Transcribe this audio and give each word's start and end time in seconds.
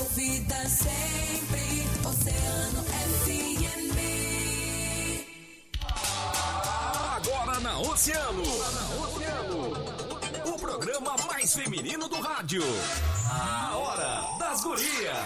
ouvida 0.00 0.68
sempre. 0.68 1.86
Oceano 2.08 2.82
FM. 2.84 3.96
Agora 7.16 7.60
na 7.60 7.78
Oceano. 7.78 8.42
O 10.46 10.58
programa 10.58 11.16
mais 11.26 11.54
feminino 11.54 12.08
do 12.08 12.20
rádio. 12.20 12.62
A 13.30 13.76
Hora 13.76 14.38
das 14.38 14.62
Gurias. 14.62 15.16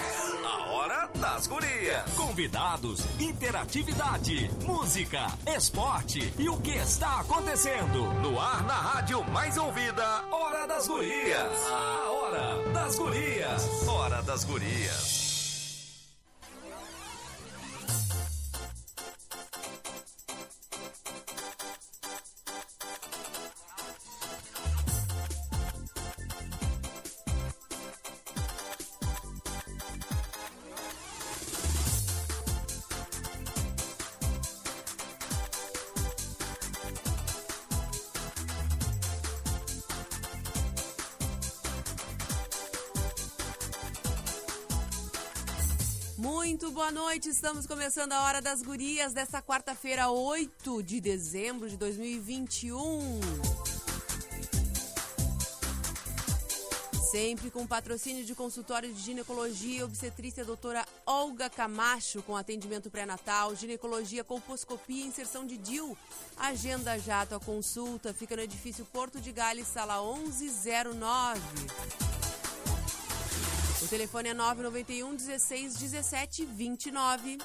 A 0.45 0.71
Hora 0.71 1.11
das 1.15 1.47
Gurias. 1.47 2.03
Convidados, 2.17 3.01
interatividade, 3.19 4.51
música, 4.65 5.27
esporte 5.57 6.33
e 6.39 6.49
o 6.49 6.57
que 6.61 6.73
está 6.73 7.21
acontecendo. 7.21 8.13
No 8.21 8.41
ar 8.41 8.65
na 8.65 8.75
rádio 8.75 9.25
mais 9.31 9.57
ouvida. 9.57 10.25
Hora 10.31 10.67
das 10.67 10.89
Gurias. 10.89 11.53
A 11.71 12.11
Hora 12.35 12.59
das 12.75 12.99
Gurias. 12.99 13.87
Hora 13.87 14.23
das 14.27 14.45
Gurias. 14.45 15.24
Noite, 47.15 47.29
estamos 47.29 47.65
começando 47.65 48.13
a 48.13 48.25
Hora 48.25 48.43
das 48.43 48.61
Gurias 48.61 49.13
dessa 49.13 49.41
quarta-feira, 49.41 50.11
8 50.11 50.83
de 50.83 51.01
dezembro 51.01 51.71
de 51.71 51.77
2021. 51.77 53.21
Sempre 57.13 57.53
com 57.53 57.65
patrocínio 57.69 58.25
de 58.25 58.35
consultório 58.35 58.93
de 58.93 59.01
ginecologia 59.01 59.79
e 59.79 59.83
obstetrícia 59.85 60.45
doutora 60.45 60.85
Olga 61.07 61.49
Camacho, 61.49 62.21
com 62.21 62.37
atendimento 62.37 62.91
pré-natal, 62.91 63.55
ginecologia, 63.55 64.25
colposcopia 64.25 65.05
e 65.05 65.07
inserção 65.07 65.47
de 65.47 65.57
DIL. 65.57 65.97
Agenda 66.37 66.99
já 66.99 67.21
a 67.21 67.27
tua 67.27 67.39
consulta, 67.39 68.13
fica 68.13 68.35
no 68.35 68.43
edifício 68.43 68.85
Porto 68.87 69.21
de 69.21 69.31
Gales, 69.31 69.69
sala 69.69 70.03
1109. 70.03 71.41
O 73.85 73.87
telefone 73.87 74.31
é 74.31 74.35
991 74.35 75.15
16 75.15 75.77
17 75.77 76.47
29. 76.47 77.37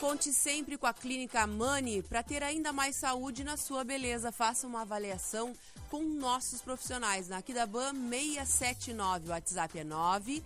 Conte 0.00 0.32
sempre 0.32 0.78
com 0.78 0.86
a 0.86 0.94
Clínica 0.94 1.46
Mani 1.46 2.02
para 2.02 2.22
ter 2.22 2.42
ainda 2.42 2.72
mais 2.72 2.96
saúde 2.96 3.44
na 3.44 3.58
sua 3.58 3.84
beleza. 3.84 4.32
Faça 4.32 4.66
uma 4.66 4.80
avaliação 4.80 5.52
com 5.90 6.02
nossos 6.02 6.62
profissionais 6.62 7.28
na 7.28 7.36
Aquidaban 7.38 7.92
679. 7.92 9.28
O 9.28 9.32
WhatsApp 9.32 9.78
é 9.78 9.84
9 9.84 10.42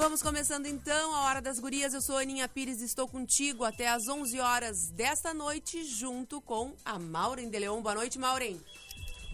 Vamos 0.00 0.22
começando 0.22 0.64
então 0.64 1.14
a 1.14 1.24
Hora 1.24 1.42
das 1.42 1.58
Gurias. 1.58 1.92
Eu 1.92 2.00
sou 2.00 2.16
Aninha 2.16 2.48
Pires 2.48 2.80
e 2.80 2.86
estou 2.86 3.06
contigo 3.06 3.64
até 3.64 3.86
às 3.86 4.08
11 4.08 4.40
horas 4.40 4.90
desta 4.90 5.34
noite, 5.34 5.84
junto 5.84 6.40
com 6.40 6.74
a 6.82 6.98
Maureen 6.98 7.50
de 7.50 7.58
Leon. 7.58 7.82
Boa 7.82 7.94
noite, 7.94 8.18
Maureen. 8.18 8.58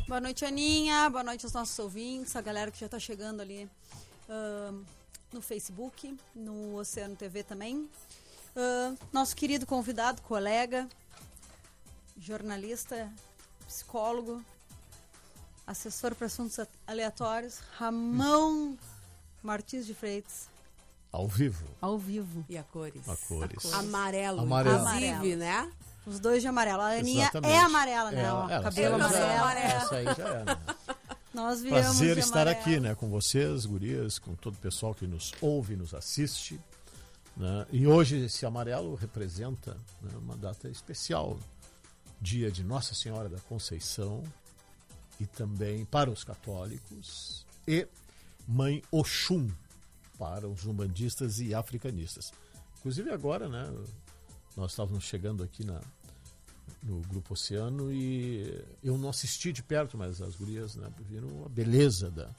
Boa 0.09 0.21
noite, 0.21 0.45
Aninha. 0.45 1.09
Boa 1.09 1.23
noite 1.23 1.47
aos 1.47 1.53
nossos 1.53 1.79
ouvintes, 1.79 2.35
a 2.35 2.41
galera 2.41 2.73
que 2.73 2.81
já 2.81 2.87
está 2.87 2.99
chegando 2.99 3.41
ali 3.41 3.71
uh, 4.29 4.85
no 5.33 5.41
Facebook, 5.41 6.19
no 6.35 6.75
Oceano 6.75 7.15
TV 7.15 7.45
também. 7.45 7.89
Uh, 8.57 8.99
nosso 9.13 9.37
querido 9.37 9.67
convidado, 9.67 10.21
colega, 10.23 10.89
jornalista, 12.19 13.09
psicólogo, 13.69 14.45
assessor 15.65 16.13
para 16.17 16.27
assuntos 16.27 16.59
aleatórios, 16.89 17.61
Ramon 17.79 18.77
Martins 19.45 19.87
de 19.87 19.95
Freitas. 19.95 20.56
Ao 21.13 21.27
vivo. 21.27 21.65
Ao 21.81 21.99
vivo. 21.99 22.45
E 22.49 22.59
a 22.59 22.63
cores? 22.63 23.09
A 23.09 23.17
cores. 23.17 23.73
Amarelo, 23.73 24.41
Amarelo. 24.43 24.77
inclusive, 24.79 25.37
né? 25.37 25.71
Os 26.07 26.21
dois 26.21 26.43
de 26.43 26.49
amarelo. 26.49 26.83
A 26.83 26.89
Aninha 26.91 27.23
Exatamente. 27.25 27.53
é 27.55 27.59
amarela, 27.61 28.11
né? 28.11 28.23
Ela- 28.23 28.45
Ó, 28.45 28.51
ela- 28.51 28.63
cabelo 28.65 28.93
é 28.93 29.01
amarelo. 29.01 29.25
amarelo. 29.43 29.69
Essa 29.83 29.95
aí 29.97 30.05
já 30.05 30.29
é. 30.29 30.45
Né? 30.45 30.59
Nós 31.35 31.61
viemos 31.61 31.81
Prazer 31.83 32.15
de 32.15 32.21
estar 32.21 32.49
aqui, 32.49 32.81
né, 32.81 32.95
com 32.95 33.09
vocês, 33.11 33.67
gurias, 33.67 34.19
com 34.19 34.35
todo 34.35 34.55
o 34.55 34.59
pessoal 34.59 34.95
que 34.95 35.07
nos 35.07 35.33
ouve, 35.41 35.77
nos 35.77 35.93
assiste. 35.93 36.59
né? 37.37 37.67
E 37.71 37.87
hoje 37.87 38.25
esse 38.25 38.47
amarelo 38.47 38.95
representa 38.95 39.73
né, 40.01 40.11
uma 40.17 40.35
data 40.37 40.67
especial, 40.69 41.39
dia 42.21 42.51
de 42.51 42.65
Nossa 42.65 42.95
Senhora 42.95 43.29
da 43.29 43.39
Conceição 43.41 44.23
e 45.21 45.27
também 45.27 45.85
para 45.85 46.11
os 46.11 46.25
católicos 46.25 47.45
e 47.69 47.87
Mãe 48.49 48.83
Oxum 48.91 49.51
para 50.19 50.49
os 50.49 50.65
umbandistas 50.65 51.41
e 51.41 51.55
africanistas. 51.55 52.33
Inclusive 52.79 53.11
agora, 53.11 53.49
né, 53.49 53.73
nós 54.57 54.73
estávamos 54.73 55.05
chegando 55.05 55.43
aqui 55.43 55.65
na, 55.65 55.81
no 56.83 57.01
Grupo 57.03 57.35
Oceano 57.35 57.93
e 57.93 58.65
eu 58.83 58.97
não 58.97 59.09
assisti 59.09 59.53
de 59.53 59.63
perto, 59.63 59.99
mas 59.99 60.23
as 60.23 60.35
gurias 60.37 60.77
né, 60.77 60.91
viram 61.01 61.45
a 61.45 61.49
beleza 61.49 62.11
da, 62.11 62.31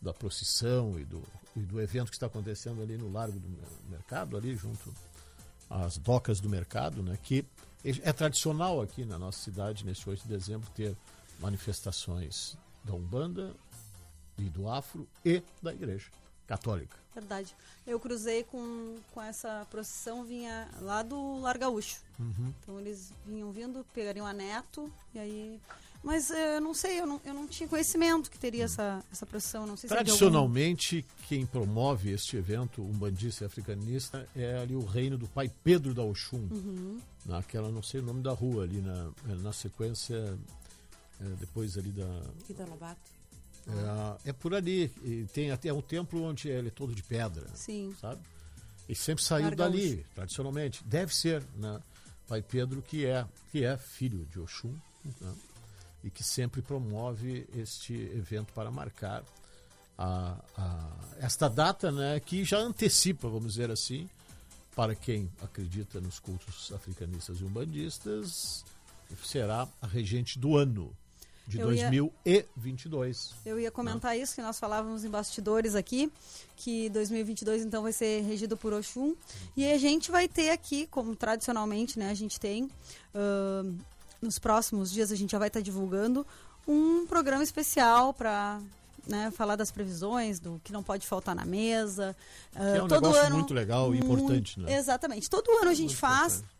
da 0.00 0.12
procissão 0.12 0.98
e 0.98 1.04
do, 1.04 1.22
e 1.56 1.60
do 1.60 1.80
evento 1.80 2.10
que 2.10 2.16
está 2.16 2.26
acontecendo 2.26 2.82
ali 2.82 2.96
no 2.96 3.10
Largo 3.10 3.38
do 3.38 3.48
Mercado, 3.90 4.36
ali 4.36 4.56
junto 4.56 4.94
às 5.68 5.98
docas 5.98 6.40
do 6.40 6.48
mercado, 6.48 7.02
né, 7.02 7.18
que 7.22 7.44
é 7.84 8.12
tradicional 8.12 8.80
aqui 8.80 9.04
na 9.04 9.18
nossa 9.18 9.38
cidade, 9.38 9.84
nesse 9.84 10.08
8 10.08 10.22
de 10.22 10.28
dezembro, 10.28 10.68
ter 10.70 10.96
manifestações 11.38 12.56
da 12.82 12.94
Umbanda 12.94 13.54
e 14.38 14.44
do 14.44 14.68
Afro 14.68 15.06
e 15.24 15.42
da 15.62 15.72
Igreja 15.72 16.10
Católica. 16.48 16.96
Verdade. 17.14 17.54
Eu 17.86 18.00
cruzei 18.00 18.42
com, 18.44 18.96
com 19.12 19.22
essa 19.22 19.66
procissão, 19.70 20.24
vinha 20.24 20.68
lá 20.80 21.02
do 21.02 21.38
Lar 21.40 21.58
Gaúcho. 21.58 22.00
Uhum. 22.18 22.52
Então 22.62 22.80
eles 22.80 23.12
vinham 23.26 23.52
vindo, 23.52 23.84
pegariam 23.94 24.26
a 24.26 24.32
neto, 24.32 24.90
e 25.14 25.18
aí. 25.20 25.60
Mas 26.02 26.30
eh, 26.30 26.56
eu 26.56 26.60
não 26.60 26.72
sei, 26.74 27.00
eu 27.00 27.06
não, 27.06 27.20
eu 27.24 27.34
não 27.34 27.46
tinha 27.48 27.68
conhecimento 27.68 28.30
que 28.30 28.38
teria 28.38 28.64
essa, 28.64 29.02
essa 29.12 29.26
procissão. 29.26 29.66
Não 29.66 29.76
sei 29.76 29.88
se 29.88 29.94
é 29.94 29.96
de 29.96 30.10
algum- 30.10 30.18
Tradicionalmente, 30.18 31.04
quem 31.28 31.44
promove 31.44 32.10
este 32.12 32.36
evento, 32.36 32.80
um 32.82 32.92
bandista 32.92 33.44
africanista, 33.46 34.26
é 34.34 34.58
ali 34.58 34.76
o 34.76 34.84
reino 34.84 35.18
do 35.18 35.26
pai 35.26 35.50
Pedro 35.64 35.92
da 35.92 36.02
Oxum. 36.02 36.48
Uhum. 36.50 37.00
Naquela, 37.26 37.68
não 37.70 37.82
sei 37.82 38.00
o 38.00 38.04
nome 38.04 38.22
da 38.22 38.32
rua 38.32 38.62
ali, 38.62 38.80
na, 38.80 39.10
na 39.42 39.52
sequência, 39.52 40.38
é, 41.20 41.24
depois 41.40 41.76
ali 41.76 41.90
da. 41.90 42.06
Quinta 42.46 42.64
Lobato. 42.64 43.17
É, 43.66 44.30
é 44.30 44.32
por 44.32 44.54
ali. 44.54 44.92
E 45.04 45.26
tem 45.32 45.50
até 45.50 45.72
um 45.72 45.80
templo 45.82 46.22
onde 46.22 46.48
ele 46.48 46.68
é 46.68 46.70
todo 46.70 46.94
de 46.94 47.02
pedra. 47.02 47.46
Sim. 47.54 47.94
Sabe? 48.00 48.20
E 48.88 48.94
sempre 48.94 49.22
saiu 49.22 49.54
dali, 49.54 50.06
tradicionalmente. 50.14 50.82
Deve 50.84 51.14
ser, 51.14 51.42
né? 51.56 51.80
Pai 52.26 52.42
Pedro, 52.42 52.80
que 52.82 53.04
é, 53.06 53.26
que 53.50 53.64
é 53.64 53.76
filho 53.76 54.26
de 54.26 54.38
Oxum, 54.40 54.74
né? 55.20 55.34
e 56.04 56.10
que 56.10 56.22
sempre 56.22 56.60
promove 56.62 57.46
este 57.56 57.92
evento 57.94 58.52
para 58.52 58.70
marcar 58.70 59.22
a, 59.96 60.38
a- 60.56 60.96
esta 61.20 61.48
data, 61.48 61.90
né? 61.90 62.20
Que 62.20 62.44
já 62.44 62.58
antecipa, 62.58 63.28
vamos 63.28 63.54
dizer 63.54 63.70
assim, 63.70 64.08
para 64.76 64.94
quem 64.94 65.30
acredita 65.42 66.00
nos 66.00 66.18
cultos 66.20 66.70
africanistas 66.72 67.40
e 67.40 67.44
umbandistas, 67.44 68.64
será 69.24 69.66
a 69.82 69.86
regente 69.86 70.38
do 70.38 70.56
ano 70.56 70.94
de 71.48 71.58
Eu 71.58 71.72
ia- 71.72 71.90
2022. 71.90 73.34
Eu 73.44 73.58
ia 73.58 73.70
comentar 73.70 74.16
isso, 74.16 74.34
que 74.34 74.42
nós 74.42 74.58
falávamos 74.58 75.02
em 75.02 75.08
bastidores 75.08 75.74
aqui, 75.74 76.12
que 76.56 76.90
2022 76.90 77.64
então 77.64 77.82
vai 77.82 77.92
ser 77.92 78.22
regido 78.22 78.54
por 78.56 78.72
Oxum. 78.74 79.14
E 79.56 79.64
a 79.72 79.78
gente 79.78 80.10
vai 80.10 80.28
ter 80.28 80.50
aqui, 80.50 80.86
como 80.86 81.16
tradicionalmente 81.16 81.98
né, 81.98 82.10
a 82.10 82.14
gente 82.14 82.38
tem, 82.38 82.68
ahn, 83.14 83.74
nos 84.20 84.38
próximos 84.38 84.90
dias 84.90 85.10
a 85.10 85.16
gente 85.16 85.30
já 85.32 85.38
vai 85.38 85.48
estar 85.48 85.60
divulgando 85.62 86.26
um 86.66 87.06
programa 87.06 87.42
especial 87.42 88.12
para 88.12 88.60
né, 89.06 89.30
falar 89.30 89.56
das 89.56 89.70
previsões, 89.70 90.38
do 90.38 90.60
que 90.62 90.70
não 90.70 90.82
pode 90.82 91.06
faltar 91.06 91.34
na 91.34 91.46
mesa. 91.46 92.14
Que 92.52 92.58
é 92.58 92.82
um 92.82 92.86
negócio 92.86 93.32
muito 93.34 93.54
legal 93.54 93.94
e 93.94 93.98
importante, 93.98 94.60
né? 94.60 94.76
Exatamente. 94.76 95.30
Todo 95.30 95.50
ano 95.50 95.70
a 95.70 95.74
gente 95.74 95.90
Muito 95.92 95.96
faz 95.96 96.34
importante. 96.34 96.57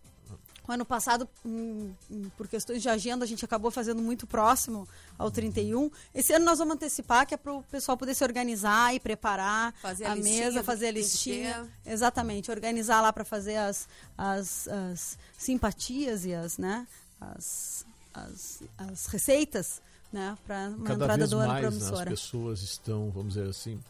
Ano 0.68 0.84
passado, 0.84 1.28
hum, 1.44 1.92
hum, 2.10 2.30
por 2.36 2.46
questões 2.46 2.82
de 2.82 2.88
agenda, 2.88 3.24
a 3.24 3.28
gente 3.28 3.44
acabou 3.44 3.70
fazendo 3.70 4.02
muito 4.02 4.26
próximo 4.26 4.86
ao 5.16 5.30
31. 5.30 5.90
Esse 6.14 6.34
ano 6.34 6.44
nós 6.44 6.58
vamos 6.58 6.74
antecipar, 6.74 7.26
que 7.26 7.34
é 7.34 7.36
para 7.36 7.54
o 7.54 7.62
pessoal 7.64 7.96
poder 7.96 8.14
se 8.14 8.22
organizar 8.22 8.94
e 8.94 9.00
preparar 9.00 9.72
Fazer 9.80 10.04
a 10.04 10.12
a, 10.12 10.14
listinha 10.14 10.44
mesa, 10.44 10.62
fazer 10.62 10.88
a 10.88 10.90
listinha. 10.90 11.68
Exatamente, 11.86 12.50
organizar 12.50 13.00
lá 13.00 13.12
para 13.12 13.24
fazer 13.24 13.56
as, 13.56 13.88
as, 14.16 14.68
as 14.68 15.18
simpatias 15.36 16.24
e 16.24 16.34
as, 16.34 16.58
né, 16.58 16.86
as, 17.20 17.86
as, 18.12 18.62
as 18.76 19.06
receitas 19.06 19.80
né, 20.12 20.36
para 20.46 20.68
uma 20.68 20.84
Cada 20.84 21.04
entrada 21.04 21.16
vez 21.18 21.30
do 21.30 21.38
ano 21.38 21.48
mais 21.48 21.62
né, 21.62 21.68
as 21.68 21.74
promissora. 21.74 22.10
pessoas 22.10 22.62
estão, 22.62 23.10
vamos 23.10 23.34
dizer 23.34 23.48
assim, 23.48 23.80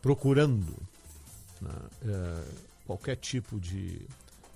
procurando 0.00 0.76
né, 1.60 1.70
eh, 2.06 2.44
qualquer 2.86 3.16
tipo 3.16 3.58
de, 3.58 4.00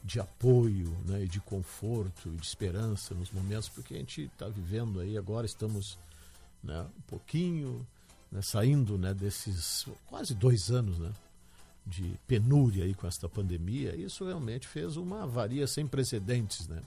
de 0.09 0.19
apoio 0.19 0.89
né, 1.05 1.25
e 1.25 1.29
de 1.29 1.39
conforto 1.39 2.31
e 2.31 2.37
de 2.37 2.47
esperança 2.47 3.15
nos 3.15 3.31
momentos, 3.31 3.69
porque 3.69 3.93
a 3.93 3.99
gente 3.99 4.23
está 4.23 4.49
vivendo 4.49 5.01
aí, 5.01 5.19
agora 5.19 5.45
estamos 5.45 5.99
né, 6.65 6.81
um 6.97 7.03
pouquinho 7.03 7.87
né, 8.33 8.41
saindo 8.41 8.97
né, 8.97 9.13
desses 9.13 9.87
quase 10.07 10.35
dois 10.35 10.71
anos 10.71 10.99
né, 10.99 11.13
de 11.87 12.19
penúria 12.27 12.85
aí 12.85 12.95
com 12.95 13.07
esta 13.07 13.29
pandemia. 13.29 13.95
Isso 13.95 14.25
realmente 14.25 14.67
fez 14.67 14.97
uma 14.97 15.25
avaria 15.25 15.67
sem 15.67 15.87
precedentes 15.87 16.67
né, 16.67 16.83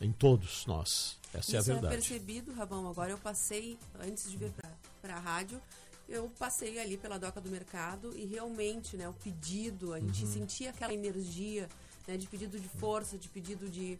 em 0.00 0.10
todos 0.10 0.64
nós. 0.64 1.18
Essa 1.34 1.56
é 1.56 1.58
a 1.58 1.60
Isso 1.60 1.70
é 1.70 1.74
verdade. 1.74 1.94
percebido, 1.96 2.54
Rabão. 2.54 2.88
Agora 2.88 3.10
eu 3.10 3.18
passei, 3.18 3.78
antes 4.00 4.30
de 4.30 4.38
vir 4.38 4.54
para 5.02 5.16
a 5.16 5.20
rádio, 5.20 5.60
eu 6.08 6.30
passei 6.38 6.78
ali 6.78 6.96
pela 6.96 7.18
doca 7.18 7.42
do 7.42 7.50
mercado 7.50 8.16
e 8.16 8.24
realmente, 8.24 8.96
né, 8.96 9.06
o 9.06 9.12
pedido, 9.12 9.92
a 9.92 10.00
gente 10.00 10.26
sentia 10.26 10.70
aquela 10.70 10.94
energia, 10.94 11.68
né, 12.08 12.16
de 12.16 12.26
pedido 12.26 12.58
de 12.58 12.68
força, 12.68 13.18
de 13.18 13.28
pedido 13.28 13.68
de, 13.68 13.98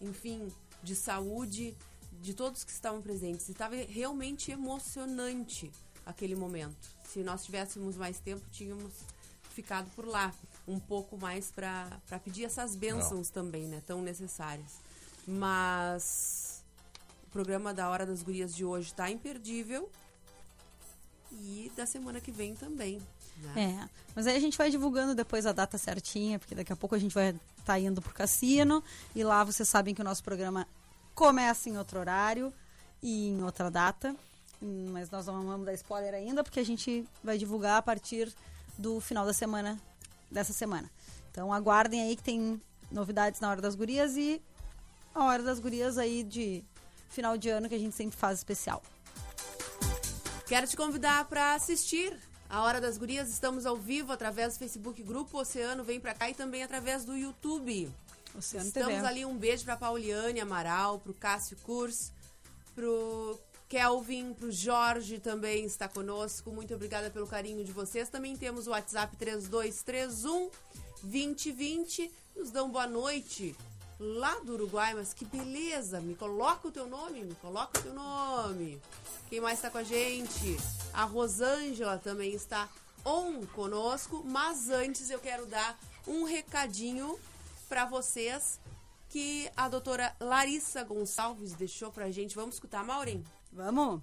enfim, 0.00 0.50
de 0.82 0.96
saúde 0.96 1.76
de 2.22 2.32
todos 2.32 2.64
que 2.64 2.72
estavam 2.72 3.02
presentes. 3.02 3.48
E 3.48 3.52
estava 3.52 3.76
realmente 3.76 4.50
emocionante 4.50 5.70
aquele 6.06 6.34
momento. 6.34 6.88
Se 7.04 7.22
nós 7.22 7.44
tivéssemos 7.44 7.96
mais 7.96 8.18
tempo, 8.18 8.42
tínhamos 8.50 8.92
ficado 9.50 9.90
por 9.94 10.06
lá 10.06 10.34
um 10.66 10.80
pouco 10.80 11.18
mais 11.18 11.50
para 11.50 12.00
pedir 12.24 12.44
essas 12.44 12.74
bênçãos 12.74 13.28
também, 13.28 13.66
né, 13.66 13.82
tão 13.86 14.00
necessárias. 14.00 14.78
Mas 15.26 16.64
o 17.24 17.30
programa 17.30 17.74
da 17.74 17.90
Hora 17.90 18.06
das 18.06 18.22
Gurias 18.22 18.56
de 18.56 18.64
hoje 18.64 18.88
está 18.88 19.10
imperdível 19.10 19.90
e 21.30 21.70
da 21.76 21.84
semana 21.84 22.20
que 22.20 22.32
vem 22.32 22.54
também. 22.54 23.00
É, 23.56 23.88
mas 24.14 24.26
aí 24.26 24.36
a 24.36 24.40
gente 24.40 24.56
vai 24.56 24.70
divulgando 24.70 25.14
depois 25.14 25.46
a 25.46 25.52
data 25.52 25.78
certinha, 25.78 26.38
porque 26.38 26.54
daqui 26.54 26.72
a 26.72 26.76
pouco 26.76 26.94
a 26.94 26.98
gente 26.98 27.14
vai 27.14 27.34
estar 27.58 27.78
indo 27.78 28.02
pro 28.02 28.12
cassino 28.12 28.82
e 29.14 29.22
lá 29.22 29.42
vocês 29.44 29.68
sabem 29.68 29.94
que 29.94 30.00
o 30.00 30.04
nosso 30.04 30.22
programa 30.22 30.66
começa 31.14 31.68
em 31.68 31.76
outro 31.76 31.98
horário 31.98 32.52
e 33.02 33.28
em 33.28 33.42
outra 33.42 33.70
data, 33.70 34.14
mas 34.60 35.10
nós 35.10 35.26
não 35.26 35.42
vamos 35.46 35.66
dar 35.66 35.74
spoiler 35.74 36.14
ainda, 36.14 36.44
porque 36.44 36.60
a 36.60 36.64
gente 36.64 37.06
vai 37.22 37.38
divulgar 37.38 37.78
a 37.78 37.82
partir 37.82 38.32
do 38.76 39.00
final 39.00 39.24
da 39.24 39.32
semana, 39.32 39.78
dessa 40.30 40.52
semana. 40.52 40.90
Então 41.30 41.52
aguardem 41.52 42.02
aí 42.02 42.16
que 42.16 42.22
tem 42.22 42.60
novidades 42.90 43.40
na 43.40 43.50
Hora 43.50 43.60
das 43.60 43.74
Gurias 43.74 44.16
e 44.16 44.40
a 45.14 45.24
Hora 45.24 45.42
das 45.42 45.60
Gurias 45.60 45.98
aí 45.98 46.22
de 46.22 46.64
final 47.08 47.36
de 47.36 47.48
ano 47.48 47.68
que 47.68 47.74
a 47.74 47.78
gente 47.78 47.94
sempre 47.94 48.16
faz 48.16 48.38
especial. 48.38 48.82
Quero 50.46 50.66
te 50.66 50.76
convidar 50.76 51.26
para 51.26 51.54
assistir 51.54 52.16
a 52.50 52.62
Hora 52.62 52.80
das 52.80 52.98
Gurias. 52.98 53.30
Estamos 53.30 53.64
ao 53.64 53.76
vivo 53.76 54.12
através 54.12 54.54
do 54.54 54.58
Facebook 54.58 55.02
Grupo 55.02 55.38
Oceano 55.38 55.84
Vem 55.84 56.00
Pra 56.00 56.12
Cá 56.12 56.28
e 56.28 56.34
também 56.34 56.62
através 56.62 57.04
do 57.04 57.16
YouTube. 57.16 57.88
Oceano 58.36 58.66
Estamos 58.66 58.94
TV. 58.94 59.06
ali, 59.06 59.24
um 59.24 59.38
beijo 59.38 59.64
pra 59.64 59.76
Pauliane 59.76 60.40
Amaral, 60.40 60.98
pro 60.98 61.14
Cássio 61.14 61.56
Kurs, 61.58 62.12
pro 62.74 63.38
Kelvin, 63.68 64.34
pro 64.34 64.50
Jorge 64.50 65.20
também 65.20 65.64
está 65.64 65.88
conosco. 65.88 66.50
Muito 66.50 66.74
obrigada 66.74 67.08
pelo 67.08 67.26
carinho 67.26 67.64
de 67.64 67.72
vocês. 67.72 68.08
Também 68.08 68.36
temos 68.36 68.66
o 68.66 68.70
WhatsApp 68.70 69.16
3231 69.16 70.50
2020. 71.02 72.10
Nos 72.36 72.50
dão 72.50 72.68
boa 72.68 72.86
noite 72.86 73.56
lá 74.00 74.36
do 74.40 74.54
Uruguai, 74.54 74.94
mas 74.94 75.12
que 75.12 75.26
beleza! 75.26 76.00
Me 76.00 76.14
coloca 76.14 76.66
o 76.66 76.72
teu 76.72 76.88
nome, 76.88 77.22
me 77.22 77.34
coloca 77.34 77.78
o 77.78 77.82
teu 77.82 77.92
nome. 77.92 78.80
Quem 79.28 79.40
mais 79.40 79.58
está 79.58 79.70
com 79.70 79.76
a 79.76 79.84
gente? 79.84 80.56
A 80.94 81.04
Rosângela 81.04 81.98
também 81.98 82.32
está 82.32 82.66
on 83.04 83.44
conosco, 83.48 84.24
mas 84.24 84.70
antes 84.70 85.10
eu 85.10 85.18
quero 85.18 85.44
dar 85.44 85.78
um 86.06 86.24
recadinho 86.24 87.18
para 87.68 87.84
vocês 87.84 88.58
que 89.10 89.50
a 89.56 89.68
doutora 89.68 90.16
Larissa 90.18 90.82
Gonçalves 90.82 91.52
deixou 91.52 91.92
pra 91.92 92.10
gente. 92.10 92.34
Vamos 92.34 92.54
escutar, 92.54 92.82
Maureen? 92.82 93.22
Vamos? 93.52 94.00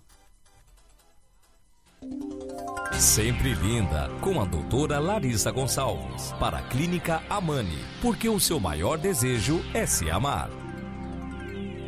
Sempre 2.94 3.56
linda, 3.56 4.08
com 4.22 4.40
a 4.40 4.46
doutora 4.46 5.00
Larissa 5.00 5.50
Gonçalves, 5.50 6.32
para 6.40 6.60
a 6.60 6.62
Clínica 6.62 7.24
Amani, 7.28 7.80
porque 8.02 8.30
o 8.30 8.40
seu 8.40 8.60
maior 8.60 9.00
desejo 9.00 9.60
é 9.74 9.86
se 9.88 10.08
amar. 10.10 10.52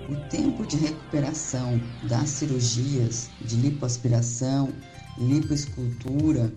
O 0.09 0.15
tempo 0.27 0.65
de 0.65 0.77
recuperação 0.77 1.79
das 2.07 2.29
cirurgias 2.29 3.29
de 3.41 3.55
lipoaspiração, 3.57 4.73
lipoescultura 5.19 6.51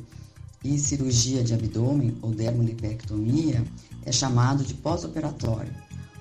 e 0.64 0.78
cirurgia 0.78 1.44
de 1.44 1.52
abdômen 1.52 2.16
ou 2.22 2.30
dermolipectomia 2.30 3.62
é 4.06 4.12
chamado 4.12 4.64
de 4.64 4.72
pós-operatório. 4.72 5.74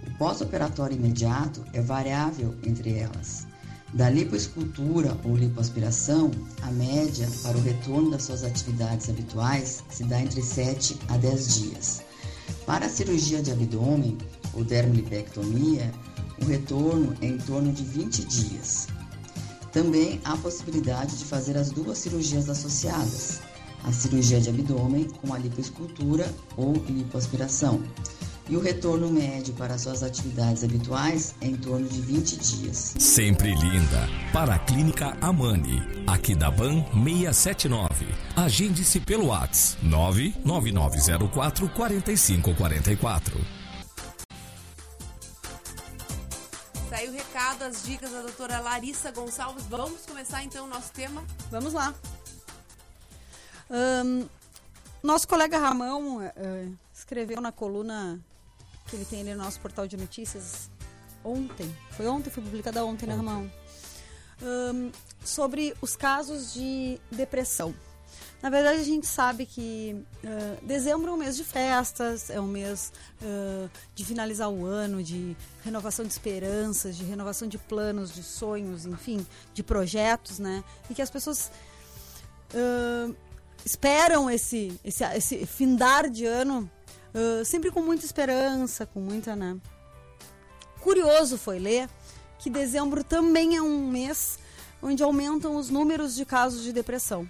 O 0.05 0.17
pós-operatório 0.17 0.97
imediato 0.97 1.63
é 1.71 1.81
variável 1.81 2.57
entre 2.63 2.97
elas. 2.97 3.47
Da 3.93 4.09
lipoescultura 4.09 5.17
ou 5.25 5.35
lipoaspiração, 5.35 6.31
a 6.61 6.71
média 6.71 7.27
para 7.43 7.57
o 7.57 7.61
retorno 7.61 8.11
das 8.11 8.23
suas 8.23 8.43
atividades 8.43 9.09
habituais 9.09 9.83
se 9.89 10.05
dá 10.05 10.21
entre 10.21 10.41
7 10.41 10.97
a 11.09 11.17
10 11.17 11.55
dias. 11.55 12.01
Para 12.65 12.85
a 12.85 12.89
cirurgia 12.89 13.41
de 13.41 13.51
abdômen 13.51 14.17
ou 14.53 14.63
dermolipectomia, 14.63 15.91
o 16.41 16.45
retorno 16.45 17.13
é 17.21 17.25
em 17.25 17.37
torno 17.37 17.73
de 17.73 17.83
20 17.83 18.23
dias. 18.25 18.87
Também 19.73 20.21
há 20.23 20.33
a 20.33 20.37
possibilidade 20.37 21.17
de 21.17 21.25
fazer 21.25 21.57
as 21.57 21.69
duas 21.69 21.97
cirurgias 21.97 22.49
associadas, 22.49 23.41
a 23.83 23.91
cirurgia 23.91 24.39
de 24.39 24.49
abdômen 24.49 25.07
com 25.21 25.33
a 25.33 25.37
lipoescultura 25.37 26.33
ou 26.57 26.73
lipoaspiração. 26.73 27.81
E 28.49 28.57
o 28.57 28.59
retorno 28.59 29.09
médio 29.09 29.53
para 29.53 29.77
suas 29.77 30.03
atividades 30.03 30.63
habituais 30.63 31.35
é 31.39 31.47
em 31.47 31.55
torno 31.55 31.87
de 31.87 32.01
20 32.01 32.35
dias. 32.37 32.95
Sempre 32.99 33.55
linda, 33.55 34.09
para 34.33 34.55
a 34.55 34.59
Clínica 34.59 35.15
Amani, 35.21 35.81
aqui 36.05 36.35
da 36.35 36.51
Ban 36.51 36.83
679. 36.91 38.05
Agende-se 38.35 38.99
pelo 38.99 39.27
Whats 39.27 39.77
99904 39.81 41.69
4544. 41.69 43.61
Saiu 46.89 47.11
o 47.11 47.13
recado, 47.13 47.63
as 47.63 47.83
dicas 47.83 48.11
da 48.11 48.21
doutora 48.21 48.59
Larissa 48.59 49.11
Gonçalves. 49.11 49.65
Vamos 49.69 50.05
começar 50.05 50.43
então 50.43 50.65
o 50.65 50.69
nosso 50.69 50.91
tema? 50.91 51.23
Vamos 51.49 51.71
lá. 51.71 51.95
Ahn, 53.71 54.27
nosso 55.01 55.25
colega 55.27 55.57
Ramão 55.57 56.21
eh, 56.21 56.67
escreveu 56.93 57.39
na 57.39 57.53
coluna 57.53 58.19
que 58.87 58.97
ele 58.97 59.05
tem 59.05 59.21
ali 59.21 59.33
no 59.33 59.43
nosso 59.43 59.61
portal 59.61 59.87
de 59.87 59.95
notícias 59.95 60.69
ontem. 61.23 61.73
Foi 61.91 62.05
ontem, 62.07 62.29
foi 62.29 62.43
publicada 62.43 62.83
ontem, 62.83 63.07
né, 63.07 63.15
Ramão? 63.15 63.49
Ahn, 64.43 64.91
sobre 65.23 65.73
os 65.81 65.95
casos 65.95 66.53
de 66.53 66.99
depressão. 67.09 67.73
Na 68.41 68.49
verdade, 68.49 68.79
a 68.79 68.83
gente 68.83 69.05
sabe 69.05 69.45
que 69.45 70.03
ah, 70.25 70.57
dezembro 70.63 71.09
é 71.09 71.13
um 71.13 71.17
mês 71.17 71.37
de 71.37 71.43
festas, 71.43 72.29
é 72.29 72.41
um 72.41 72.47
mês 72.47 72.91
ah, 73.21 73.69
de 73.93 74.03
finalizar 74.03 74.49
o 74.49 74.65
ano, 74.65 75.01
de 75.03 75.37
renovação 75.63 76.03
de 76.03 76.11
esperanças, 76.11 76.97
de 76.97 77.03
renovação 77.03 77.47
de 77.47 77.57
planos, 77.57 78.11
de 78.13 78.23
sonhos, 78.23 78.85
enfim, 78.85 79.25
de 79.53 79.63
projetos, 79.63 80.39
né? 80.39 80.63
E 80.89 80.93
que 80.95 81.01
as 81.01 81.09
pessoas 81.09 81.51
ah, 82.53 83.13
esperam 83.65 84.29
esse, 84.29 84.79
esse, 84.83 85.03
esse 85.03 85.45
findar 85.45 86.09
de 86.09 86.25
ano 86.25 86.69
ah, 87.13 87.43
sempre 87.43 87.71
com 87.71 87.81
muita 87.81 88.05
esperança, 88.05 88.85
com 88.85 88.99
muita, 88.99 89.35
né? 89.35 89.57
Curioso 90.81 91.37
foi 91.37 91.59
ler 91.59 91.89
que 92.39 92.49
dezembro 92.49 93.03
também 93.03 93.55
é 93.55 93.61
um 93.61 93.87
mês 93.87 94.39
onde 94.81 95.03
aumentam 95.03 95.55
os 95.55 95.69
números 95.69 96.15
de 96.15 96.25
casos 96.25 96.63
de 96.63 96.73
depressão. 96.73 97.29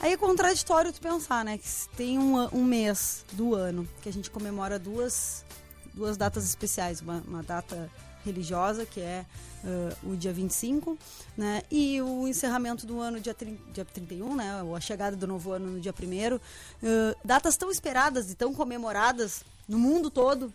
Aí 0.00 0.12
é 0.12 0.16
contraditório 0.16 0.92
tu 0.92 1.00
pensar, 1.00 1.44
né? 1.44 1.58
Que 1.58 1.68
tem 1.96 2.18
um, 2.18 2.36
um 2.52 2.64
mês 2.64 3.24
do 3.32 3.54
ano 3.54 3.86
que 4.00 4.08
a 4.08 4.12
gente 4.12 4.30
comemora 4.30 4.78
duas, 4.78 5.44
duas 5.94 6.16
datas 6.16 6.44
especiais. 6.44 7.00
Uma, 7.00 7.22
uma 7.28 7.42
data 7.42 7.88
religiosa, 8.24 8.84
que 8.86 9.00
é 9.00 9.24
ah, 9.64 9.94
o 10.02 10.16
dia 10.16 10.32
25, 10.32 10.96
né? 11.36 11.62
E 11.70 12.00
o 12.00 12.26
encerramento 12.26 12.86
do 12.86 13.00
ano, 13.00 13.20
dia, 13.20 13.34
30, 13.34 13.72
dia 13.72 13.84
31, 13.84 14.34
né? 14.34 14.62
Ou 14.62 14.74
a 14.74 14.80
chegada 14.80 15.16
do 15.16 15.26
novo 15.26 15.52
ano 15.52 15.72
no 15.72 15.80
dia 15.80 15.92
1 15.92 16.40
datas 17.24 17.56
tão 17.56 17.70
esperadas 17.70 18.30
e 18.30 18.34
tão 18.34 18.54
comemoradas 18.54 19.42
no 19.68 19.78
mundo 19.78 20.10
todo. 20.10 20.52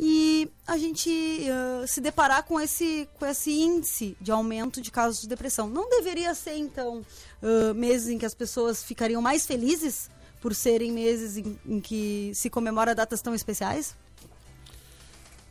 e 0.00 0.48
a 0.64 0.78
gente 0.78 1.10
uh, 1.10 1.86
se 1.86 2.00
deparar 2.00 2.44
com 2.44 2.60
esse, 2.60 3.08
com 3.18 3.26
esse 3.26 3.50
índice 3.50 4.16
de 4.20 4.30
aumento 4.30 4.80
de 4.80 4.90
casos 4.92 5.20
de 5.20 5.28
depressão. 5.28 5.68
Não 5.68 5.90
deveria 5.90 6.34
ser, 6.34 6.56
então, 6.56 7.04
uh, 7.42 7.74
meses 7.74 8.08
em 8.08 8.16
que 8.16 8.24
as 8.24 8.34
pessoas 8.34 8.82
ficariam 8.82 9.20
mais 9.20 9.44
felizes 9.44 10.08
por 10.40 10.54
serem 10.54 10.92
meses 10.92 11.36
em, 11.36 11.58
em 11.66 11.80
que 11.80 12.30
se 12.32 12.48
comemora 12.48 12.94
datas 12.94 13.20
tão 13.20 13.34
especiais? 13.34 13.96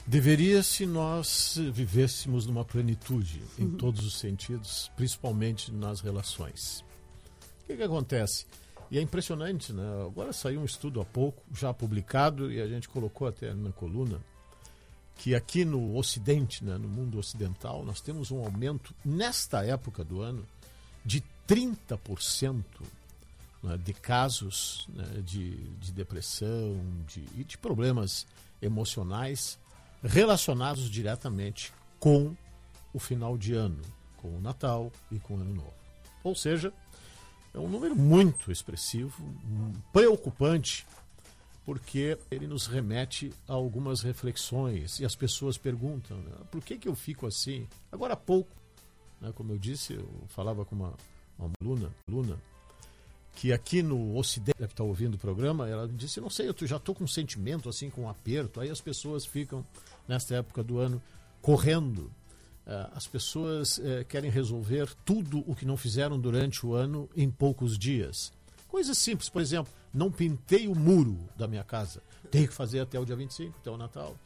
Deveria 0.07 0.63
se 0.63 0.85
nós 0.85 1.59
vivêssemos 1.73 2.45
numa 2.45 2.63
plenitude 2.63 3.43
em 3.59 3.69
todos 3.69 4.05
os 4.05 4.17
sentidos, 4.17 4.89
principalmente 4.95 5.69
nas 5.69 5.99
relações. 5.99 6.79
O 7.63 7.67
que, 7.67 7.75
que 7.75 7.83
acontece? 7.83 8.45
E 8.89 8.97
é 8.97 9.01
impressionante, 9.01 9.73
né? 9.73 9.83
Agora 10.05 10.31
saiu 10.31 10.61
um 10.61 10.65
estudo 10.65 11.01
há 11.01 11.05
pouco, 11.05 11.43
já 11.53 11.73
publicado, 11.73 12.49
e 12.49 12.61
a 12.61 12.67
gente 12.67 12.87
colocou 12.87 13.27
até 13.27 13.53
na 13.53 13.73
coluna, 13.73 14.21
que 15.17 15.35
aqui 15.35 15.65
no 15.65 15.97
Ocidente, 15.97 16.63
né, 16.63 16.77
no 16.77 16.87
mundo 16.87 17.19
ocidental, 17.19 17.83
nós 17.83 17.99
temos 17.99 18.31
um 18.31 18.39
aumento, 18.39 18.95
nesta 19.03 19.65
época 19.65 20.05
do 20.05 20.21
ano, 20.21 20.45
de 21.03 21.21
30% 21.45 22.63
né, 23.61 23.77
de 23.77 23.93
casos 23.93 24.87
né, 24.93 25.21
de, 25.21 25.57
de 25.79 25.91
depressão 25.91 26.79
de, 27.05 27.25
e 27.35 27.43
de 27.43 27.57
problemas 27.57 28.25
emocionais 28.61 29.59
relacionados 30.07 30.89
diretamente 30.89 31.73
com 31.99 32.35
o 32.93 32.99
final 32.99 33.37
de 33.37 33.53
ano, 33.53 33.81
com 34.17 34.37
o 34.37 34.41
Natal 34.41 34.91
e 35.11 35.19
com 35.19 35.35
o 35.35 35.39
Ano 35.39 35.53
Novo. 35.53 35.73
Ou 36.23 36.35
seja, 36.35 36.73
é 37.53 37.59
um 37.59 37.67
número 37.67 37.95
muito 37.95 38.51
expressivo, 38.51 39.23
um, 39.23 39.73
preocupante, 39.91 40.85
porque 41.65 42.17
ele 42.31 42.47
nos 42.47 42.65
remete 42.65 43.33
a 43.47 43.53
algumas 43.53 44.01
reflexões 44.01 44.99
e 44.99 45.05
as 45.05 45.15
pessoas 45.15 45.57
perguntam: 45.57 46.17
né, 46.17 46.31
por 46.49 46.63
que, 46.63 46.77
que 46.77 46.87
eu 46.87 46.95
fico 46.95 47.27
assim? 47.27 47.67
Agora 47.91 48.13
há 48.13 48.17
pouco, 48.17 48.49
né, 49.19 49.31
como 49.35 49.51
eu 49.51 49.57
disse, 49.57 49.93
eu 49.93 50.07
falava 50.27 50.65
com 50.65 50.75
uma, 50.75 50.93
uma 51.37 51.51
aluna, 51.61 51.91
aluna 52.07 52.37
que 53.37 53.53
aqui 53.53 53.83
no 53.83 54.17
Ocidente, 54.17 54.57
que 54.57 54.63
está 54.63 54.83
ouvindo 54.83 55.13
o 55.13 55.17
programa, 55.17 55.69
ela 55.69 55.87
disse, 55.87 56.19
não 56.19 56.29
sei, 56.29 56.49
eu 56.49 56.67
já 56.67 56.77
estou 56.77 56.95
com 56.95 57.03
um 57.03 57.07
sentimento, 57.07 57.69
assim, 57.69 57.87
com 57.87 58.01
um 58.01 58.09
aperto. 58.09 58.59
Aí 58.59 58.69
as 58.71 58.81
pessoas 58.81 59.27
ficam, 59.27 59.63
nesta 60.07 60.33
época 60.33 60.63
do 60.63 60.79
ano, 60.79 60.99
correndo. 61.39 62.11
Eh, 62.65 62.89
as 62.95 63.05
pessoas 63.05 63.77
eh, 63.77 64.03
querem 64.09 64.31
resolver 64.31 64.91
tudo 65.05 65.43
o 65.45 65.53
que 65.53 65.67
não 65.67 65.77
fizeram 65.77 66.19
durante 66.19 66.65
o 66.65 66.73
ano 66.73 67.07
em 67.15 67.29
poucos 67.29 67.77
dias. 67.77 68.33
Coisas 68.67 68.97
simples, 68.97 69.29
por 69.29 69.39
exemplo, 69.39 69.71
não 69.93 70.11
pintei 70.11 70.67
o 70.67 70.73
muro 70.73 71.19
da 71.37 71.47
minha 71.47 71.63
casa. 71.63 72.01
Tenho 72.31 72.47
que 72.47 72.53
fazer 72.55 72.79
até 72.79 72.99
o 72.99 73.05
dia 73.05 73.15
25, 73.15 73.55
até 73.61 73.69
o 73.69 73.77
Natal. 73.77 74.17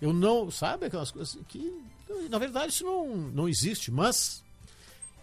Eu 0.00 0.12
não, 0.12 0.48
sabe 0.48 0.86
aquelas 0.86 1.10
coisas 1.10 1.36
que, 1.48 1.82
na 2.30 2.38
verdade, 2.38 2.72
isso 2.72 2.84
não, 2.84 3.16
não 3.16 3.48
existe, 3.48 3.90
mas 3.90 4.44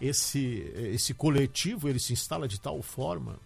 esse, 0.00 0.72
esse 0.76 1.12
coletivo 1.14 1.88
ele 1.88 1.98
se 1.98 2.12
instala 2.12 2.46
de 2.48 2.60
tal 2.60 2.80
forma 2.82 3.38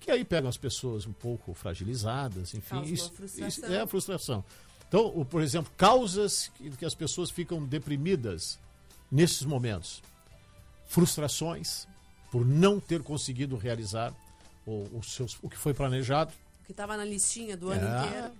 que 0.00 0.10
aí 0.10 0.24
pegam 0.24 0.48
as 0.48 0.56
pessoas 0.56 1.06
um 1.06 1.12
pouco 1.12 1.54
fragilizadas, 1.54 2.54
enfim, 2.54 2.82
isso, 2.82 3.12
frustração. 3.12 3.48
isso 3.48 3.66
é 3.66 3.80
a 3.80 3.86
frustração. 3.86 4.44
Então, 4.88 5.06
o- 5.14 5.24
por 5.24 5.40
exemplo, 5.42 5.72
causas 5.76 6.50
que, 6.56 6.70
que 6.70 6.84
as 6.84 6.94
pessoas 6.94 7.30
ficam 7.30 7.64
deprimidas 7.64 8.58
nesses 9.10 9.42
momentos, 9.42 10.02
frustrações 10.86 11.86
por 12.30 12.44
não 12.44 12.80
ter 12.80 13.02
conseguido 13.02 13.56
realizar 13.56 14.12
o, 14.66 14.86
o, 14.98 15.02
seus, 15.02 15.38
o 15.42 15.48
que 15.48 15.56
foi 15.56 15.72
planejado, 15.74 16.32
O 16.62 16.64
que 16.66 16.72
estava 16.72 16.96
na 16.96 17.04
listinha 17.04 17.56
do 17.56 17.68
ano 17.70 17.86
É. 17.86 18.06
inteiro. 18.08 18.32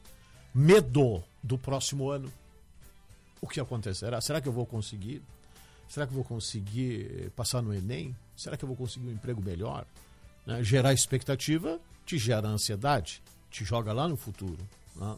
medo 0.55 1.23
do 1.43 1.57
próximo 1.59 2.09
ano. 2.11 2.33
O 3.41 3.47
que 3.47 3.59
acontecerá? 3.61 4.21
Será 4.21 4.41
que 4.41 4.49
eu 4.49 4.53
vou 4.53 4.65
conseguir? 4.67 5.23
Será 5.93 6.07
que 6.07 6.13
eu 6.13 6.17
vou 6.17 6.25
conseguir 6.25 7.27
eh, 7.27 7.31
passar 7.37 7.61
no 7.61 7.75
Enem? 7.75 8.17
Será 8.35 8.57
que 8.57 8.65
eu 8.65 8.67
vou 8.67 8.75
conseguir 8.75 9.09
um 9.09 9.13
emprego 9.13 9.43
melhor? 9.43 9.85
Né? 10.47 10.65
Gerar 10.65 10.95
expectativa 10.95 11.79
te 12.07 12.17
gera 12.17 12.49
ansiedade, 12.49 13.23
te 13.51 13.63
joga 13.63 13.93
lá 13.93 14.09
no 14.09 14.17
futuro. 14.17 14.57
né? 14.97 15.17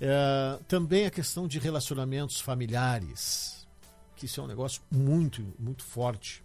É, 0.00 0.58
também 0.66 1.04
a 1.04 1.10
questão 1.10 1.46
de 1.46 1.58
relacionamentos 1.58 2.40
familiares, 2.40 3.66
que 4.16 4.24
isso 4.24 4.40
é 4.40 4.44
um 4.44 4.46
negócio 4.46 4.80
muito, 4.90 5.46
muito 5.58 5.84
forte. 5.84 6.42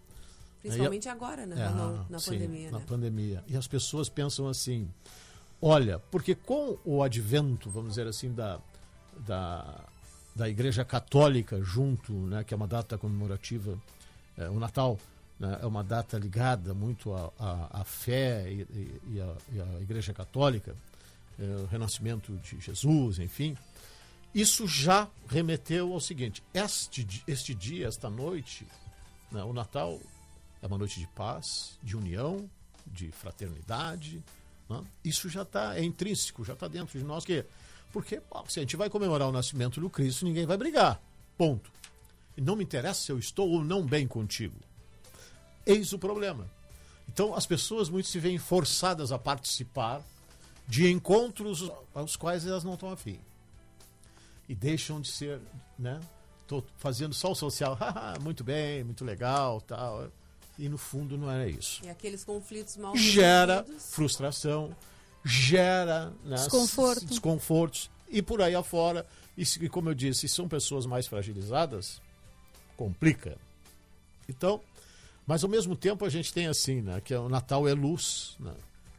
Principalmente 0.61 1.07
agora, 1.07 1.45
né? 1.45 1.55
É, 1.55 1.69
na, 1.69 2.05
na 2.09 2.19
sim, 2.19 2.31
pandemia, 2.31 2.69
na 2.69 2.79
né? 2.79 2.85
pandemia. 2.85 3.43
E 3.47 3.55
as 3.55 3.65
pessoas 3.65 4.09
pensam 4.09 4.49
assim: 4.49 4.89
olha, 5.61 5.99
porque 6.11 6.35
com 6.35 6.77
o 6.83 7.01
advento, 7.01 7.69
vamos 7.69 7.91
dizer 7.91 8.07
assim, 8.07 8.33
da, 8.33 8.59
da, 9.25 9.85
da 10.37 10.47
Igreja 10.47 10.85
Católica 10.85 11.59
junto, 11.63 12.13
né, 12.13 12.43
que 12.43 12.53
é 12.53 12.57
uma 12.57 12.67
data 12.67 12.95
comemorativa, 12.95 13.77
é, 14.37 14.47
o 14.47 14.59
Natal 14.59 14.99
né, 15.39 15.57
é 15.61 15.65
uma 15.65 15.83
data 15.83 16.15
ligada 16.17 16.75
muito 16.75 17.11
à, 17.13 17.83
fé 17.83 18.47
e, 18.51 19.19
à, 19.19 19.81
Igreja 19.81 20.13
Católica, 20.13 20.75
é, 21.39 21.43
o 21.43 21.65
renascimento 21.65 22.37
de 22.37 22.59
Jesus, 22.59 23.17
enfim. 23.17 23.57
Isso 24.33 24.67
já 24.67 25.09
remeteu 25.27 25.91
ao 25.91 25.99
seguinte: 25.99 26.43
este, 26.53 27.23
este 27.27 27.55
dia, 27.55 27.87
esta 27.87 28.07
noite, 28.07 28.67
né, 29.31 29.43
o 29.43 29.51
Natal 29.51 29.99
é 30.61 30.67
uma 30.67 30.77
noite 30.77 30.99
de 30.99 31.07
paz, 31.07 31.79
de 31.81 31.97
união, 31.97 32.47
de 32.85 33.11
fraternidade. 33.11 34.23
né? 34.69 34.83
Isso 35.03 35.29
já 35.29 35.41
está 35.41 35.75
é 35.75 35.83
intrínseco, 35.83 36.45
já 36.45 36.53
está 36.53 36.67
dentro 36.67 36.99
de 36.99 37.05
nós. 37.05 37.25
Que, 37.25 37.43
porque 37.97 38.21
bom, 38.29 38.45
se 38.47 38.59
a 38.59 38.61
gente 38.61 38.77
vai 38.77 38.91
comemorar 38.91 39.27
o 39.27 39.31
nascimento 39.31 39.81
do 39.81 39.89
Cristo, 39.89 40.23
ninguém 40.23 40.45
vai 40.45 40.55
brigar. 40.55 41.01
Ponto. 41.35 41.71
E 42.37 42.41
não 42.41 42.55
me 42.55 42.63
interessa 42.63 43.01
se 43.01 43.11
eu 43.11 43.17
estou 43.17 43.49
ou 43.49 43.63
não 43.63 43.83
bem 43.83 44.07
contigo. 44.07 44.55
Eis 45.65 45.93
o 45.93 45.97
problema. 45.97 46.47
Então 47.07 47.33
as 47.33 47.47
pessoas 47.47 47.89
muito 47.89 48.07
se 48.07 48.19
veem 48.19 48.37
forçadas 48.37 49.11
a 49.11 49.17
participar 49.17 50.03
de 50.67 50.87
encontros 50.87 51.71
aos 51.91 52.15
quais 52.15 52.45
elas 52.45 52.63
não 52.63 52.75
estão 52.75 52.91
afim. 52.91 53.19
E 54.47 54.53
deixam 54.53 55.01
de 55.01 55.09
ser, 55.09 55.41
né? 55.77 55.99
Tô 56.45 56.63
fazendo 56.77 57.15
só 57.15 57.31
o 57.31 57.35
social, 57.35 57.79
muito 58.21 58.43
bem, 58.43 58.83
muito 58.83 59.03
legal, 59.03 59.59
tal. 59.59 60.07
E 60.55 60.69
no 60.69 60.77
fundo 60.77 61.17
não 61.17 61.31
era 61.31 61.49
isso. 61.49 61.83
E 61.83 61.89
aqueles 61.89 62.23
conflitos 62.23 62.77
mal 62.77 62.95
Gera 62.95 63.65
frustração, 63.79 64.75
gera 65.27 66.13
né, 66.23 66.35
Desconforto. 66.37 67.05
desconfortos 67.05 67.89
e 68.09 68.21
por 68.21 68.41
aí 68.41 68.55
afora. 68.55 69.05
E, 69.37 69.43
e 69.61 69.69
como 69.69 69.89
eu 69.89 69.93
disse, 69.93 70.21
se 70.21 70.27
são 70.29 70.47
pessoas 70.47 70.85
mais 70.85 71.05
fragilizadas, 71.07 72.01
complica. 72.75 73.37
Então, 74.27 74.61
mas 75.25 75.43
ao 75.43 75.49
mesmo 75.49 75.75
tempo 75.75 76.05
a 76.05 76.09
gente 76.09 76.33
tem 76.33 76.47
assim, 76.47 76.81
né, 76.81 77.01
que 77.01 77.13
o 77.13 77.29
Natal 77.29 77.67
é 77.67 77.73
luz, 77.73 78.35
né, 78.39 78.53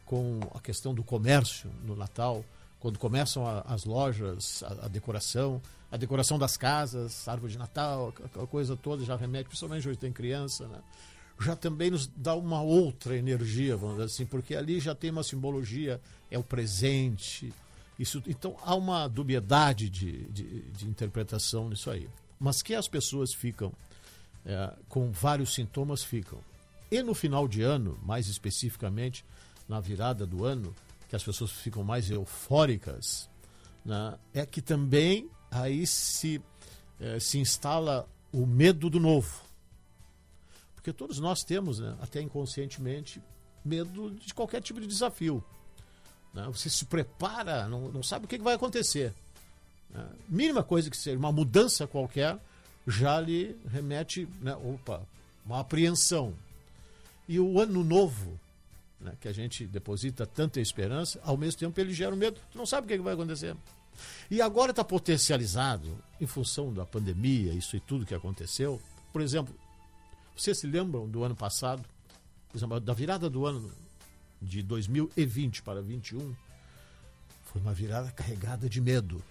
com 0.05 0.39
a 0.53 0.59
questão 0.59 0.93
do 0.93 1.03
comércio 1.03 1.69
no 1.83 1.95
Natal, 1.95 2.43
quando 2.79 2.97
começam 2.97 3.45
a- 3.45 3.61
as 3.61 3.83
lojas, 3.85 4.63
a, 4.63 4.85
a 4.85 4.87
decoração, 4.87 5.61
a 5.91 5.97
decoração 5.97 6.37
das 6.39 6.55
casas, 6.55 7.27
árvore 7.27 7.51
de 7.51 7.57
Natal, 7.57 8.13
aquela 8.23 8.47
coisa 8.47 8.77
toda 8.77 9.03
já 9.03 9.15
remete, 9.15 9.47
principalmente 9.49 9.87
hoje 9.89 9.97
tem 9.97 10.11
criança, 10.13 10.67
né, 10.67 10.79
já 11.39 11.55
também 11.55 11.89
nos 11.89 12.07
dá 12.07 12.35
uma 12.35 12.61
outra 12.61 13.15
energia, 13.15 13.77
vamos 13.77 13.95
dizer 13.95 14.05
assim, 14.05 14.25
porque 14.25 14.55
ali 14.55 14.79
já 14.79 14.93
tem 14.93 15.09
uma 15.09 15.23
simbologia, 15.23 16.01
é 16.29 16.37
o 16.37 16.43
presente. 16.43 17.53
Isso, 17.97 18.21
então 18.27 18.57
há 18.63 18.75
uma 18.75 19.07
dubiedade 19.07 19.89
de, 19.89 20.23
de, 20.25 20.61
de 20.71 20.87
interpretação 20.87 21.69
nisso 21.69 21.89
aí. 21.89 22.09
Mas 22.39 22.61
que 22.61 22.73
as 22.73 22.87
pessoas 22.87 23.33
ficam 23.33 23.73
é, 24.45 24.73
com 24.87 25.11
vários 25.11 25.53
sintomas, 25.53 26.03
ficam. 26.03 26.39
E 26.91 27.01
no 27.03 27.13
final 27.13 27.47
de 27.47 27.61
ano, 27.61 27.99
mais 28.03 28.27
especificamente 28.27 29.23
na 29.67 29.79
virada 29.79 30.25
do 30.25 30.43
ano, 30.45 30.73
que 31.07 31.15
as 31.15 31.23
pessoas 31.23 31.51
ficam 31.51 31.83
mais 31.83 32.09
eufóricas, 32.09 33.29
né, 33.85 34.17
é 34.33 34.45
que 34.45 34.61
também 34.61 35.29
aí 35.51 35.85
se, 35.85 36.41
eh, 36.99 37.19
se 37.19 37.39
instala 37.39 38.07
o 38.31 38.45
medo 38.45 38.89
do 38.89 38.99
novo. 38.99 39.41
Porque 40.79 40.93
todos 40.93 41.19
nós 41.19 41.43
temos, 41.43 41.79
né, 41.79 41.93
até 42.01 42.21
inconscientemente, 42.21 43.21
medo 43.65 44.11
de 44.11 44.33
qualquer 44.33 44.61
tipo 44.61 44.79
de 44.79 44.87
desafio. 44.87 45.43
né? 46.33 46.45
Você 46.53 46.69
se 46.69 46.85
prepara, 46.85 47.67
não, 47.67 47.89
não 47.89 48.01
sabe 48.01 48.23
o 48.23 48.27
que 48.29 48.37
vai 48.37 48.55
acontecer. 48.55 49.13
né? 49.89 50.07
Mínima 50.29 50.63
coisa 50.63 50.89
que 50.89 50.95
seja, 50.95 51.17
uma 51.17 51.33
mudança 51.33 51.85
qualquer, 51.85 52.39
já 52.87 53.19
lhe 53.19 53.57
remete, 53.69 54.25
né, 54.41 54.55
opa, 54.55 55.01
uma 55.45 55.59
apreensão. 55.59 56.33
E 57.27 57.41
o 57.41 57.59
ano 57.59 57.83
novo, 57.83 58.39
né, 59.01 59.11
que 59.19 59.27
a 59.27 59.33
gente 59.33 59.65
deposita 59.65 60.25
tanta 60.25 60.61
esperança, 60.61 61.19
ao 61.25 61.35
mesmo 61.35 61.59
tempo 61.59 61.77
ele 61.81 61.93
gera 61.93 62.15
um 62.15 62.17
medo, 62.17 62.39
tu 62.53 62.57
não 62.57 62.65
sabe 62.65 62.85
o 62.85 62.87
que 62.87 63.03
vai 63.03 63.15
acontecer. 63.15 63.53
E 64.31 64.41
agora 64.41 64.71
está 64.71 64.83
potencializado, 64.83 65.97
em 66.21 66.25
função 66.25 66.73
da 66.73 66.85
pandemia, 66.85 67.51
isso 67.51 67.75
e 67.75 67.81
tudo 67.81 68.05
que 68.05 68.15
aconteceu. 68.15 68.81
Por 69.11 69.21
exemplo, 69.21 69.53
vocês 70.41 70.57
se 70.57 70.67
lembram 70.67 71.07
do 71.07 71.23
ano 71.23 71.35
passado, 71.35 71.83
exemplo, 72.55 72.79
da 72.79 72.93
virada 72.93 73.29
do 73.29 73.45
ano 73.45 73.71
de 74.41 74.63
2020 74.63 75.61
para 75.61 75.81
21? 75.81 76.33
Foi 77.43 77.61
uma 77.61 77.73
virada 77.73 78.11
carregada 78.11 78.69
de 78.69 78.79
medo. 78.79 79.23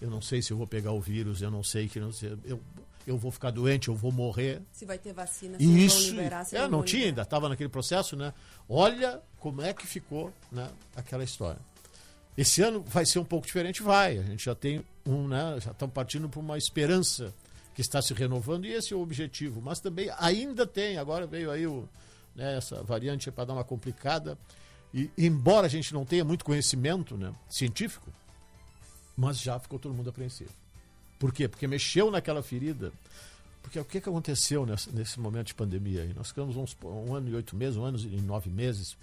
eu 0.00 0.10
não 0.10 0.22
sei 0.22 0.40
se 0.40 0.52
eu 0.52 0.56
vou 0.56 0.66
pegar 0.66 0.92
o 0.92 1.00
vírus, 1.00 1.42
eu 1.42 1.50
não 1.50 1.62
sei 1.62 1.88
que 1.88 2.00
não 2.00 2.12
sei, 2.12 2.36
eu, 2.44 2.60
eu 3.06 3.18
vou 3.18 3.30
ficar 3.30 3.50
doente, 3.50 3.88
eu 3.88 3.94
vou 3.94 4.10
morrer. 4.10 4.62
Se 4.72 4.84
vai 4.84 4.98
ter 4.98 5.12
vacina, 5.12 5.58
se 5.58 5.64
não 5.64 5.72
vão 5.72 5.82
Isso, 5.82 6.10
liberar, 6.10 6.44
se 6.44 6.56
é, 6.56 6.62
não 6.62 6.70
não 6.70 6.82
tinha, 6.82 7.00
liberar. 7.00 7.10
ainda 7.10 7.22
estava 7.22 7.48
naquele 7.48 7.68
processo, 7.68 8.16
né? 8.16 8.32
Olha 8.68 9.20
como 9.38 9.60
é 9.60 9.74
que 9.74 9.86
ficou 9.86 10.32
né, 10.50 10.70
aquela 10.96 11.24
história. 11.24 11.60
Esse 12.36 12.62
ano 12.62 12.82
vai 12.82 13.04
ser 13.06 13.18
um 13.18 13.24
pouco 13.24 13.46
diferente, 13.46 13.82
vai. 13.82 14.18
A 14.18 14.22
gente 14.22 14.44
já 14.44 14.54
tem 14.54 14.84
um, 15.06 15.28
né? 15.28 15.58
Já 15.60 15.70
estamos 15.70 15.92
partindo 15.92 16.28
para 16.28 16.40
uma 16.40 16.58
esperança 16.58 17.32
que 17.74 17.80
está 17.80 18.00
se 18.00 18.14
renovando 18.14 18.64
e 18.66 18.72
esse 18.72 18.92
é 18.92 18.96
o 18.96 19.00
objetivo. 19.00 19.60
Mas 19.60 19.80
também 19.80 20.08
ainda 20.18 20.66
tem, 20.66 20.96
agora 20.96 21.26
veio 21.26 21.50
aí 21.50 21.66
o, 21.66 21.88
né, 22.34 22.56
essa 22.56 22.82
variante 22.82 23.30
para 23.30 23.44
dar 23.46 23.52
uma 23.54 23.64
complicada. 23.64 24.38
E 24.92 25.10
embora 25.18 25.66
a 25.66 25.70
gente 25.70 25.92
não 25.92 26.04
tenha 26.04 26.24
muito 26.24 26.44
conhecimento 26.44 27.16
né, 27.16 27.34
científico, 27.48 28.12
mas 29.16 29.40
já 29.40 29.58
ficou 29.58 29.78
todo 29.78 29.94
mundo 29.94 30.10
apreensivo. 30.10 30.50
Por 31.18 31.32
quê? 31.32 31.48
Porque 31.48 31.66
mexeu 31.66 32.10
naquela 32.10 32.42
ferida. 32.42 32.92
Porque 33.62 33.78
o 33.80 33.84
que, 33.84 34.00
que 34.00 34.08
aconteceu 34.08 34.66
nessa- 34.66 34.90
nesse 34.92 35.18
momento 35.18 35.48
de 35.48 35.54
pandemia? 35.54 36.02
aí? 36.02 36.12
Nós 36.14 36.28
ficamos 36.28 36.54
uns, 36.56 36.76
um 36.84 37.14
ano 37.14 37.30
e 37.30 37.34
oito 37.34 37.56
meses, 37.56 37.76
um 37.76 37.84
ano 37.84 37.98
e 37.98 38.20
nove 38.20 38.50
meses. 38.50 38.96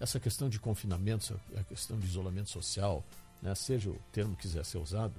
Essa 0.00 0.18
questão 0.18 0.48
de 0.48 0.58
confinamento, 0.58 1.38
a 1.56 1.62
questão 1.62 1.98
de 1.98 2.06
isolamento 2.06 2.50
social, 2.50 3.04
né, 3.40 3.54
seja 3.54 3.90
o 3.90 3.98
termo 4.12 4.34
que 4.36 4.42
quiser 4.42 4.64
ser 4.64 4.78
usado, 4.78 5.14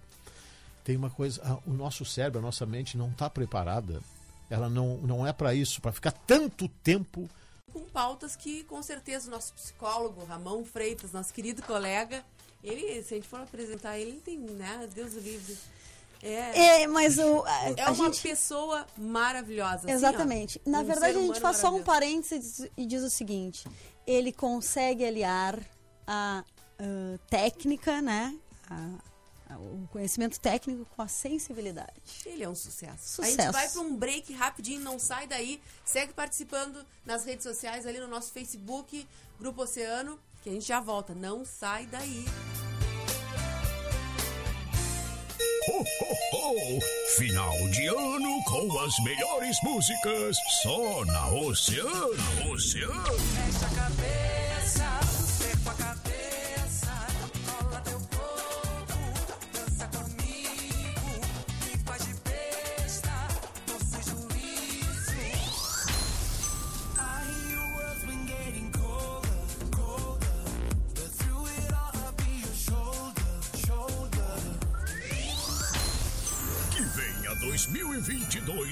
tem 0.90 0.98
uma 0.98 1.12
coisa, 1.12 1.62
o 1.68 1.72
nosso 1.72 2.04
cérebro, 2.04 2.40
a 2.40 2.42
nossa 2.42 2.66
mente 2.66 2.98
não 2.98 3.10
está 3.10 3.30
preparada. 3.30 4.02
Ela 4.50 4.68
não, 4.68 4.98
não 4.98 5.28
é 5.28 5.32
para 5.32 5.54
isso, 5.54 5.80
para 5.80 5.92
ficar 5.92 6.12
tanto 6.12 6.68
tempo 6.68 7.30
com 7.72 7.82
pautas 7.82 8.36
que 8.36 8.64
com 8.64 8.82
certeza 8.82 9.28
o 9.28 9.32
nosso 9.32 9.54
psicólogo 9.54 10.26
Ramon 10.26 10.66
Freitas, 10.66 11.12
nosso 11.12 11.32
querido 11.32 11.62
colega, 11.62 12.26
ele, 12.64 13.04
se 13.04 13.14
a 13.14 13.18
gente 13.18 13.28
for 13.28 13.40
apresentar 13.40 14.00
ele, 14.00 14.10
ele 14.14 14.20
tem, 14.22 14.40
né, 14.40 14.90
Deus 14.92 15.14
o 15.14 15.20
livre. 15.20 15.56
É, 16.24 16.82
É, 16.82 16.88
mas 16.88 17.20
o, 17.20 17.44
a, 17.46 17.70
é 17.78 17.82
a 17.84 17.92
uma 17.92 18.06
gente... 18.06 18.24
pessoa 18.24 18.88
maravilhosa. 18.98 19.76
assim, 19.76 19.92
ó. 19.92 19.92
Exatamente. 19.92 20.60
Na 20.66 20.80
Um 20.80 20.86
verdade, 20.86 21.20
a 21.20 21.22
gente 21.22 21.40
faz 21.40 21.58
só 21.58 21.72
um 21.72 21.84
parênteses 21.84 22.68
e 22.76 22.88
diz 22.88 23.04
o 23.04 23.12
seguinte: 23.12 23.68
ele 24.08 24.34
consegue 24.34 25.06
aliar 25.06 25.60
a 26.08 26.44
ah, 26.80 27.20
técnica, 27.30 28.02
né? 28.02 28.36
A- 28.68 29.09
o 29.58 29.88
conhecimento 29.92 30.40
técnico 30.40 30.86
com 30.96 31.02
a 31.02 31.08
sensibilidade. 31.08 31.92
Ele 32.26 32.44
é 32.44 32.50
um 32.50 32.56
sucesso. 32.56 33.22
A 33.22 33.26
Sucesso. 33.26 33.42
gente 33.42 33.52
vai 33.52 33.70
para 33.70 33.82
um 33.82 33.96
break 33.96 34.34
rapidinho, 34.34 34.82
não 34.82 35.00
sai 35.00 35.28
daí. 35.28 35.62
Segue 35.84 36.14
participando 36.14 36.86
nas 37.06 37.26
redes 37.26 37.44
sociais, 37.44 37.86
ali 37.86 38.00
no 38.00 38.08
nosso 38.08 38.32
Facebook, 38.32 39.08
Grupo 39.40 39.64
Oceano, 39.64 40.20
que 40.44 40.50
a 40.50 40.54
gente 40.54 40.66
já 40.68 40.80
volta. 40.80 41.14
Não 41.16 41.44
sai 41.46 41.86
daí. 41.88 42.26
Ho, 45.68 45.82
ho, 45.82 46.16
ho! 46.34 46.80
Final 47.18 47.56
de 47.70 47.88
ano 47.88 48.44
com 48.46 48.80
as 48.80 48.98
melhores 49.04 49.58
músicas 49.64 50.38
só 50.64 51.06
na 51.06 51.28
Oceano. 51.32 52.10
Oceano. 52.52 53.04
Mexe 53.36 53.66
a 53.66 53.70
cabeça, 53.70 54.19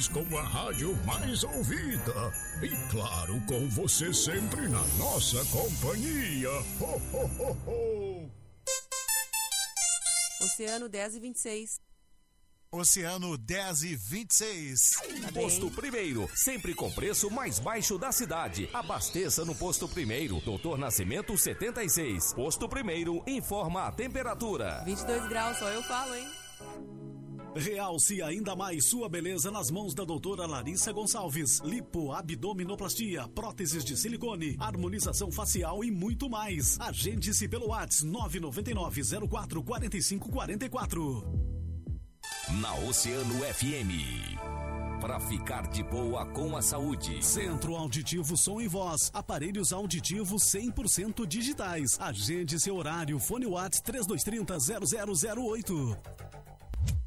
2022 0.08 0.10
com 0.10 0.38
a 0.38 0.42
rádio 0.42 0.96
mais 1.06 1.44
ouvida. 1.44 2.34
E 2.62 2.70
claro, 2.92 3.42
com 3.46 3.68
você 3.70 4.14
sempre 4.14 4.68
na 4.68 4.84
nossa 4.98 5.44
companhia. 5.46 6.50
Ho, 6.80 7.02
ho, 7.14 7.32
ho, 7.40 7.58
ho. 7.68 8.32
Oceano 10.42 10.88
10 10.88 11.16
e 11.16 11.20
26. 11.20 11.80
Oceano 12.72 13.38
10 13.38 13.84
e 13.84 13.96
26. 13.96 14.92
Tá? 15.22 15.32
Posto 15.34 15.72
Primeiro, 15.72 16.30
sempre 16.36 16.74
com 16.74 16.92
preço 16.92 17.32
mais 17.32 17.60
baixo 17.60 17.98
da 17.98 18.12
cidade. 18.12 18.70
Abasteça 18.74 19.46
no 19.46 19.56
Posto 19.56 19.88
Primeiro, 19.88 20.40
Doutor 20.42 20.78
Nascimento 20.78 21.38
76. 21.38 22.34
Posto 22.34 22.68
Primeiro 22.68 23.24
informa 23.26 23.88
a 23.88 23.92
temperatura. 23.92 24.84
22 24.86 25.30
graus, 25.30 25.58
só 25.58 25.70
eu 25.70 25.82
falo, 25.84 26.14
hein? 26.16 26.28
Realce 27.58 28.22
ainda 28.22 28.56
mais 28.56 28.86
sua 28.86 29.10
beleza 29.10 29.50
nas 29.50 29.72
mãos 29.72 29.96
da 29.96 30.04
doutora 30.04 30.46
Larissa 30.46 30.92
Gonçalves. 30.92 31.60
Lipo, 31.62 32.12
abdominoplastia, 32.12 33.28
próteses 33.30 33.84
de 33.84 33.98
silicone, 33.98 34.56
harmonização 34.60 35.32
facial 35.32 35.84
e 35.84 35.90
muito 35.90 36.30
mais. 36.30 36.80
Agende-se 36.80 37.48
pelo 37.48 37.70
WhatsApp 37.70 38.06
999 38.06 39.28
04 39.28 39.64
45 39.64 40.30
44. 40.30 41.24
Na 42.62 42.76
Oceano 42.76 43.36
FM. 43.44 44.38
Pra 45.02 45.20
ficar 45.20 45.68
de 45.68 45.84
boa 45.84 46.26
com 46.28 46.56
a 46.56 46.62
saúde. 46.62 47.24
Centro 47.26 47.76
Auditivo 47.76 48.38
Som 48.38 48.62
e 48.62 48.68
Voz. 48.68 49.10
Aparelhos 49.14 49.74
auditivos 49.74 50.44
100% 50.44 51.26
digitais. 51.26 52.00
Agende 52.00 52.60
seu 52.60 52.76
horário. 52.76 53.20
Fone 53.20 53.46
WhatsApp 53.48 53.92
3230 53.92 55.36
0008. 55.36 56.17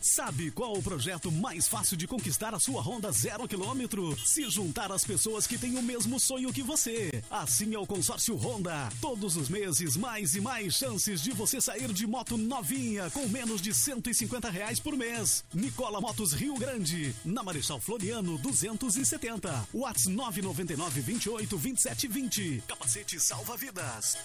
Sabe 0.00 0.50
qual 0.50 0.72
o 0.72 0.82
projeto 0.82 1.30
mais 1.30 1.68
fácil 1.68 1.94
de 1.94 2.06
conquistar 2.06 2.54
a 2.54 2.58
sua 2.58 2.80
Honda 2.80 3.12
zero 3.12 3.46
quilômetro? 3.46 4.18
Se 4.24 4.48
juntar 4.48 4.90
às 4.90 5.04
pessoas 5.04 5.46
que 5.46 5.58
têm 5.58 5.76
o 5.76 5.82
mesmo 5.82 6.18
sonho 6.18 6.50
que 6.54 6.62
você. 6.62 7.22
Assim 7.30 7.74
é 7.74 7.78
o 7.78 7.86
consórcio 7.86 8.34
Honda. 8.34 8.88
Todos 8.98 9.36
os 9.36 9.50
meses, 9.50 9.98
mais 9.98 10.34
e 10.34 10.40
mais 10.40 10.74
chances 10.74 11.20
de 11.20 11.32
você 11.32 11.60
sair 11.60 11.92
de 11.92 12.06
moto 12.06 12.38
novinha 12.38 13.10
com 13.10 13.28
menos 13.28 13.60
de 13.60 13.74
150 13.74 14.48
reais 14.48 14.80
por 14.80 14.96
mês. 14.96 15.44
Nicola 15.52 16.00
Motos 16.00 16.32
Rio 16.32 16.54
Grande. 16.54 17.14
Na 17.22 17.42
Marechal 17.42 17.78
Floriano 17.78 18.38
270. 18.38 19.68
Whats 19.74 20.06
999 20.06 21.00
28 21.02 21.58
27 21.58 22.08
20. 22.08 22.64
Capacete 22.66 23.20
salva 23.20 23.54
vidas. 23.54 24.16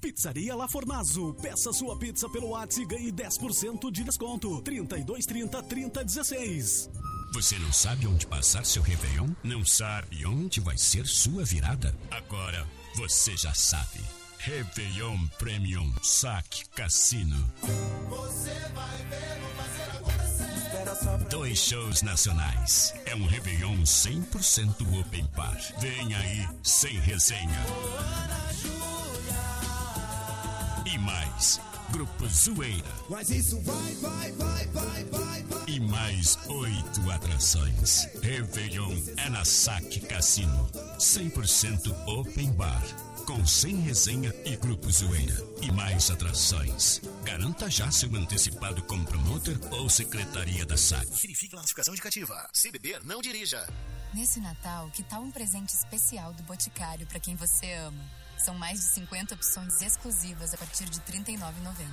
Pizzaria 0.00 0.56
La 0.56 0.66
Fornazo. 0.66 1.34
Peça 1.34 1.72
sua 1.72 1.98
pizza 1.98 2.28
pelo 2.28 2.48
WhatsApp 2.48 2.82
e 2.82 2.86
ganhe 2.86 3.12
10% 3.12 3.90
de 3.90 4.02
desconto. 4.02 4.62
3230 4.62 5.62
3016. 5.62 6.90
Você 7.32 7.58
não 7.58 7.72
sabe 7.72 8.06
onde 8.06 8.26
passar 8.26 8.64
seu 8.64 8.82
Réveillon? 8.82 9.28
Não 9.44 9.64
sabe 9.64 10.26
onde 10.26 10.58
vai 10.60 10.76
ser 10.76 11.06
sua 11.06 11.44
virada? 11.44 11.94
Agora 12.10 12.66
você 12.96 13.36
já 13.36 13.54
sabe. 13.54 14.00
Réveillon 14.38 15.28
Premium 15.38 15.92
Saque 16.02 16.64
Cassino. 16.70 17.36
Dois 21.28 21.58
shows 21.58 22.02
nacionais. 22.02 22.94
É 23.04 23.14
um 23.14 23.26
Réveillon 23.26 23.82
100% 23.82 24.98
open 24.98 25.28
bar. 25.36 25.58
Vem 25.78 26.14
aí, 26.14 26.48
sem 26.62 26.98
resenha. 27.00 27.60
Mais, 31.40 31.58
Grupo 31.90 32.28
Zoeira. 32.28 32.84
Mas 33.08 33.30
isso 33.30 33.58
vai, 33.62 33.94
vai, 33.94 34.32
vai, 34.32 34.66
vai, 34.66 35.04
vai, 35.04 35.42
vai. 35.44 35.64
E 35.66 35.80
mais 35.80 36.36
oito 36.48 37.10
atrações. 37.10 38.06
Réveillon 38.22 38.94
é 39.16 39.30
na 39.30 39.42
Saque 39.42 40.00
Cassino. 40.00 40.68
100% 40.98 41.96
open 42.06 42.52
bar. 42.52 42.82
Com 43.26 43.46
100 43.46 43.76
resenha 43.80 44.34
e 44.44 44.54
grupo 44.54 44.90
zoeira. 44.90 45.34
E 45.62 45.72
mais 45.72 46.10
atrações. 46.10 47.00
Garanta 47.24 47.70
já 47.70 47.90
seu 47.90 48.14
antecipado 48.14 48.82
como 48.82 49.06
promotor 49.06 49.58
ou 49.70 49.88
secretaria 49.88 50.66
da 50.66 50.76
SAC. 50.76 51.06
Verifique 51.22 51.52
classificação 51.52 51.94
indicativa. 51.94 52.50
Se 52.52 52.70
beber, 52.70 53.02
não 53.02 53.22
dirija. 53.22 53.66
Nesse 54.12 54.40
Natal, 54.40 54.90
que 54.90 55.02
tal 55.02 55.22
um 55.22 55.30
presente 55.30 55.70
especial 55.70 56.34
do 56.34 56.42
Boticário 56.42 57.06
para 57.06 57.18
quem 57.18 57.34
você 57.34 57.72
ama? 57.72 58.19
São 58.44 58.54
mais 58.54 58.80
de 58.80 58.86
50 58.86 59.34
opções 59.34 59.82
exclusivas 59.82 60.54
a 60.54 60.56
partir 60.56 60.88
de 60.88 60.98
R$ 60.98 61.20
39,90. 61.24 61.86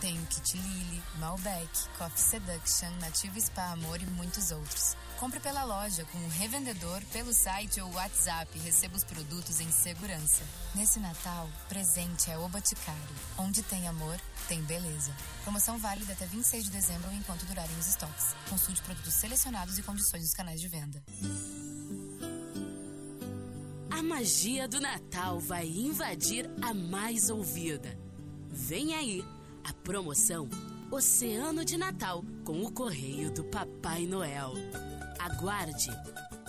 Tem 0.00 0.16
o 0.16 0.26
Kit 0.26 0.56
Lily, 0.56 1.02
Malbec, 1.18 1.68
Coffee 1.98 2.20
Seduction, 2.20 2.90
Nativa 3.00 3.40
Spa 3.40 3.72
Amor 3.72 4.00
e 4.00 4.06
muitos 4.06 4.52
outros. 4.52 4.96
Compre 5.18 5.40
pela 5.40 5.64
loja 5.64 6.04
com 6.04 6.18
um 6.18 6.28
revendedor, 6.28 7.02
pelo 7.12 7.34
site 7.34 7.80
ou 7.80 7.92
WhatsApp 7.92 8.48
e 8.56 8.60
receba 8.60 8.96
os 8.96 9.02
produtos 9.02 9.58
em 9.58 9.70
segurança. 9.72 10.44
Nesse 10.76 11.00
Natal, 11.00 11.50
presente 11.68 12.30
é 12.30 12.38
o 12.38 12.48
Boticário. 12.48 13.16
Onde 13.36 13.60
tem 13.64 13.88
amor, 13.88 14.20
tem 14.46 14.62
beleza. 14.62 15.12
Promoção 15.42 15.78
válida 15.78 16.12
até 16.12 16.26
26 16.26 16.64
de 16.64 16.70
dezembro 16.70 17.12
enquanto 17.12 17.44
durarem 17.46 17.76
os 17.76 17.88
estoques. 17.88 18.36
Consulte 18.48 18.80
produtos 18.82 19.14
selecionados 19.14 19.76
e 19.78 19.82
condições 19.82 20.22
dos 20.22 20.32
canais 20.32 20.60
de 20.60 20.68
venda. 20.68 21.02
A 23.98 24.02
magia 24.02 24.68
do 24.68 24.80
Natal 24.80 25.40
vai 25.40 25.66
invadir 25.66 26.48
a 26.62 26.72
mais 26.72 27.30
ouvida. 27.30 27.98
Vem 28.48 28.94
aí 28.94 29.24
a 29.64 29.72
promoção 29.72 30.48
Oceano 30.88 31.64
de 31.64 31.76
Natal 31.76 32.24
com 32.44 32.62
o 32.62 32.70
Correio 32.70 33.28
do 33.32 33.42
Papai 33.42 34.06
Noel. 34.06 34.52
Aguarde! 35.18 35.90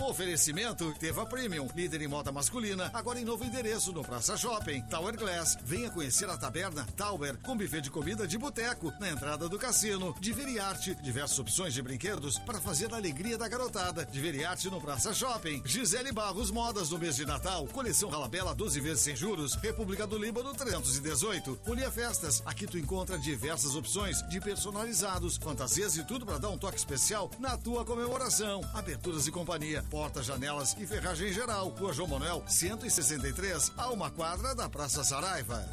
Oferecimento 0.01 0.93
Teva 0.97 1.25
Premium, 1.25 1.67
líder 1.75 2.01
em 2.01 2.07
moda 2.07 2.31
masculina, 2.31 2.89
agora 2.93 3.19
em 3.19 3.25
novo 3.25 3.43
endereço 3.43 3.91
no 3.91 4.01
Praça 4.01 4.37
Shopping, 4.37 4.81
Tower 4.83 5.15
Glass. 5.17 5.57
Venha 5.63 5.91
conhecer 5.91 6.29
a 6.29 6.37
taberna 6.37 6.87
Tower, 6.95 7.37
com 7.39 7.55
buffet 7.55 7.81
de 7.81 7.91
comida 7.91 8.25
de 8.25 8.37
boteco, 8.37 8.93
na 8.99 9.09
entrada 9.09 9.49
do 9.49 9.59
cassino. 9.59 10.15
Diveriarte, 10.19 10.95
diversas 10.95 11.37
opções 11.37 11.73
de 11.73 11.81
brinquedos 11.81 12.39
para 12.39 12.61
fazer 12.61 12.91
a 12.93 12.97
alegria 12.97 13.37
da 13.37 13.47
garotada. 13.47 14.05
Diveriarte 14.05 14.69
no 14.69 14.79
Praça 14.79 15.13
Shopping. 15.13 15.61
Gisele 15.65 16.13
Barros 16.13 16.49
Modas 16.49 16.89
no 16.89 16.97
mês 16.97 17.17
de 17.17 17.25
Natal, 17.25 17.67
coleção 17.67 18.09
Ralabella 18.09 18.55
12 18.55 18.79
vezes 18.79 19.01
sem 19.01 19.15
juros, 19.15 19.55
República 19.55 20.07
do 20.07 20.17
Líbano 20.17 20.53
318. 20.53 21.59
Folia 21.65 21.91
Festas, 21.91 22.41
aqui 22.45 22.65
tu 22.65 22.77
encontra 22.77 23.17
diversas 23.17 23.75
opções 23.75 24.25
de 24.29 24.39
personalizados, 24.39 25.37
fantasias 25.37 25.97
e 25.97 26.05
tudo 26.05 26.25
para 26.25 26.37
dar 26.37 26.49
um 26.49 26.57
toque 26.57 26.77
especial 26.77 27.29
na 27.37 27.57
tua 27.57 27.83
comemoração. 27.83 28.61
Aberturas 28.73 29.27
e 29.27 29.31
companhia 29.31 29.83
portas, 29.89 30.25
janelas 30.25 30.75
e 30.79 30.85
ferragem 30.85 31.29
em 31.29 31.33
geral. 31.33 31.69
Rua 31.69 31.91
João 31.91 32.07
Manuel, 32.07 32.43
163, 32.47 33.71
a 33.77 33.89
uma 33.89 34.11
quadra 34.11 34.53
da 34.55 34.69
Praça 34.69 35.03
Saraiva. 35.03 35.65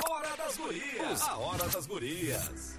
Hora 0.10 0.38
das 0.38 0.58
Gurias. 0.58 1.22
A 1.22 1.38
Hora 1.38 1.70
das 1.70 1.86
Gurias. 1.86 2.75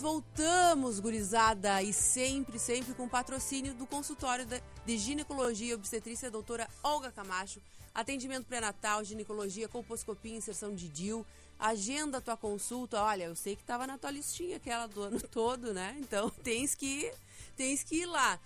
Voltamos, 0.00 1.00
gurizada. 1.00 1.82
E 1.82 1.92
sempre, 1.92 2.58
sempre 2.58 2.94
com 2.94 3.08
patrocínio 3.08 3.74
do 3.74 3.86
consultório 3.86 4.46
de 4.46 4.98
ginecologia 4.98 5.72
e 5.72 5.74
obstetrícia 5.74 6.30
doutora 6.30 6.68
Olga 6.82 7.10
Camacho. 7.10 7.60
Atendimento 7.94 8.46
pré-natal, 8.46 9.04
ginecologia, 9.04 9.68
colposcopia, 9.68 10.36
inserção 10.36 10.74
de 10.74 10.88
DIL. 10.88 11.26
Agenda 11.58 12.20
tua 12.20 12.36
consulta. 12.36 13.02
Olha, 13.02 13.24
eu 13.24 13.36
sei 13.36 13.54
que 13.54 13.64
tava 13.64 13.86
na 13.86 13.98
tua 13.98 14.10
listinha 14.10 14.56
aquela 14.56 14.86
do 14.86 15.02
ano 15.02 15.20
todo, 15.28 15.74
né? 15.74 15.96
Então 15.98 16.30
tens 16.42 16.74
que, 16.74 17.12
tens 17.56 17.82
que 17.82 17.96
ir 17.96 18.06
lá. 18.06 18.40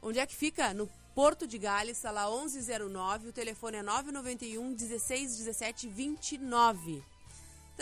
Onde 0.00 0.18
é 0.18 0.26
que 0.26 0.34
fica? 0.34 0.72
No 0.72 0.88
Porto 1.14 1.46
de 1.46 1.58
Gales, 1.58 1.98
sala 1.98 2.28
1109. 2.30 3.28
O 3.28 3.32
telefone 3.32 3.76
é 3.76 3.82
991 3.82 4.72
16 4.72 5.36
17 5.36 5.88
29. 5.88 7.11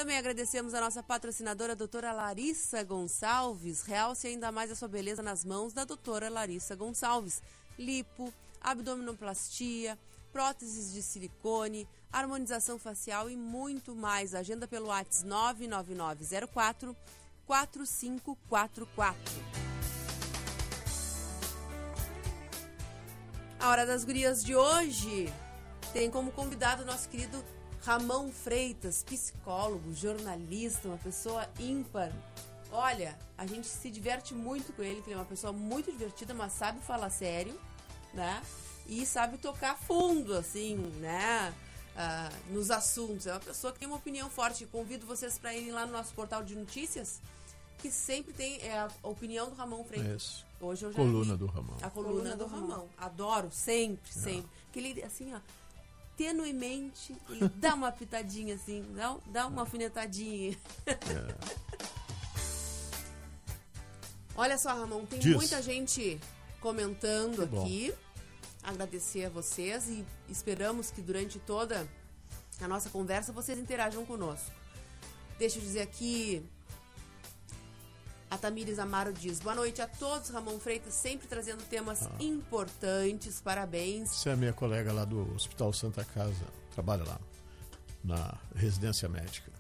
Também 0.00 0.16
agradecemos 0.16 0.72
a 0.72 0.80
nossa 0.80 1.02
patrocinadora, 1.02 1.72
a 1.72 1.76
doutora 1.76 2.10
Larissa 2.10 2.82
Gonçalves. 2.82 3.82
Realce 3.82 4.28
ainda 4.28 4.50
mais 4.50 4.70
a 4.70 4.74
sua 4.74 4.88
beleza 4.88 5.22
nas 5.22 5.44
mãos 5.44 5.74
da 5.74 5.84
doutora 5.84 6.30
Larissa 6.30 6.74
Gonçalves. 6.74 7.42
Lipo, 7.78 8.32
abdominoplastia, 8.62 9.98
próteses 10.32 10.94
de 10.94 11.02
silicone, 11.02 11.86
harmonização 12.10 12.78
facial 12.78 13.28
e 13.28 13.36
muito 13.36 13.94
mais. 13.94 14.34
Agenda 14.34 14.66
pelo 14.66 14.86
WhatsApp 14.86 15.28
99904 15.28 16.96
4544. 17.46 19.34
A 23.58 23.68
Hora 23.68 23.84
das 23.84 24.02
Gurias 24.02 24.42
de 24.42 24.56
hoje 24.56 25.30
tem 25.92 26.10
como 26.10 26.32
convidado 26.32 26.84
o 26.84 26.86
nosso 26.86 27.06
querido 27.06 27.44
Ramon 27.82 28.30
Freitas, 28.30 29.02
psicólogo, 29.02 29.92
jornalista, 29.94 30.88
uma 30.88 30.98
pessoa 30.98 31.48
ímpar. 31.58 32.12
Olha, 32.72 33.18
a 33.36 33.46
gente 33.46 33.66
se 33.66 33.90
diverte 33.90 34.34
muito 34.34 34.72
com 34.72 34.82
ele, 34.82 35.00
que 35.02 35.08
ele 35.08 35.14
é 35.14 35.18
uma 35.18 35.24
pessoa 35.24 35.52
muito 35.52 35.90
divertida, 35.90 36.34
mas 36.34 36.52
sabe 36.52 36.80
falar 36.80 37.10
sério, 37.10 37.58
né? 38.14 38.42
E 38.86 39.04
sabe 39.06 39.38
tocar 39.38 39.76
fundo, 39.76 40.34
assim, 40.34 40.76
né? 41.00 41.52
Ah, 41.96 42.30
nos 42.50 42.70
assuntos. 42.70 43.26
É 43.26 43.32
uma 43.32 43.40
pessoa 43.40 43.72
que 43.72 43.78
tem 43.78 43.88
uma 43.88 43.96
opinião 43.96 44.30
forte. 44.30 44.66
Convido 44.66 45.06
vocês 45.06 45.38
para 45.38 45.54
irem 45.54 45.72
lá 45.72 45.86
no 45.86 45.92
nosso 45.92 46.14
portal 46.14 46.42
de 46.42 46.54
notícias, 46.54 47.20
que 47.78 47.90
sempre 47.90 48.32
tem 48.32 48.60
é, 48.62 48.78
a 48.78 48.88
opinião 49.02 49.48
do 49.48 49.56
Ramon 49.56 49.84
Freitas. 49.84 50.22
Isso. 50.22 50.46
Hoje 50.60 50.84
eu 50.84 50.92
já 50.92 50.96
Coluna 50.96 51.32
vi. 51.32 51.38
do 51.38 51.46
Ramon. 51.46 51.76
A 51.82 51.90
coluna, 51.90 52.36
do, 52.36 52.46
Ramon. 52.46 52.86
Adoro, 52.98 53.50
sempre, 53.50 54.12
sempre. 54.12 54.48
Que 54.70 54.78
ele, 54.78 55.02
assim, 55.02 55.32
ó, 55.34 55.40
tenuemente, 56.20 57.16
ele 57.30 57.48
dá 57.56 57.72
uma 57.74 57.90
pitadinha 57.90 58.54
assim, 58.54 58.84
dá, 58.94 59.16
dá 59.28 59.46
uma 59.46 59.62
alfinetadinha. 59.62 60.54
Olha 64.36 64.58
só, 64.58 64.68
Ramon, 64.74 65.06
tem 65.06 65.18
Diz. 65.18 65.34
muita 65.34 65.62
gente 65.62 66.20
comentando 66.60 67.38
Que 67.38 67.46
bom. 67.46 67.62
aqui. 67.62 67.94
Agradecer 68.62 69.24
a 69.24 69.30
vocês 69.30 69.88
e 69.88 70.04
esperamos 70.28 70.90
que 70.90 71.00
durante 71.00 71.38
toda 71.38 71.88
a 72.60 72.68
nossa 72.68 72.90
conversa 72.90 73.32
vocês 73.32 73.58
interajam 73.58 74.04
conosco. 74.04 74.50
Deixa 75.38 75.56
eu 75.56 75.62
dizer 75.62 75.80
aqui. 75.80 76.44
A 78.30 78.38
Tamires 78.38 78.78
Amaro 78.78 79.12
diz: 79.12 79.40
Boa 79.40 79.54
noite 79.54 79.82
a 79.82 79.88
todos. 79.88 80.30
Ramon 80.30 80.58
Freitas 80.60 80.94
sempre 80.94 81.26
trazendo 81.26 81.62
temas 81.68 82.02
Ah. 82.06 82.10
importantes. 82.20 83.40
Parabéns. 83.40 84.10
Essa 84.12 84.30
é 84.30 84.32
a 84.34 84.36
minha 84.36 84.52
colega 84.52 84.92
lá 84.92 85.04
do 85.04 85.34
Hospital 85.34 85.72
Santa 85.72 86.04
Casa, 86.04 86.44
trabalha 86.72 87.04
lá, 87.04 87.20
na 88.04 88.34
residência 88.54 89.08
médica. 89.08 89.50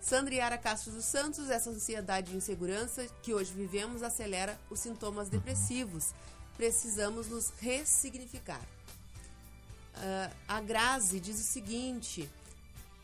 Sandra 0.00 0.34
Yara 0.34 0.56
Castro 0.56 0.92
dos 0.92 1.04
Santos, 1.04 1.50
essa 1.50 1.68
ansiedade 1.68 2.32
e 2.32 2.36
insegurança 2.36 3.06
que 3.22 3.34
hoje 3.34 3.52
vivemos 3.52 4.02
acelera 4.02 4.58
os 4.70 4.80
sintomas 4.80 5.28
depressivos. 5.28 6.14
Precisamos 6.56 7.28
nos 7.28 7.52
ressignificar. 7.60 8.62
Ah, 9.94 10.30
a 10.48 10.60
Grazi 10.62 11.20
diz 11.20 11.38
o 11.38 11.44
seguinte: 11.44 12.28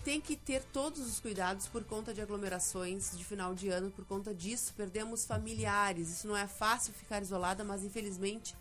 tem 0.06 0.20
que 0.20 0.36
ter 0.36 0.62
todos 0.72 1.00
os 1.00 1.18
cuidados 1.18 1.66
por 1.66 1.82
conta 1.82 2.14
de 2.14 2.20
aglomerações 2.20 3.10
de 3.18 3.24
final 3.24 3.52
de 3.56 3.68
ano. 3.70 3.90
Por 3.90 4.04
conta 4.04 4.32
disso, 4.32 4.72
perdemos 4.76 5.24
familiares. 5.24 6.08
Isso 6.08 6.28
não 6.28 6.36
é 6.36 6.46
fácil 6.46 6.92
ficar 6.94 7.20
isolada, 7.20 7.64
mas 7.64 7.82
infelizmente 7.82 8.54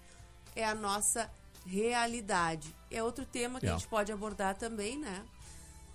é 0.56 0.66
a 0.66 0.74
nossa 0.74 1.30
realidade. 1.68 2.76
É 2.90 3.04
outro 3.04 3.28
tema 3.28 3.60
que 3.60 3.68
a 3.68 3.74
É. 3.74 3.74
gente 3.78 3.88
pode 3.88 4.12
abordar 4.12 4.56
também, 4.58 4.98
né? 4.98 5.24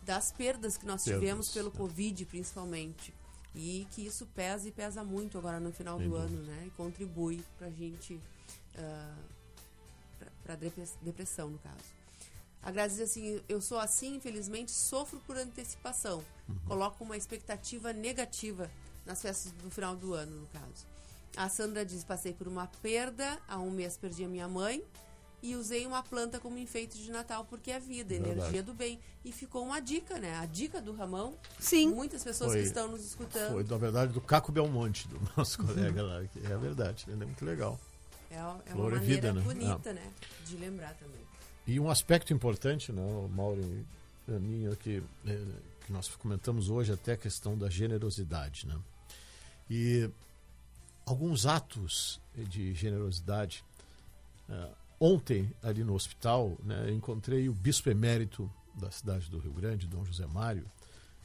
Das 0.04 0.30
perdas 0.30 0.76
que 0.76 0.86
nós 0.86 1.02
Perdas, 1.02 1.20
tivemos 1.20 1.48
pelo 1.48 1.70
né. 1.70 1.76
Covid, 1.76 2.24
principalmente. 2.26 3.12
E 3.52 3.88
que 3.90 4.06
isso 4.06 4.26
pesa 4.26 4.68
e 4.68 4.70
pesa 4.70 5.02
muito 5.02 5.36
agora 5.36 5.58
no 5.58 5.72
final 5.72 5.98
Sem 5.98 6.08
do 6.08 6.16
dúvida. 6.16 6.32
ano, 6.32 6.42
né? 6.46 6.64
E 6.68 6.70
contribui 6.70 7.44
pra 7.58 7.68
gente. 7.70 8.20
ah, 8.78 9.16
pra- 10.16 10.28
pra 10.44 10.54
depress- 10.54 10.96
depressão, 11.02 11.50
no 11.50 11.58
caso. 11.58 11.99
A 12.62 12.70
Grazi 12.70 12.96
diz 12.96 13.10
assim: 13.10 13.40
eu 13.48 13.60
sou 13.60 13.78
assim, 13.78 14.16
infelizmente, 14.16 14.70
sofro 14.70 15.20
por 15.26 15.36
antecipação. 15.36 16.22
Coloco 16.66 17.04
uma 17.04 17.16
expectativa 17.16 17.92
negativa 17.92 18.70
nas 19.06 19.22
festas 19.22 19.52
do 19.52 19.70
final 19.70 19.96
do 19.96 20.12
ano, 20.14 20.40
no 20.40 20.46
caso. 20.48 20.86
A 21.36 21.48
Sandra 21.48 21.84
diz: 21.84 22.04
passei 22.04 22.32
por 22.32 22.46
uma 22.48 22.66
perda, 22.82 23.38
há 23.48 23.58
um 23.58 23.70
mês 23.70 23.96
perdi 23.96 24.24
a 24.24 24.28
minha 24.28 24.48
mãe 24.48 24.82
e 25.42 25.56
usei 25.56 25.86
uma 25.86 26.02
planta 26.02 26.38
como 26.38 26.58
enfeite 26.58 26.98
de 26.98 27.10
Natal 27.10 27.46
porque 27.46 27.70
é 27.70 27.80
vida, 27.80 28.10
Verdade. 28.14 28.38
energia 28.40 28.62
do 28.62 28.74
bem. 28.74 29.00
E 29.24 29.32
ficou 29.32 29.64
uma 29.64 29.80
dica, 29.80 30.18
né? 30.18 30.36
A 30.38 30.44
dica 30.44 30.82
do 30.82 30.92
Ramão. 30.92 31.34
Sim. 31.58 31.88
Muitas 31.94 32.22
pessoas 32.22 32.52
Foi- 32.52 32.60
que 32.60 32.66
estão 32.66 32.88
nos 32.88 33.02
escutando. 33.04 33.52
Foi, 33.52 33.64
na 33.64 33.78
verdade, 33.78 34.12
do 34.12 34.20
Caco 34.20 34.52
Belmonte, 34.52 35.08
do 35.08 35.18
nosso 35.36 35.58
colega 35.64 36.02
lá. 36.02 36.22
É 36.22 36.56
verdade, 36.58 37.06
ele 37.08 37.22
é 37.22 37.26
muito 37.26 37.42
legal. 37.44 37.80
É, 38.30 38.36
é 38.36 38.42
uma 38.44 38.58
Flor 38.60 38.92
é 38.92 38.96
maneira 38.96 39.00
vida, 39.00 39.32
né? 39.32 39.40
bonita, 39.40 39.92
né? 39.94 40.12
De 40.44 40.56
lembrar 40.56 40.94
também. 40.94 41.29
E 41.66 41.78
um 41.78 41.88
aspecto 41.90 42.32
importante, 42.32 42.92
né, 42.92 43.02
Mauro 43.30 43.60
e 44.28 44.34
a 44.34 44.38
minha, 44.38 44.74
que, 44.76 45.02
eh, 45.26 45.46
que 45.86 45.92
nós 45.92 46.08
comentamos 46.16 46.68
hoje, 46.68 46.92
até 46.92 47.12
a 47.12 47.16
questão 47.16 47.56
da 47.56 47.68
generosidade. 47.68 48.66
Né? 48.66 48.76
E 49.68 50.10
alguns 51.06 51.46
atos 51.46 52.20
de 52.36 52.72
generosidade. 52.74 53.64
eh, 54.48 54.68
ontem, 54.98 55.50
ali 55.62 55.84
no 55.84 55.94
hospital, 55.94 56.58
né, 56.64 56.90
encontrei 56.90 57.48
o 57.48 57.52
bispo 57.54 57.88
emérito 57.88 58.50
da 58.74 58.90
cidade 58.90 59.30
do 59.30 59.38
Rio 59.38 59.52
Grande, 59.52 59.86
Dom 59.86 60.04
José 60.04 60.26
Mário, 60.26 60.64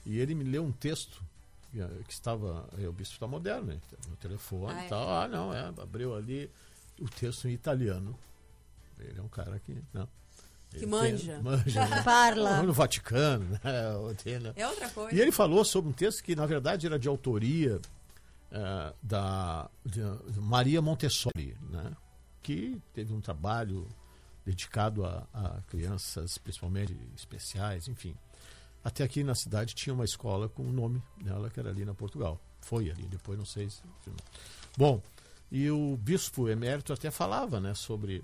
e 0.05 0.19
ele 0.19 0.35
me 0.35 0.43
leu 0.43 0.63
um 0.63 0.71
texto 0.71 1.23
que, 1.71 2.13
estava. 2.13 2.69
eh, 2.77 2.87
o 2.87 2.93
bispo 2.93 3.15
está 3.15 3.27
moderno, 3.27 3.67
né, 3.67 3.79
no 4.07 4.15
telefone 4.17 4.73
Ah, 4.73 4.83
e 4.83 4.85
é? 4.85 4.89
tal. 4.89 5.09
Ah, 5.09 5.27
não, 5.27 5.51
é, 5.53 5.59
abriu 5.81 6.15
ali 6.15 6.49
o 6.99 7.09
texto 7.09 7.47
em 7.47 7.51
italiano. 7.53 8.17
Ele 8.99 9.19
é 9.19 9.21
um 9.21 9.27
cara 9.27 9.59
que. 9.59 9.73
Né, 9.93 10.07
Que 10.79 10.85
manja. 10.85 11.39
Manja 11.43 11.85
né? 11.87 12.01
Parla. 12.03 12.63
No 12.63 12.73
Vaticano, 12.73 13.45
né? 13.45 13.59
né? 13.63 14.53
É 14.55 14.67
outra 14.67 14.89
coisa. 14.89 15.15
E 15.15 15.19
ele 15.19 15.31
falou 15.31 15.63
sobre 15.63 15.89
um 15.89 15.93
texto 15.93 16.23
que, 16.23 16.35
na 16.35 16.45
verdade, 16.45 16.85
era 16.85 16.97
de 16.99 17.07
autoria 17.07 17.79
eh, 18.51 18.93
da, 19.01 19.69
Maria 20.37 20.81
Montessori, 20.81 21.57
né? 21.69 21.91
que 22.41 22.79
teve 22.93 23.11
um 23.13 23.19
trabalho 23.19 23.87
dedicado 24.45 25.03
a, 25.03 25.27
a 25.33 25.61
crianças, 25.67 26.37
principalmente 26.37 26.95
especiais, 27.15 27.87
enfim. 27.87 28.15
Até 28.83 29.03
aqui 29.03 29.23
na 29.23 29.33
cidade 29.33 29.73
tinha 29.73 29.93
uma 29.93 30.05
escola 30.05 30.47
com 30.47 30.61
o 30.61 30.71
nome 30.71 31.01
dela, 31.23 31.49
que 31.49 31.59
era 31.59 31.69
ali 31.71 31.83
na 31.83 31.95
Portugal. 31.95 32.39
Foi 32.61 32.91
ali, 32.91 33.07
depois 33.07 33.37
não 33.37 33.45
sei 33.45 33.69
se. 33.69 33.77
se- 34.03 34.11
Bom, 34.77 35.01
e 35.51 35.69
o 35.71 35.97
bispo 35.97 36.47
emérito 36.47 36.93
até 36.93 37.09
falava 37.09 37.59
né, 37.59 37.73
sobre 37.73 38.23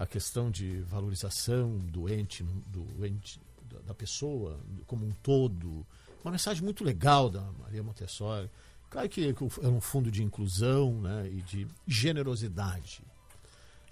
a 0.00 0.06
questão 0.06 0.50
de 0.50 0.80
valorização 0.80 1.76
do 1.76 2.08
ente, 2.08 2.42
do 2.42 3.04
ente 3.04 3.38
da, 3.86 3.92
pessoa 3.92 4.58
como 4.86 5.04
um 5.04 5.10
todo. 5.22 5.86
Uma 6.24 6.30
mensagem 6.30 6.64
muito 6.64 6.82
legal 6.82 7.28
da 7.28 7.42
Maria 7.60 7.82
Montessori. 7.82 8.50
Claro 8.88 9.10
que 9.10 9.28
era 9.28 9.68
um 9.70 9.80
fundo 9.80 10.10
de 10.10 10.22
inclusão 10.22 11.02
né, 11.02 11.28
e 11.30 11.42
de 11.42 11.68
generosidade. 11.86 13.02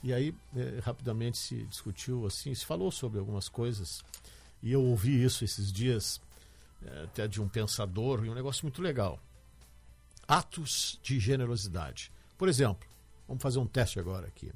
E 0.02 0.10
aí, 0.14 0.34
eh, 0.56 0.80
rapidamente 0.82 1.36
se 1.36 1.64
discutiu 1.64 2.24
assim, 2.24 2.54
se 2.54 2.64
falou 2.64 2.90
sobre 2.90 3.18
algumas 3.18 3.50
coisas. 3.50 4.02
E 4.62 4.72
eu 4.72 4.82
ouvi 4.82 5.22
isso 5.22 5.44
esses 5.44 5.70
dias, 5.70 6.22
eh, 6.86 7.02
até 7.04 7.28
de 7.28 7.38
um 7.38 7.48
pensador, 7.48 8.24
e 8.24 8.30
um 8.30 8.34
negócio 8.34 8.64
muito 8.64 8.80
legal. 8.80 9.20
Atos 10.26 10.98
de 11.02 11.20
generosidade. 11.20 12.10
Por 12.38 12.48
exemplo, 12.48 12.88
vamos 13.26 13.42
fazer 13.42 13.58
um 13.58 13.66
teste 13.66 14.00
agora 14.00 14.26
aqui. 14.26 14.50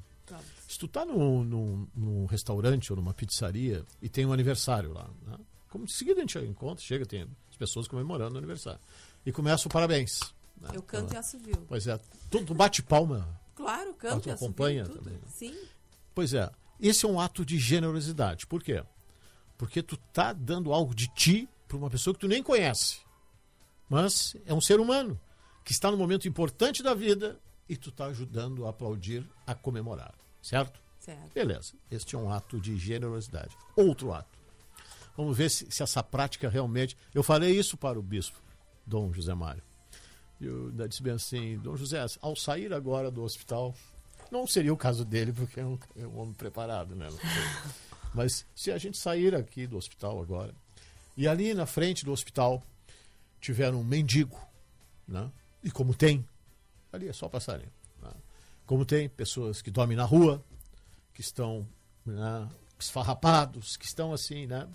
Se 0.67 0.77
tu 0.79 0.87
tá 0.87 1.05
num, 1.05 1.43
num, 1.43 1.87
num 1.95 2.25
restaurante 2.25 2.91
ou 2.91 2.97
numa 2.97 3.13
pizzaria 3.13 3.85
e 4.01 4.09
tem 4.09 4.25
um 4.25 4.33
aniversário 4.33 4.93
lá, 4.93 5.09
né? 5.25 5.37
como 5.69 5.85
de 5.85 5.93
seguida 5.93 6.19
a 6.19 6.21
gente 6.21 6.37
encontra, 6.39 6.83
chega, 6.83 7.05
tem 7.05 7.27
as 7.49 7.57
pessoas 7.57 7.87
comemorando 7.87 8.35
o 8.35 8.37
aniversário. 8.37 8.79
E 9.25 9.31
começa 9.31 9.67
o 9.67 9.71
parabéns. 9.71 10.19
né? 10.59 10.69
Eu 10.73 10.81
canto 10.83 11.13
e 11.13 11.17
assovio. 11.17 11.65
Pois 11.67 11.87
é, 11.87 11.99
tu, 12.29 12.43
tu 12.45 12.53
bate 12.53 12.81
palma. 12.83 13.39
Claro, 13.55 13.93
canto 13.93 14.21
tu 14.23 14.29
e 14.29 14.31
assovio. 14.31 14.45
acompanha 14.47 14.85
tudo. 14.85 14.99
também. 14.99 15.19
Sim. 15.27 15.55
Pois 16.13 16.33
é, 16.33 16.51
esse 16.79 17.05
é 17.05 17.09
um 17.09 17.19
ato 17.19 17.45
de 17.45 17.57
generosidade. 17.57 18.45
Por 18.45 18.61
quê? 18.63 18.83
Porque 19.57 19.81
tu 19.81 19.97
tá 19.97 20.33
dando 20.33 20.73
algo 20.73 20.93
de 20.93 21.07
ti 21.07 21.47
para 21.67 21.77
uma 21.77 21.89
pessoa 21.89 22.13
que 22.13 22.19
tu 22.19 22.27
nem 22.27 22.43
conhece. 22.43 22.97
Mas 23.89 24.35
é 24.45 24.53
um 24.53 24.61
ser 24.61 24.79
humano 24.79 25.19
que 25.63 25.71
está 25.71 25.89
num 25.89 25.97
momento 25.97 26.27
importante 26.27 26.83
da 26.83 26.93
vida 26.93 27.39
e 27.67 27.75
tu 27.75 27.91
tá 27.91 28.05
ajudando 28.05 28.65
a 28.65 28.69
aplaudir, 28.69 29.27
a 29.45 29.55
comemorar. 29.55 30.13
Certo? 30.41 30.79
Certo. 30.99 31.33
Beleza. 31.33 31.73
Este 31.89 32.15
é 32.15 32.19
um 32.19 32.29
ato 32.29 32.59
de 32.59 32.77
generosidade. 32.77 33.57
Outro 33.75 34.13
ato. 34.13 34.37
Vamos 35.15 35.37
ver 35.37 35.49
se, 35.49 35.69
se 35.69 35.83
essa 35.83 36.01
prática 36.01 36.49
realmente. 36.49 36.97
Eu 37.13 37.23
falei 37.23 37.57
isso 37.57 37.77
para 37.77 37.99
o 37.99 38.01
bispo, 38.01 38.41
Dom 38.85 39.13
José 39.13 39.33
Mário. 39.33 39.63
Eu 40.41 40.71
disse 40.87 41.03
bem 41.03 41.13
assim: 41.13 41.57
Dom 41.59 41.75
José, 41.75 42.03
ao 42.21 42.35
sair 42.35 42.73
agora 42.73 43.11
do 43.11 43.23
hospital, 43.23 43.75
não 44.31 44.47
seria 44.47 44.73
o 44.73 44.77
caso 44.77 45.05
dele, 45.05 45.31
porque 45.31 45.59
é 45.59 45.65
um, 45.65 45.77
é 45.95 46.07
um 46.07 46.19
homem 46.19 46.33
preparado, 46.33 46.95
né? 46.95 47.07
Mas 48.13 48.45
se 48.55 48.71
a 48.71 48.77
gente 48.77 48.97
sair 48.97 49.33
aqui 49.33 49.65
do 49.65 49.77
hospital 49.77 50.21
agora, 50.21 50.53
e 51.15 51.27
ali 51.27 51.53
na 51.53 51.65
frente 51.65 52.05
do 52.05 52.11
hospital 52.11 52.61
tiver 53.39 53.73
um 53.73 53.83
mendigo, 53.83 54.39
né? 55.07 55.31
e 55.63 55.71
como 55.71 55.93
tem, 55.93 56.25
ali 56.93 57.09
é 57.09 57.13
só 57.13 57.27
passarinho. 57.27 57.71
Né? 58.01 58.11
Como 58.65 58.85
tem 58.85 59.09
pessoas 59.09 59.61
que 59.61 59.69
dormem 59.69 59.97
na 59.97 60.05
rua, 60.05 60.43
que 61.13 61.21
estão 61.21 61.67
né, 62.05 62.49
esfarrapados, 62.79 63.75
que 63.75 63.85
estão 63.85 64.13
assim, 64.13 64.47
né? 64.47 64.69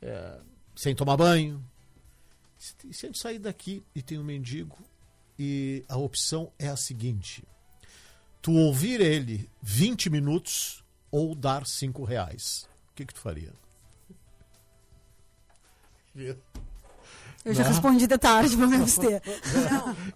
é, 0.00 0.40
sem 0.74 0.94
tomar 0.94 1.16
banho. 1.16 1.62
Se, 2.56 2.74
se 2.92 3.06
a 3.06 3.08
gente 3.08 3.18
sair 3.18 3.38
daqui 3.38 3.84
e 3.94 4.02
tem 4.02 4.18
um 4.18 4.24
mendigo, 4.24 4.78
e 5.38 5.84
a 5.88 5.96
opção 5.96 6.52
é 6.58 6.68
a 6.68 6.76
seguinte: 6.76 7.44
tu 8.40 8.52
ouvir 8.52 9.00
ele 9.00 9.48
20 9.62 10.10
minutos 10.10 10.84
ou 11.10 11.34
dar 11.34 11.66
5 11.66 12.04
reais. 12.04 12.68
O 12.90 12.94
que, 12.94 13.06
que 13.06 13.14
tu 13.14 13.20
faria? 13.20 13.52
Eu 17.44 17.54
já 17.54 17.62
Não. 17.64 17.70
respondi 17.70 18.06
de 18.06 18.18
tarde 18.18 18.54
pra 18.56 18.66
me 18.66 18.76
abster. 18.76 19.22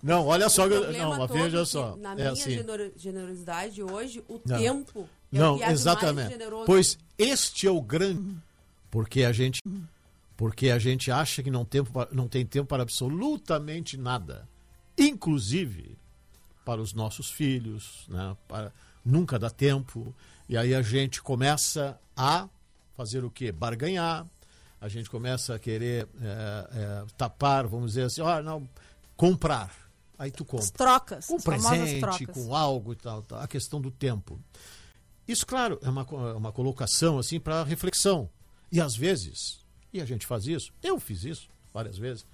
Não, 0.03 0.27
olha 0.27 0.49
só. 0.51 0.69
Problema 0.69 1.17
Não, 1.19 1.27
veja 1.27 1.61
é 1.61 1.65
só. 1.65 1.97
Na 1.97 2.13
É 2.13 2.15
minha 2.17 2.31
assim. 2.33 2.51
genero- 2.51 2.93
generosidade 2.97 3.83
hoje, 3.83 4.23
o 4.29 4.41
Não. 4.45 4.59
tempo 4.59 5.09
é 5.33 5.37
o 5.39 5.41
Não, 5.41 5.59
mais 5.59 5.73
exatamente. 5.73 6.31
generoso. 6.33 6.67
Pois 6.67 6.99
este 7.17 7.67
é 7.67 7.71
o 7.71 7.81
grande. 7.81 8.37
Porque 8.91 9.25
a 9.25 9.33
gente, 9.33 9.61
porque 10.37 10.69
a 10.71 10.79
gente 10.79 11.11
acha 11.11 11.43
que 11.43 11.51
não, 11.51 11.65
tempo, 11.65 11.91
não 12.13 12.29
tem 12.29 12.45
tempo 12.45 12.69
para 12.69 12.83
absolutamente 12.83 13.97
nada. 13.97 14.47
Inclusive 14.99 15.97
para 16.65 16.81
os 16.81 16.93
nossos 16.93 17.31
filhos. 17.31 18.05
Né? 18.09 18.37
Para, 18.47 18.73
nunca 19.05 19.39
dá 19.39 19.49
tempo. 19.51 20.15
E 20.49 20.57
aí 20.57 20.75
a 20.75 20.83
gente 20.83 21.23
começa 21.23 21.99
a 22.17 22.49
fazer 22.97 23.25
o 23.25 23.31
quê? 23.31 23.51
Barganhar. 23.51 24.27
A 24.85 24.89
gente 24.89 25.09
começa 25.09 25.55
a 25.55 25.59
querer 25.59 26.07
é, 26.21 26.69
é, 26.73 27.07
tapar, 27.17 27.67
vamos 27.67 27.93
dizer 27.93 28.03
assim, 28.03 28.21
ó, 28.21 28.43
não, 28.43 28.69
comprar. 29.17 29.75
Aí 30.19 30.31
tu 30.31 30.45
compra. 30.45 30.65
As 30.65 30.71
trocas. 30.71 31.27
Com 31.27 31.39
presente, 31.41 32.01
trocas. 32.01 32.27
com 32.35 32.55
algo 32.55 32.93
e 32.93 32.97
tal, 32.97 33.23
tal. 33.23 33.41
A 33.41 33.49
questão 33.49 33.81
do 33.81 33.91
tempo. 33.91 34.39
Isso, 35.27 35.47
claro, 35.47 35.79
é 35.83 35.89
uma, 35.89 36.03
é 36.03 36.35
uma 36.35 36.53
colocação 36.53 37.19
assim 37.19 37.41
para 37.41 37.65
reflexão. 37.65 38.29
E 38.71 38.79
às 38.79 38.95
vezes, 38.95 39.65
e 39.91 40.03
a 40.03 40.05
gente 40.05 40.27
faz 40.27 40.47
isso, 40.47 40.71
eu 40.83 41.01
fiz 41.01 41.25
isso 41.25 41.49
várias 41.73 41.97
vezes. 41.97 42.27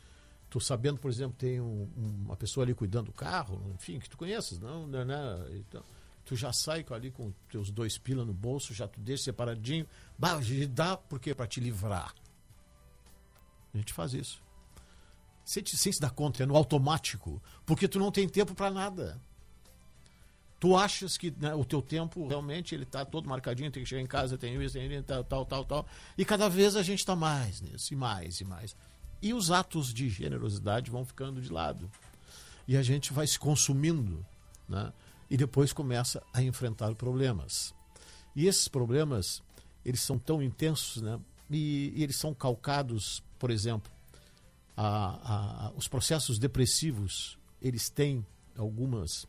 Tu 0.49 0.61
sabendo, 0.61 0.99
por 0.99 1.09
exemplo, 1.09 1.37
tem 1.39 1.61
um- 1.61 1.89
uma 2.25 2.37
pessoa 2.37 2.65
ali 2.65 2.75
cuidando 2.75 3.07
do 3.07 3.13
carro, 3.13 3.63
enfim, 3.77 4.01
que 4.01 4.11
tu 4.11 4.17
conheces, 4.19 4.59
não, 4.59 4.89
né, 4.89 5.05
né, 5.05 5.47
então, 5.53 5.83
tu 6.25 6.35
já 6.35 6.53
sai 6.53 6.83
com- 6.83 6.95
ali 6.95 7.13
com 7.13 7.33
teus 7.49 7.71
dois 7.71 7.97
pila 7.97 8.25
no 8.25 8.35
bolso, 8.35 8.75
já 8.75 8.89
tu 8.89 8.99
deixa 8.99 9.23
separadinho, 9.25 9.87
bah, 10.19 10.41
dá 10.71 10.97
por 10.97 11.21
quê? 11.21 11.33
Para 11.33 11.47
te 11.47 11.61
livrar. 11.61 12.13
A 13.75 13.79
gente 13.79 13.93
faz 13.93 14.15
isso. 14.15 14.43
Sem, 15.45 15.65
sem 15.67 15.93
se 15.93 16.01
dar 16.01 16.11
conta, 16.11 16.43
é 16.43 16.47
no 16.47 16.57
automático, 16.57 17.43
porque 17.67 17.89
tu 17.89 17.99
não 17.99 18.11
tem 18.11 18.29
tempo 18.29 18.55
para 18.55 18.71
nada. 18.71 19.21
Tu 20.61 20.77
achas 20.77 21.17
que 21.17 21.31
né, 21.39 21.55
o 21.55 21.65
teu 21.65 21.81
tempo 21.81 22.29
realmente 22.29 22.75
ele 22.75 22.85
tá 22.85 23.05
todo 23.05 23.29
marcadinho, 23.29 23.71
tem 23.71 23.83
que 23.83 23.89
chegar 23.89 24.03
em 24.03 24.07
casa, 24.07 24.37
tem 24.37 24.63
isso, 24.63 24.75
tem 24.75 25.03
tal, 25.03 25.25
tal, 25.25 25.47
tal, 25.47 25.65
tal. 25.65 25.87
E 26.19 26.25
cada 26.25 26.49
vez 26.49 26.77
a 26.77 26.83
gente 26.83 26.99
está 26.99 27.17
mais 27.17 27.63
nisso, 27.63 27.95
e 27.95 27.97
mais, 27.97 28.41
e 28.41 28.45
mais. 28.45 28.77
E 29.23 29.33
os 29.33 29.51
atos 29.51 29.93
de 29.93 30.09
generosidade 30.11 30.91
vão 30.91 31.05
ficando 31.05 31.41
de 31.41 31.51
lado. 31.51 31.91
E 32.69 32.77
a 32.77 32.83
gente 32.83 33.13
vai 33.13 33.27
se 33.27 33.39
consumindo, 33.39 34.25
né? 34.69 34.93
E 35.31 35.37
depois 35.37 35.73
começa 35.73 36.23
a 36.33 36.43
enfrentar 36.43 36.95
problemas. 36.95 37.75
E 38.37 38.47
esses 38.47 38.69
problemas, 38.69 39.43
eles 39.85 40.03
são 40.03 40.19
tão 40.19 40.43
intensos, 40.43 41.01
né? 41.01 41.19
E, 41.51 41.93
e 41.97 42.03
eles 42.03 42.17
são 42.17 42.33
calcados, 42.33 43.23
por 43.39 43.51
exemplo, 43.51 43.91
a- 44.77 45.67
a- 45.67 45.73
os 45.77 45.89
processos 45.89 46.39
depressivos, 46.39 47.37
eles 47.61 47.91
têm 47.91 48.25
algumas, 48.57 49.27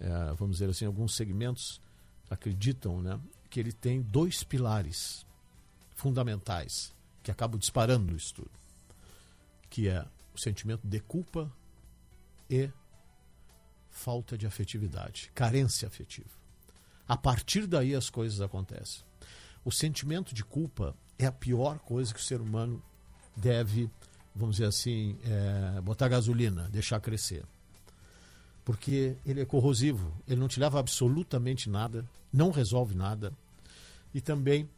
eh, 0.00 0.34
vamos 0.36 0.56
dizer 0.56 0.68
assim, 0.70 0.84
alguns 0.84 1.14
segmentos 1.14 1.80
acreditam, 2.28 3.00
né, 3.00 3.18
que 3.48 3.60
ele 3.60 3.72
tem 3.72 4.02
dois 4.02 4.42
pilares 4.42 5.24
fundamentais 5.94 6.92
que 7.22 7.30
acabam 7.30 7.58
disparando 7.58 8.16
isso 8.16 8.34
tudo, 8.34 8.50
que 9.70 9.88
é 9.88 10.04
o 10.34 10.38
sentimento 10.38 10.86
de 10.86 10.98
culpa 11.00 11.50
e 12.50 12.70
falta 13.90 14.36
de 14.36 14.46
afetividade, 14.46 15.30
carência 15.34 15.86
afetiva. 15.86 16.28
A 17.06 17.16
partir 17.16 17.66
daí 17.66 17.94
as 17.94 18.08
coisas 18.10 18.40
acontecem. 18.40 19.02
O 19.64 19.70
sentimento 19.70 20.34
de 20.34 20.42
culpa 20.44 20.94
é 21.24 21.28
a 21.28 21.32
pior 21.32 21.78
coisa 21.78 22.12
que 22.12 22.20
o 22.20 22.22
ser 22.22 22.40
humano 22.40 22.82
deve, 23.36 23.90
vamos 24.34 24.56
dizer 24.56 24.68
assim, 24.68 25.16
é, 25.24 25.80
botar 25.80 26.08
gasolina, 26.08 26.68
deixar 26.70 27.00
crescer. 27.00 27.44
Porque 28.64 29.16
ele 29.26 29.40
é 29.40 29.44
corrosivo, 29.44 30.12
ele 30.26 30.40
não 30.40 30.48
te 30.48 30.60
leva 30.60 30.78
absolutamente 30.78 31.68
nada, 31.68 32.06
não 32.32 32.50
resolve 32.50 32.94
nada 32.94 33.32
e 34.14 34.20
também 34.20 34.68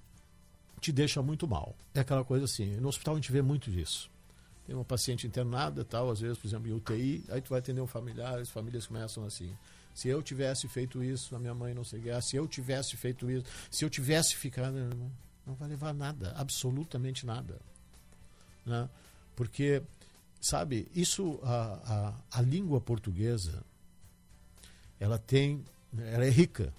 te 0.80 0.92
deixa 0.92 1.22
muito 1.22 1.46
mal. 1.46 1.74
É 1.94 2.00
aquela 2.00 2.24
coisa 2.24 2.44
assim, 2.44 2.76
no 2.76 2.88
hospital 2.88 3.14
a 3.14 3.16
gente 3.18 3.32
vê 3.32 3.42
muito 3.42 3.70
disso. 3.70 4.10
Tem 4.66 4.74
uma 4.74 4.84
paciente 4.84 5.26
internada, 5.26 5.84
tal, 5.84 6.10
às 6.10 6.20
vezes, 6.20 6.38
por 6.38 6.46
exemplo, 6.46 6.68
em 6.68 6.72
UTI, 6.72 7.24
aí 7.28 7.40
tu 7.40 7.50
vai 7.50 7.58
atender 7.58 7.82
um 7.82 7.86
familiar, 7.86 8.38
as 8.38 8.48
famílias 8.48 8.86
começam 8.86 9.24
assim. 9.24 9.54
Se 9.94 10.08
eu 10.08 10.22
tivesse 10.22 10.66
feito 10.68 11.04
isso, 11.04 11.36
a 11.36 11.38
minha 11.38 11.54
mãe 11.54 11.74
não 11.74 11.84
sei 11.84 12.00
o 12.00 12.02
que, 12.02 12.10
ah, 12.10 12.20
se 12.20 12.36
eu 12.36 12.48
tivesse 12.48 12.96
feito 12.96 13.30
isso, 13.30 13.44
se 13.70 13.84
eu 13.84 13.90
tivesse 13.90 14.34
ficado. 14.34 14.74
Não, 15.46 15.54
vai 15.54 15.68
levar 15.68 15.92
nada, 15.92 16.32
absolutamente 16.36 17.26
nada. 17.26 17.60
Né? 18.64 18.88
Porque, 19.36 19.82
sabe, 20.40 20.88
isso, 20.94 21.38
a, 21.42 22.14
a, 22.32 22.38
a 22.38 22.42
língua 22.42 22.80
portuguesa, 22.80 23.62
ela 24.98 25.18
tem, 25.18 25.64
ela 25.98 26.24
é 26.24 26.30
rica. 26.30 26.72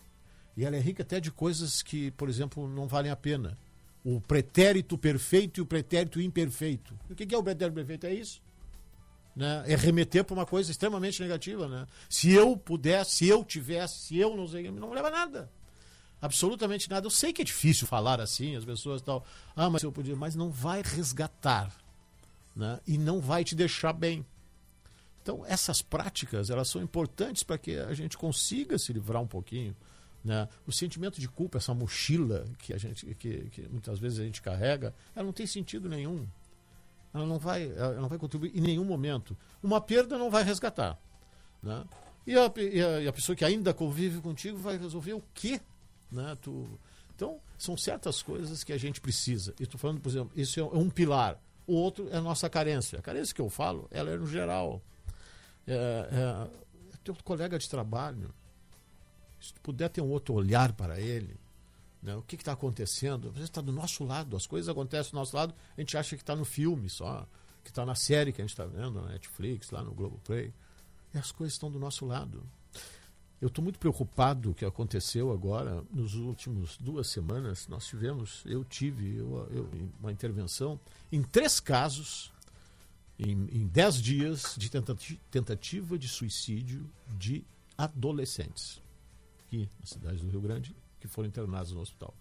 E 0.58 0.64
ela 0.64 0.76
é 0.76 0.80
rica 0.80 1.04
até 1.04 1.20
de 1.20 1.32
coisas 1.32 1.84
que, 1.84 2.12
por 2.12 2.30
exemplo, 2.30 2.68
não 2.68 2.88
valem 2.88 3.12
a 3.12 3.16
pena. 3.16 3.58
O 4.04 4.22
pretérito 4.22 4.98
perfeito 4.98 5.60
e 5.60 5.62
o 5.62 5.66
pretérito 5.66 6.22
imperfeito. 6.22 6.98
O 7.10 7.16
que 7.16 7.34
é 7.34 7.38
o 7.38 7.44
pretérito 7.44 7.76
perfeito? 7.76 8.06
É 8.06 8.14
isso. 8.14 8.42
Né? 9.36 9.64
É 9.68 9.76
remeter 9.76 10.24
para 10.24 10.34
uma 10.34 10.46
coisa 10.46 10.72
extremamente 10.72 11.22
negativa. 11.22 11.68
Né? 11.68 11.86
Se 12.10 12.32
eu 12.32 12.56
pudesse, 12.56 13.16
se 13.16 13.28
eu 13.28 13.44
tivesse, 13.44 14.00
se 14.00 14.18
eu 14.18 14.36
não 14.36 14.48
sei, 14.48 14.72
não 14.72 14.92
leva 14.94 15.10
nada. 15.10 15.52
Absolutamente 16.22 16.90
nada. 16.90 17.06
Eu 17.06 17.12
sei 17.12 17.32
que 17.34 17.42
é 17.42 17.46
difícil 17.46 17.86
falar 17.88 18.20
assim, 18.20 18.56
as 18.56 18.66
pessoas 18.66 19.02
tal. 19.02 19.26
Ah, 19.56 19.70
mas 19.70 19.84
eu 19.84 19.92
podia. 19.92 20.16
Mas 20.16 20.36
não 20.36 20.50
vai 20.50 20.82
resgatar. 20.82 21.72
Né? 22.56 22.80
E 22.88 22.98
não 22.98 23.20
vai 23.20 23.44
te 23.44 23.54
deixar 23.54 23.94
bem. 23.94 24.26
Então, 25.22 25.44
essas 25.46 25.82
práticas, 25.82 26.50
elas 26.50 26.70
são 26.70 26.82
importantes 26.82 27.42
para 27.42 27.58
que 27.58 27.78
a 27.78 27.94
gente 27.94 28.18
consiga 28.18 28.78
se 28.78 28.94
livrar 28.94 29.22
um 29.22 29.28
pouquinho. 29.28 29.76
Né? 30.24 30.48
O 30.66 30.72
sentimento 30.72 31.20
de 31.20 31.28
culpa, 31.28 31.58
essa 31.58 31.74
mochila 31.74 32.46
que, 32.60 32.74
a 32.74 32.78
gente, 32.78 33.06
que, 33.16 33.50
que 33.50 33.62
muitas 33.70 34.00
vezes 34.00 34.20
a 34.20 34.24
gente 34.24 34.42
carrega, 34.42 34.94
ela 35.16 35.26
não 35.26 35.34
tem 35.34 35.46
sentido 35.46 35.90
nenhum. 35.90 36.28
Ela 37.14 37.26
não 37.26 37.40
vai, 37.40 37.72
ela 37.72 37.94
não 37.94 38.10
vai 38.10 38.18
contribuir 38.18 38.56
em 38.56 38.62
nenhum 38.62 38.86
momento. 38.86 39.38
Uma 39.64 39.80
perda 39.80 40.18
não 40.18 40.30
vai 40.30 40.44
resgatar. 40.44 41.00
Né? 41.62 41.84
E, 42.28 42.38
a, 42.38 42.52
e, 42.58 42.82
a, 42.82 43.02
e 43.02 43.08
a 43.08 43.14
pessoa 43.14 43.36
que 43.36 43.46
ainda 43.46 43.74
convive 43.74 44.20
contigo 44.22 44.58
vai 44.58 44.78
resolver 44.78 45.14
o 45.14 45.24
quê? 45.34 45.62
Né? 46.16 46.38
Tu, 46.42 46.68
então, 47.16 47.40
são 47.58 47.78
certas 47.78 48.22
coisas 48.22 48.64
que 48.64 48.74
a 48.74 48.78
gente 48.78 49.00
precisa. 49.00 49.54
E 49.60 49.64
estou 49.64 49.80
falando, 49.80 50.02
por 50.02 50.10
exemplo, 50.10 50.32
isso 50.36 50.60
é 50.60 50.64
um 50.64 50.90
pilar. 50.90 51.40
O 51.68 51.74
outro 51.76 52.10
é 52.10 52.18
a 52.18 52.22
nossa 52.22 52.50
carência. 52.50 53.00
A 53.00 53.02
carência 53.02 53.34
que 53.34 53.42
eu 53.42 53.50
falo, 53.50 53.88
ela 53.92 54.12
é 54.12 54.18
no 54.18 54.28
geral. 54.28 54.82
É, 55.68 55.74
é, 55.74 56.66
teu 57.06 57.16
colega 57.24 57.58
de 57.58 57.70
trabalho, 57.70 58.34
se 59.40 59.54
tu 59.54 59.62
puder 59.62 59.90
ter 59.90 60.02
um 60.02 60.10
outro 60.10 60.34
olhar 60.34 60.74
para 60.74 61.00
ele, 61.00 61.40
né, 62.02 62.16
o 62.16 62.22
que 62.24 62.36
está 62.36 62.54
acontecendo? 62.54 63.32
Vezes 63.32 63.50
está 63.50 63.62
do 63.62 63.72
nosso 63.72 64.04
lado, 64.04 64.36
as 64.36 64.48
coisas 64.48 64.68
acontecem 64.68 65.12
do 65.12 65.16
nosso 65.16 65.36
lado, 65.36 65.54
a 65.78 65.82
gente 65.82 65.96
acha 65.96 66.16
que 66.16 66.24
está 66.24 66.36
no 66.36 66.46
filme 66.46 66.90
só, 66.90 67.28
que 67.64 67.70
está 67.70 67.86
na 67.86 67.96
série 67.96 68.32
que 68.32 68.42
a 68.42 68.44
gente 68.44 68.52
está 68.52 68.66
vendo, 68.66 69.02
na 69.02 69.10
Netflix, 69.10 69.70
lá 69.70 69.84
no 69.84 69.94
Globoplay. 69.94 70.52
E 71.14 71.18
as 71.18 71.32
coisas 71.32 71.54
estão 71.54 71.72
do 71.72 71.80
nosso 71.80 72.06
lado. 72.06 72.44
Eu 73.46 73.48
estou 73.48 73.64
muito 73.64 73.78
preocupado 73.78 74.50
com 74.50 74.52
o 74.54 74.56
que 74.56 74.66
aconteceu 74.66 75.32
agora, 75.32 75.84
nos 75.94 76.16
últimos 76.16 76.78
duas 76.80 77.06
semanas. 77.06 77.68
Nós 77.68 77.86
tivemos, 77.86 78.42
eu 78.44 78.64
tive 78.64 79.18
eu, 79.18 79.48
eu, 79.52 79.70
uma 80.00 80.12
intervenção 80.12 80.80
em 81.12 81.22
três 81.22 81.60
casos 81.60 82.32
em, 83.20 83.48
em 83.52 83.68
dez 83.68 84.02
dias 84.02 84.56
de 84.58 84.68
tentati- 84.68 85.22
tentativa 85.30 85.96
de 85.96 86.08
suicídio 86.08 86.90
de 87.20 87.44
adolescentes 87.78 88.82
aqui 89.46 89.70
na 89.80 89.86
cidade 89.86 90.18
do 90.24 90.28
Rio 90.32 90.42
Grande 90.42 90.76
que 91.00 91.08
foram 91.08 91.28
internados 91.30 91.72
no 91.72 91.82
hospital. 91.82 92.16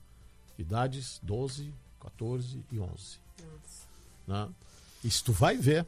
Idades 0.58 1.20
12, 1.22 1.72
14 2.00 2.62
e 2.70 2.78
11. 2.78 3.18
Né? 4.26 4.50
Se 5.10 5.24
tu 5.24 5.32
vai 5.32 5.56
ver 5.56 5.86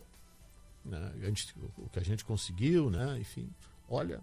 né, 0.83 1.13
gente- 1.25 1.55
o 1.77 1.91
que 1.91 1.99
a 1.99 2.03
gente 2.03 2.25
conseguiu, 2.25 2.89
né, 2.89 3.19
enfim, 3.21 3.51
olha, 3.87 4.23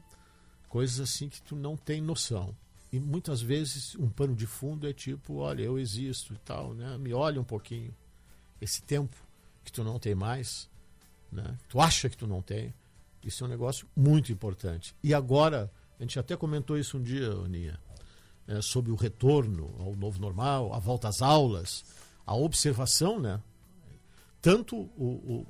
coisas 0.74 1.00
assim 1.00 1.30
que 1.30 1.40
tu 1.40 1.56
não 1.56 1.78
tem 1.78 2.02
noção. 2.02 2.58
E 2.92 3.00
muitas 3.00 3.40
vezes 3.44 3.94
um 3.94 4.10
pano 4.10 4.36
de 4.36 4.48
fundo 4.48 4.90
é 4.90 4.92
tipo, 4.92 5.36
olha, 5.36 5.62
eu 5.62 5.78
existo 5.78 6.34
e 6.34 6.38
tal, 6.38 6.74
né? 6.74 6.98
Me 6.98 7.14
olha 7.14 7.40
um 7.40 7.44
pouquinho. 7.44 7.94
Esse 8.60 8.82
tempo 8.82 9.16
que 9.64 9.72
tu 9.72 9.84
não 9.84 10.00
tem 10.00 10.16
mais, 10.16 10.68
né? 11.32 11.56
Tu 11.70 11.80
acha 11.80 12.10
que 12.10 12.18
tu 12.18 12.26
não 12.26 12.42
tem. 12.42 12.74
Isso 13.24 13.44
é 13.44 13.48
um 13.48 13.52
negócio 13.52 13.88
muito 13.96 14.32
importante. 14.32 14.96
E 15.04 15.14
agora, 15.14 15.72
a 16.00 16.02
gente 16.02 16.18
até 16.18 16.36
comentou 16.36 16.76
isso 16.76 16.98
um 16.98 17.04
dia, 17.04 17.30
Aninha, 17.30 17.80
né, 18.48 18.60
sobre 18.60 18.92
o 18.92 18.96
retorno 18.96 19.76
ao 19.78 19.96
novo 19.96 20.20
normal, 20.20 20.74
a 20.74 20.80
volta 20.80 21.08
às 21.08 21.22
aulas, 21.22 21.86
a 22.26 22.34
observação, 22.34 23.20
né? 23.20 23.40
Tanto 24.42 24.76
o, 24.76 25.06
o, 25.06 25.48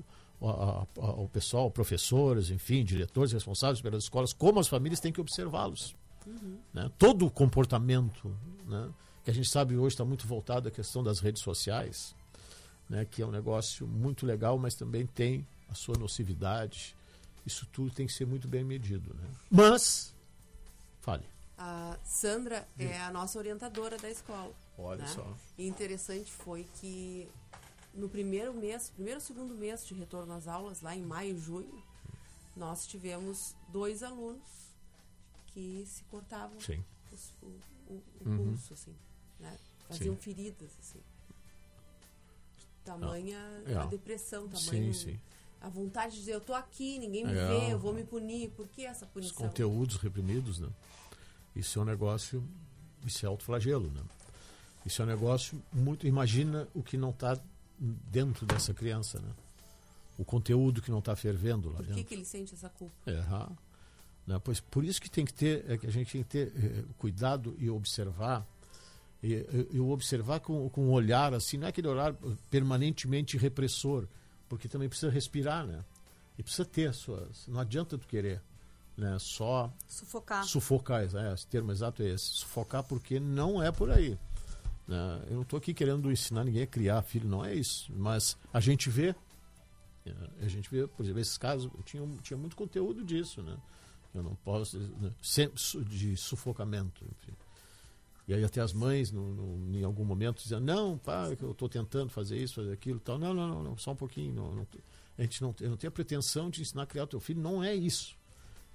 a- 0.49 0.87
a- 1.01 1.11
o 1.21 1.27
pessoal, 1.29 1.69
professores, 1.71 2.49
enfim, 2.49 2.83
diretores 2.83 3.31
responsáveis 3.31 3.81
pelas 3.81 4.03
escolas, 4.03 4.33
como 4.33 4.59
as 4.59 4.67
famílias 4.67 4.99
têm 4.99 5.11
que 5.11 5.21
observá-los. 5.21 5.95
né? 6.73 6.89
Todo 6.97 7.25
o 7.25 7.29
comportamento, 7.31 8.33
né? 8.65 8.89
que 9.25 9.29
a 9.29 9.33
gente 9.33 9.49
sabe 9.49 9.75
hoje 9.77 9.93
está 9.95 10.05
muito 10.05 10.25
voltado 10.25 10.69
à 10.69 10.71
questão 10.71 11.03
das 11.03 11.19
redes 11.19 11.41
sociais, 11.41 12.15
né? 12.89 13.03
que 13.03 13.21
é 13.21 13.25
um 13.25 13.31
negócio 13.31 13.85
muito 13.85 14.25
legal, 14.25 14.57
mas 14.57 14.73
também 14.73 15.05
tem 15.05 15.45
a 15.69 15.75
sua 15.75 15.97
nocividade. 15.97 16.95
Isso 17.45 17.65
tudo 17.73 17.91
tem 17.91 18.07
que 18.07 18.13
ser 18.13 18.25
muito 18.25 18.47
bem 18.47 18.63
medido. 18.63 19.13
Né? 19.13 19.29
Mas, 19.51 20.15
fale. 21.01 21.25
A 21.57 21.97
Sandra 22.05 22.65
é 22.79 22.97
a 23.01 23.11
nossa 23.11 23.37
orientadora 23.37 23.97
da 23.97 24.09
escola. 24.09 24.51
Olha 24.77 25.01
né? 25.01 25.07
só. 25.07 25.27
E 25.57 25.67
interessante 25.67 26.31
foi 26.31 26.65
que 26.75 27.27
no 27.93 28.09
primeiro 28.09 28.53
mês, 28.53 28.89
primeiro 28.89 29.19
ou 29.19 29.25
segundo 29.25 29.53
mês 29.55 29.85
de 29.85 29.93
retorno 29.93 30.33
às 30.33 30.47
aulas, 30.47 30.81
lá 30.81 30.95
em 30.95 31.01
maio, 31.01 31.37
junho, 31.39 31.83
nós 32.55 32.85
tivemos 32.87 33.55
dois 33.69 34.03
alunos 34.03 34.41
que 35.47 35.83
se 35.87 36.03
cortavam 36.05 36.57
os- 36.57 37.31
o, 37.41 37.45
o- 37.45 38.03
o 38.21 38.29
Uhum. 38.29 38.37
pulso, 38.37 38.73
assim, 38.73 38.95
né? 39.39 39.57
Faziam 39.87 40.15
Sim. 40.15 40.21
feridas, 40.21 40.69
assim. 40.79 40.99
Tamanha 42.83 43.37
É. 43.65 43.75
a 43.75 43.85
depressão, 43.85 44.47
tamanho 44.47 44.93
Sim, 44.93 45.11
sim. 45.11 45.19
a 45.61 45.69
vontade 45.69 46.13
de 46.13 46.19
dizer, 46.19 46.33
eu 46.33 46.41
tô 46.41 46.53
aqui, 46.53 46.99
ninguém 46.99 47.25
me 47.25 47.31
É. 47.37 47.47
vê, 47.47 47.73
eu 47.73 47.79
vou 47.79 47.93
me 47.93 48.03
punir. 48.03 48.49
Por 48.51 48.67
que 48.67 48.85
essa 48.85 49.05
Os 49.05 49.11
punição? 49.11 49.37
conteúdos 49.47 49.95
reprimidos, 49.97 50.59
né? 50.59 50.69
Isso 51.55 51.79
é 51.79 51.81
um 51.81 51.85
negócio, 51.85 52.43
isso 53.05 53.25
é 53.25 53.29
autoflagelo, 53.29 53.89
né? 53.91 54.01
Isso 54.85 55.01
é 55.01 55.05
um 55.05 55.07
negócio 55.07 55.61
muito. 55.71 56.05
Imagina 56.05 56.67
o 56.73 56.83
que 56.83 56.97
não 56.97 57.11
está 57.11 57.39
dentro 57.79 58.45
dessa 58.45 58.73
criança, 58.73 59.19
né? 59.19 59.29
O 60.17 60.23
conteúdo 60.23 60.81
que 60.81 60.91
não 60.91 60.99
está 60.99 61.15
fervendo 61.15 61.69
lá 61.69 61.77
Por 61.77 61.85
dentro. 61.85 61.95
que, 61.95 62.03
que 62.03 62.13
ele 62.13 62.25
sente 62.25 62.53
essa 62.53 62.69
culpa? 62.69 62.93
É, 63.09 63.19
né? 64.27 64.39
Pois 64.43 64.59
por 64.59 64.83
isso 64.83 65.01
que 65.01 65.09
tem 65.09 65.25
que 65.25 65.33
ter, 65.33 65.65
é 65.69 65.77
que 65.77 65.87
a 65.87 65.91
gente 65.91 66.11
tem 66.11 66.23
que 66.23 66.29
ter 66.29 66.53
eh, 66.55 66.83
cuidado 66.97 67.55
e 67.57 67.69
observar 67.69 68.47
e, 69.23 69.79
observar 69.79 70.41
com, 70.41 70.69
com 70.69 70.87
um 70.87 70.91
olhar 70.91 71.33
assim, 71.33 71.57
não 71.57 71.67
é 71.67 71.69
aquele 71.69 71.87
olhar 71.87 72.13
permanentemente 72.49 73.37
repressor, 73.37 74.05
porque 74.49 74.67
também 74.67 74.89
precisa 74.89 75.09
respirar, 75.09 75.65
né? 75.65 75.83
E 76.37 76.43
precisa 76.43 76.65
ter 76.65 76.89
as 76.89 76.97
suas, 76.97 77.47
não 77.47 77.61
adianta 77.61 77.97
tu 77.97 78.05
querer, 78.05 78.41
né? 78.97 79.17
Só 79.19 79.73
Sufocar. 79.87 80.43
sufocar, 80.43 81.01
é, 81.03 81.33
esse 81.33 81.47
termo 81.47 81.71
exato 81.71 82.03
é 82.03 82.09
esse, 82.09 82.25
sufocar 82.25 82.83
porque 82.83 83.17
não 83.19 83.63
é 83.63 83.71
por 83.71 83.89
aí. 83.89 84.17
Né? 84.93 85.23
Eu 85.29 85.35
não 85.35 85.41
estou 85.43 85.57
aqui 85.57 85.73
querendo 85.73 86.11
ensinar 86.11 86.43
ninguém 86.43 86.63
a 86.63 86.67
criar 86.67 87.01
filho, 87.01 87.27
não 87.27 87.43
é 87.43 87.53
isso, 87.55 87.91
mas 87.95 88.37
a 88.53 88.59
gente 88.59 88.89
vê 88.89 89.15
é, 90.05 90.13
a 90.41 90.47
gente 90.47 90.69
vê, 90.69 90.85
por 90.87 91.03
exemplo, 91.03 91.21
esses 91.21 91.37
casos, 91.37 91.71
tinha, 91.85 92.05
tinha 92.21 92.37
muito 92.37 92.55
conteúdo 92.55 93.03
disso, 93.03 93.41
né? 93.41 93.55
Eu 94.13 94.21
não 94.21 94.35
posso, 94.35 94.77
né? 94.77 95.11
Sempre 95.21 95.59
de 95.85 96.15
sufocamento, 96.17 97.03
enfim. 97.05 97.33
E 98.27 98.33
aí 98.33 98.43
até 98.43 98.61
as 98.61 98.71
mães, 98.73 99.11
no, 99.11 99.33
no- 99.33 99.77
em 99.77 99.83
algum 99.83 100.05
momento, 100.05 100.41
diziam, 100.41 100.59
não, 100.59 100.97
que 101.37 101.43
eu 101.43 101.51
estou 101.51 101.67
tentando 101.69 102.09
fazer 102.09 102.37
isso, 102.37 102.55
fazer 102.55 102.71
aquilo, 102.73 102.99
tal. 102.99 103.17
Não, 103.17 103.33
não, 103.33 103.47
não, 103.47 103.63
não, 103.63 103.77
só 103.77 103.91
um 103.91 103.95
pouquinho. 103.95 104.33
Não, 104.33 104.53
não- 104.55 104.67
a 105.17 105.21
gente 105.21 105.41
não, 105.41 105.53
eu 105.61 105.69
não 105.71 105.77
tenho 105.77 105.89
a 105.89 105.91
pretensão 105.91 106.49
de 106.49 106.61
ensinar 106.61 106.83
a 106.83 106.85
criar 106.85 107.03
o 107.03 107.07
teu 107.07 107.19
filho, 107.19 107.41
não 107.41 107.63
é 107.63 107.73
isso. 107.75 108.15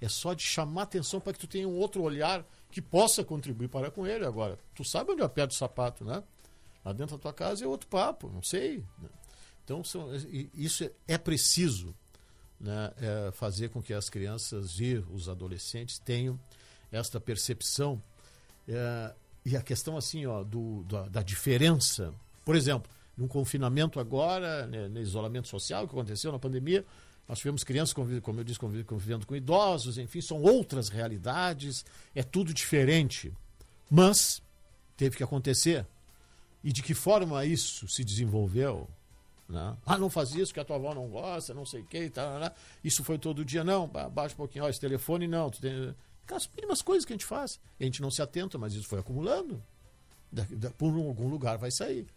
É 0.01 0.07
só 0.09 0.33
de 0.33 0.43
chamar 0.43 0.83
atenção 0.83 1.19
para 1.19 1.33
que 1.33 1.39
tu 1.39 1.47
tenha 1.47 1.67
um 1.67 1.75
outro 1.75 2.01
olhar 2.01 2.45
que 2.71 2.81
possa 2.81 3.23
contribuir 3.23 3.67
para 3.67 3.91
com 3.91 4.05
ele. 4.07 4.25
Agora, 4.25 4.57
tu 4.75 4.83
sabe 4.83 5.11
onde 5.11 5.21
eu 5.21 5.25
aperto 5.25 5.53
o 5.53 5.57
sapato, 5.57 6.05
né? 6.05 6.23
Lá 6.85 6.93
dentro 6.93 7.17
da 7.17 7.21
tua 7.21 7.33
casa 7.33 7.63
é 7.65 7.67
outro 7.67 7.87
papo, 7.87 8.29
não 8.29 8.41
sei. 8.41 8.77
né? 9.01 9.09
Então, 9.65 9.83
são- 9.83 10.09
isso 10.53 10.83
é, 10.85 10.91
é 11.07 11.17
preciso 11.17 11.93
né, 12.59 12.91
é, 12.97 13.31
fazer 13.33 13.69
com 13.69 13.81
que 13.81 13.93
as 13.93 14.09
crianças 14.09 14.79
e 14.79 15.03
os 15.11 15.27
adolescentes 15.29 15.99
tenham 15.99 16.39
esta 16.91 17.19
percepção 17.19 18.01
É, 18.67 19.13
e 19.45 19.57
a 19.57 19.61
questão 19.63 19.97
assim, 19.97 20.25
ó, 20.27 20.43
do, 20.43 20.83
da, 20.83 21.07
da 21.07 21.21
diferença. 21.23 22.13
Por 22.45 22.55
exemplo, 22.55 22.89
num 23.17 23.27
confinamento 23.27 23.99
agora, 23.99 24.67
né, 24.67 24.87
no 24.87 24.99
isolamento 25.01 25.47
social 25.47 25.87
que 25.87 25.93
aconteceu 25.93 26.31
na 26.31 26.37
pandemia, 26.39 26.85
nós 27.29 27.37
tivemos 27.37 27.63
crianças, 27.63 27.93
como 27.93 28.39
eu 28.39 28.43
disse, 28.43 28.59
conviv- 28.59 28.83
convivendo 28.85 29.27
com 29.27 29.35
idosos, 29.35 29.99
enfim, 29.99 30.19
são 30.19 30.41
outras 30.41 30.89
realidades, 30.89 31.85
é 32.15 32.23
tudo 32.23 32.51
diferente. 32.53 33.31
Mas 33.89 34.41
teve 34.97 35.15
que 35.15 35.23
acontecer. 35.23 35.85
E 36.63 36.73
de 36.73 36.81
que 36.81 36.95
forma 36.95 37.45
isso 37.45 37.87
se 37.87 38.03
desenvolveu? 38.03 38.89
Né? 39.47 39.77
Ah, 39.85 39.97
não 39.97 40.09
faz 40.09 40.33
isso 40.33 40.51
que 40.53 40.59
a 40.59 40.65
tua 40.65 40.75
avó 40.77 40.93
não 40.95 41.07
gosta, 41.07 41.53
não 41.53 41.65
sei 41.65 41.81
o 41.81 41.85
que, 41.85 42.09
tá. 42.09 42.51
isso 42.83 43.03
foi 43.03 43.17
todo 43.19 43.45
dia, 43.45 43.63
não, 43.63 43.87
ba- 43.87 44.09
baixa 44.09 44.33
um 44.33 44.37
pouquinho, 44.37 44.65
ó, 44.65 44.69
esse 44.69 44.79
telefone 44.79 45.27
não. 45.27 45.49
Tu 45.51 45.61
tem... 45.61 45.95
Aquelas 46.23 46.49
mínimas 46.55 46.81
coisas 46.81 47.05
que 47.05 47.13
a 47.13 47.15
gente 47.15 47.25
faz. 47.25 47.59
A 47.79 47.83
gente 47.83 48.01
não 48.01 48.11
se 48.11 48.21
atenta, 48.21 48.57
mas 48.57 48.73
isso 48.73 48.87
foi 48.87 48.99
acumulando. 48.99 49.63
Da, 50.31 50.45
da- 50.49 50.71
por 50.71 50.93
algum 50.95 51.27
lugar 51.27 51.57
vai 51.59 51.69
sair. 51.71 52.07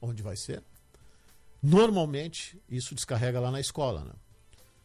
Onde 0.00 0.22
vai 0.22 0.36
ser? 0.36 0.62
Normalmente, 1.62 2.60
isso 2.68 2.94
descarrega 2.94 3.40
lá 3.40 3.50
na 3.50 3.60
escola, 3.60 4.04
né? 4.04 4.12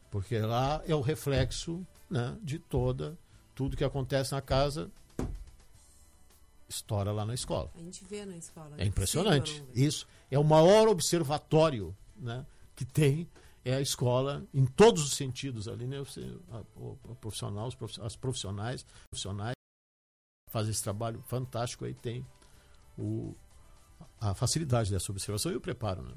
Porque 0.09 0.37
lá 0.39 0.81
é 0.85 0.95
o 0.95 1.01
reflexo 1.01 1.85
né, 2.09 2.37
de 2.41 2.59
toda, 2.59 3.17
tudo 3.55 3.77
que 3.77 3.83
acontece 3.83 4.31
na 4.33 4.41
casa, 4.41 4.91
estoura 6.67 7.11
lá 7.11 7.25
na 7.25 7.33
escola. 7.33 7.69
A 7.75 7.79
gente 7.81 8.03
vê 8.05 8.25
na 8.25 8.35
escola. 8.37 8.75
É 8.77 8.85
impressionante. 8.85 9.59
Não 9.59 9.67
ver. 9.67 9.81
Isso 9.85 10.07
é 10.29 10.39
o 10.39 10.43
maior 10.43 10.87
observatório 10.87 11.95
né, 12.15 12.45
que 12.75 12.85
tem 12.85 13.27
é 13.63 13.75
a 13.75 13.81
escola 13.81 14.43
em 14.53 14.65
todos 14.65 15.03
os 15.03 15.13
sentidos 15.15 15.67
ali, 15.67 15.85
né? 15.85 16.01
O, 16.75 16.95
profissional, 17.19 17.67
os 17.67 17.75
profi- 17.75 18.01
as 18.01 18.15
profissionais, 18.15 18.85
profissionais 19.11 19.53
fazem 20.49 20.71
esse 20.71 20.81
trabalho 20.83 21.21
fantástico 21.27 21.85
aí 21.85 21.93
tem 21.93 22.25
o, 22.97 23.35
a 24.19 24.33
facilidade 24.33 24.89
dessa 24.91 25.11
observação 25.11 25.51
e 25.51 25.55
o 25.55 25.61
preparo, 25.61 26.01
né? 26.01 26.13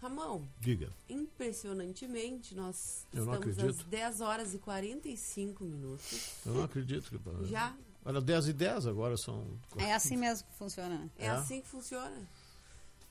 Ramon, 0.00 0.42
Diga. 0.60 0.90
impressionantemente, 1.08 2.54
nós 2.54 3.04
Eu 3.12 3.24
estamos 3.34 3.58
às 3.58 3.76
10 3.84 4.20
horas 4.20 4.54
e 4.54 4.58
45 4.58 5.64
minutos. 5.64 6.34
Eu 6.46 6.54
não 6.54 6.64
acredito 6.64 7.10
que 7.10 7.46
Já? 7.46 7.74
Era 8.04 8.20
10 8.20 8.48
e 8.48 8.52
10 8.52 8.86
agora 8.86 9.16
são 9.16 9.58
É 9.76 9.92
assim 9.92 10.16
mesmo 10.16 10.46
que 10.48 10.54
funciona. 10.56 10.96
né? 10.98 11.10
É, 11.18 11.26
É. 11.26 11.30
assim 11.30 11.60
que 11.60 11.66
funciona. 11.68 12.16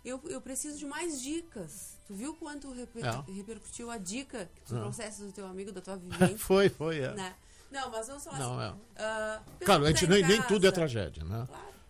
Eu, 0.06 0.22
eu 0.30 0.40
preciso 0.40 0.78
de 0.78 0.86
mais 0.86 1.22
dicas. 1.22 1.98
Tu 2.08 2.14
viu 2.14 2.34
quanto 2.36 2.72
reper- 2.72 3.04
É. 3.06 3.32
repercutiu 3.32 3.92
a 3.92 3.98
dica 3.98 4.50
que 4.56 4.62
tu 4.62 4.76
É. 4.76 4.80
trouxeste 4.80 5.22
do 5.24 5.32
teu 5.34 5.46
amigo, 5.46 5.72
da 5.74 5.82
tua 5.82 5.98
vivência? 6.32 6.38
foi, 6.38 6.70
foi, 6.70 7.00
é. 7.00 7.14
né? 7.14 7.36
Não, 7.70 7.92
mas 7.92 8.08
vamos 8.08 8.24
falar 8.24 8.40
Não, 8.40 8.58
assim. 8.60 8.80
é. 8.96 9.04
ah, 9.04 9.42
Claro, 9.66 9.84
a 9.84 9.88
gente 9.90 10.08
tá 10.08 10.18
em 10.18 10.22
nem, 10.22 10.28
nem 10.30 10.42
tudo 10.44 10.66
é 10.66 10.72
tragédia, 10.72 11.24
né? 11.26 11.46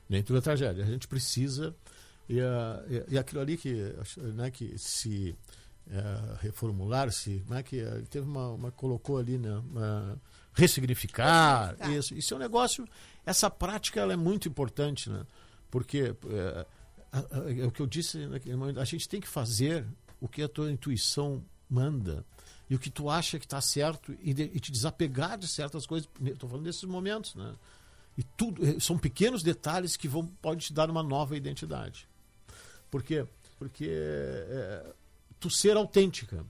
Nem 0.09 0.23
tudo 0.23 0.39
é 0.39 0.41
tragédia. 0.41 0.83
A 0.83 0.87
gente 0.87 1.07
precisa. 1.07 1.75
E, 2.29 2.39
e, 2.39 3.13
e 3.13 3.17
aquilo 3.17 3.41
ali 3.41 3.57
que, 3.57 3.73
né, 4.35 4.51
que 4.51 4.77
se 4.77 5.35
eh, 5.89 6.37
reformular, 6.41 7.11
se. 7.11 7.41
Né, 7.49 7.63
que 7.63 7.79
eh, 7.79 8.03
teve 8.09 8.27
uma, 8.27 8.49
uma. 8.49 8.71
colocou 8.71 9.17
ali, 9.17 9.37
né? 9.37 9.55
uma- 9.69 10.19
ressignificar. 10.53 11.67
Ressignificar. 11.69 11.97
Isso, 11.97 12.13
isso 12.15 12.33
é 12.33 12.37
um 12.37 12.39
negócio. 12.39 12.87
Essa 13.25 13.49
prática 13.49 13.99
ela 14.01 14.13
é 14.13 14.17
muito 14.17 14.47
importante, 14.47 15.09
né? 15.09 15.25
Porque. 15.71 16.13
a- 16.53 16.65
é 17.57 17.65
o 17.65 17.71
que 17.71 17.81
eu 17.81 17.87
disse 17.87 18.25
naquele 18.27 18.55
momento, 18.57 18.79
a 18.79 18.85
gente 18.85 19.07
tem 19.07 19.21
que 19.21 19.27
fazer 19.27 19.85
o 20.19 20.27
que 20.27 20.41
a 20.43 20.49
tua 20.49 20.69
intuição 20.71 21.43
manda 21.69 22.25
e 22.69 22.75
o 22.75 22.79
que 22.79 22.89
tu 22.89 23.09
acha 23.09 23.39
que 23.39 23.45
está 23.45 23.61
certo 23.61 24.13
e, 24.21 24.33
de- 24.33 24.51
e 24.53 24.59
te 24.59 24.71
desapegar 24.71 25.37
de 25.37 25.47
certas 25.47 25.85
coisas. 25.85 26.09
Estou 26.25 26.49
falando 26.49 26.65
desses 26.65 26.83
momentos, 26.83 27.33
né? 27.35 27.55
E 28.17 28.23
tudo 28.23 28.81
são 28.81 28.97
pequenos 28.97 29.41
detalhes 29.43 29.95
que 29.95 30.07
vão 30.07 30.25
pode 30.41 30.65
te 30.65 30.73
dar 30.73 30.89
uma 30.89 31.01
nova 31.03 31.37
identidade. 31.37 32.07
Por 32.89 33.03
quê? 33.03 33.25
Porque 33.57 33.87
eh, 33.89 34.93
tu 35.39 35.49
ser 35.49 35.75
autêntica. 35.77 36.45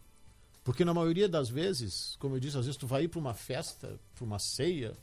Porque 0.63 0.83
na 0.83 0.93
maioria 0.93 1.29
das 1.29 1.49
vezes, 1.49 2.17
como 2.19 2.35
eu 2.35 2.39
disse, 2.39 2.57
às 2.57 2.65
vezes 2.65 2.77
tu 2.77 2.85
vai 2.85 3.03
ir 3.03 3.07
para 3.07 3.19
uma 3.19 3.33
festa, 3.33 3.97
para 4.13 4.25
uma 4.25 4.37
ceia 4.37 4.93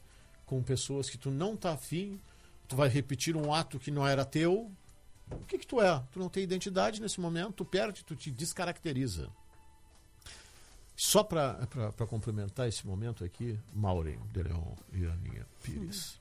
com 0.44 0.62
pessoas 0.62 1.08
que 1.08 1.16
tu 1.16 1.30
não 1.30 1.56
tá 1.56 1.72
afim, 1.72 2.20
tu 2.68 2.76
vai 2.76 2.88
repetir 2.88 3.34
um 3.34 3.52
ato 3.52 3.78
que 3.78 3.90
não 3.90 4.06
era 4.06 4.24
teu. 4.24 4.70
O 5.30 5.44
que 5.46 5.58
que 5.58 5.66
tu 5.66 5.80
é? 5.80 6.04
Tu 6.12 6.18
não 6.18 6.28
tem 6.28 6.42
identidade 6.42 7.00
nesse 7.00 7.18
momento, 7.18 7.52
tu 7.52 7.64
perde, 7.64 8.04
tu 8.04 8.14
te 8.14 8.30
descaracteriza. 8.30 9.30
Só 10.96 11.24
para 11.24 11.66
complementar 12.08 12.68
esse 12.68 12.86
momento 12.86 13.24
aqui, 13.24 13.58
Maureen 13.72 14.20
de 14.32 14.42
Leon 14.42 14.74
e 14.92 15.04
Aninha 15.06 15.46
Pires, 15.62 16.20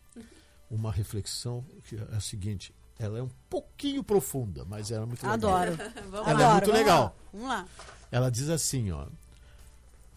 uma 0.70 0.91
reflexão 0.91 1.64
que 1.84 1.97
é 1.97 2.16
a 2.16 2.20
seguinte: 2.20 2.74
ela 3.00 3.20
é 3.20 3.22
um 3.22 3.30
pouquinho 3.50 4.04
profunda, 4.04 4.66
mas 4.66 4.91
ela 4.91 5.04
é 5.04 5.06
muito 5.06 5.26
legal. 5.26 5.34
Adoro. 5.34 5.78
Vamos 6.10 6.28
ela 6.28 6.44
é 6.44 6.52
muito 6.52 6.66
vamos 6.66 6.80
legal. 6.80 7.04
lá, 7.04 7.14
Vamos 7.34 7.48
lá. 7.48 7.68
Ela 8.12 8.30
diz 8.32 8.50
assim, 8.50 8.91
ó. 8.91 9.08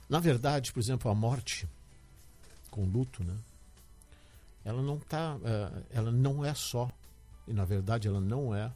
Na 0.09 0.20
verdade, 0.20 0.72
por 0.72 0.81
exemplo, 0.81 1.11
a 1.11 1.14
morte 1.14 1.68
com 2.70 2.85
luto, 2.85 3.24
né? 3.24 3.37
Ela 4.64 4.83
não 4.83 4.99
tá, 4.99 5.37
eh, 5.45 5.83
ela 5.91 6.11
não 6.11 6.45
é 6.45 6.53
só 6.55 6.91
e 7.47 7.53
na 7.53 7.64
verdade 7.64 8.09
ela 8.09 8.20
não 8.20 8.55
é 8.55 8.70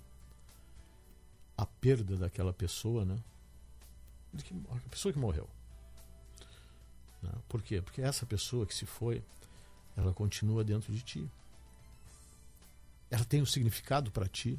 a 1.57 1.67
perda 1.67 2.17
daquela 2.17 2.53
pessoa, 2.53 3.05
né? 3.05 3.19
Que, 4.45 4.55
a 4.71 4.89
pessoa 4.89 5.13
que 5.13 5.19
morreu. 5.19 5.49
Né? 7.21 7.31
Por 7.49 7.61
quê? 7.63 7.83
Porque 7.83 8.01
essa 8.01 8.25
pessoa 8.25 8.65
que 8.65 8.75
se 8.75 8.87
foi, 8.87 9.23
ela 9.97 10.15
continua 10.15 10.65
dentro 10.65 10.93
de 10.93 11.03
ti. 11.03 11.31
Ela 13.11 13.25
tem 13.25 13.43
um 13.43 13.47
significado 13.47 14.11
para 14.11 14.29
ti. 14.29 14.59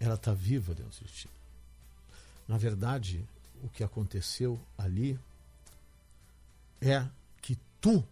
Ela 0.00 0.14
está 0.14 0.32
viva 0.32 0.74
dentro 0.74 1.04
de 1.04 1.12
ti. 1.12 1.30
Na 2.48 2.56
verdade, 2.56 3.26
o 3.62 3.68
que 3.68 3.82
aconteceu 3.82 4.60
ali 4.78 5.18
é 6.80 7.06
que 7.42 7.58
tu 7.80 8.04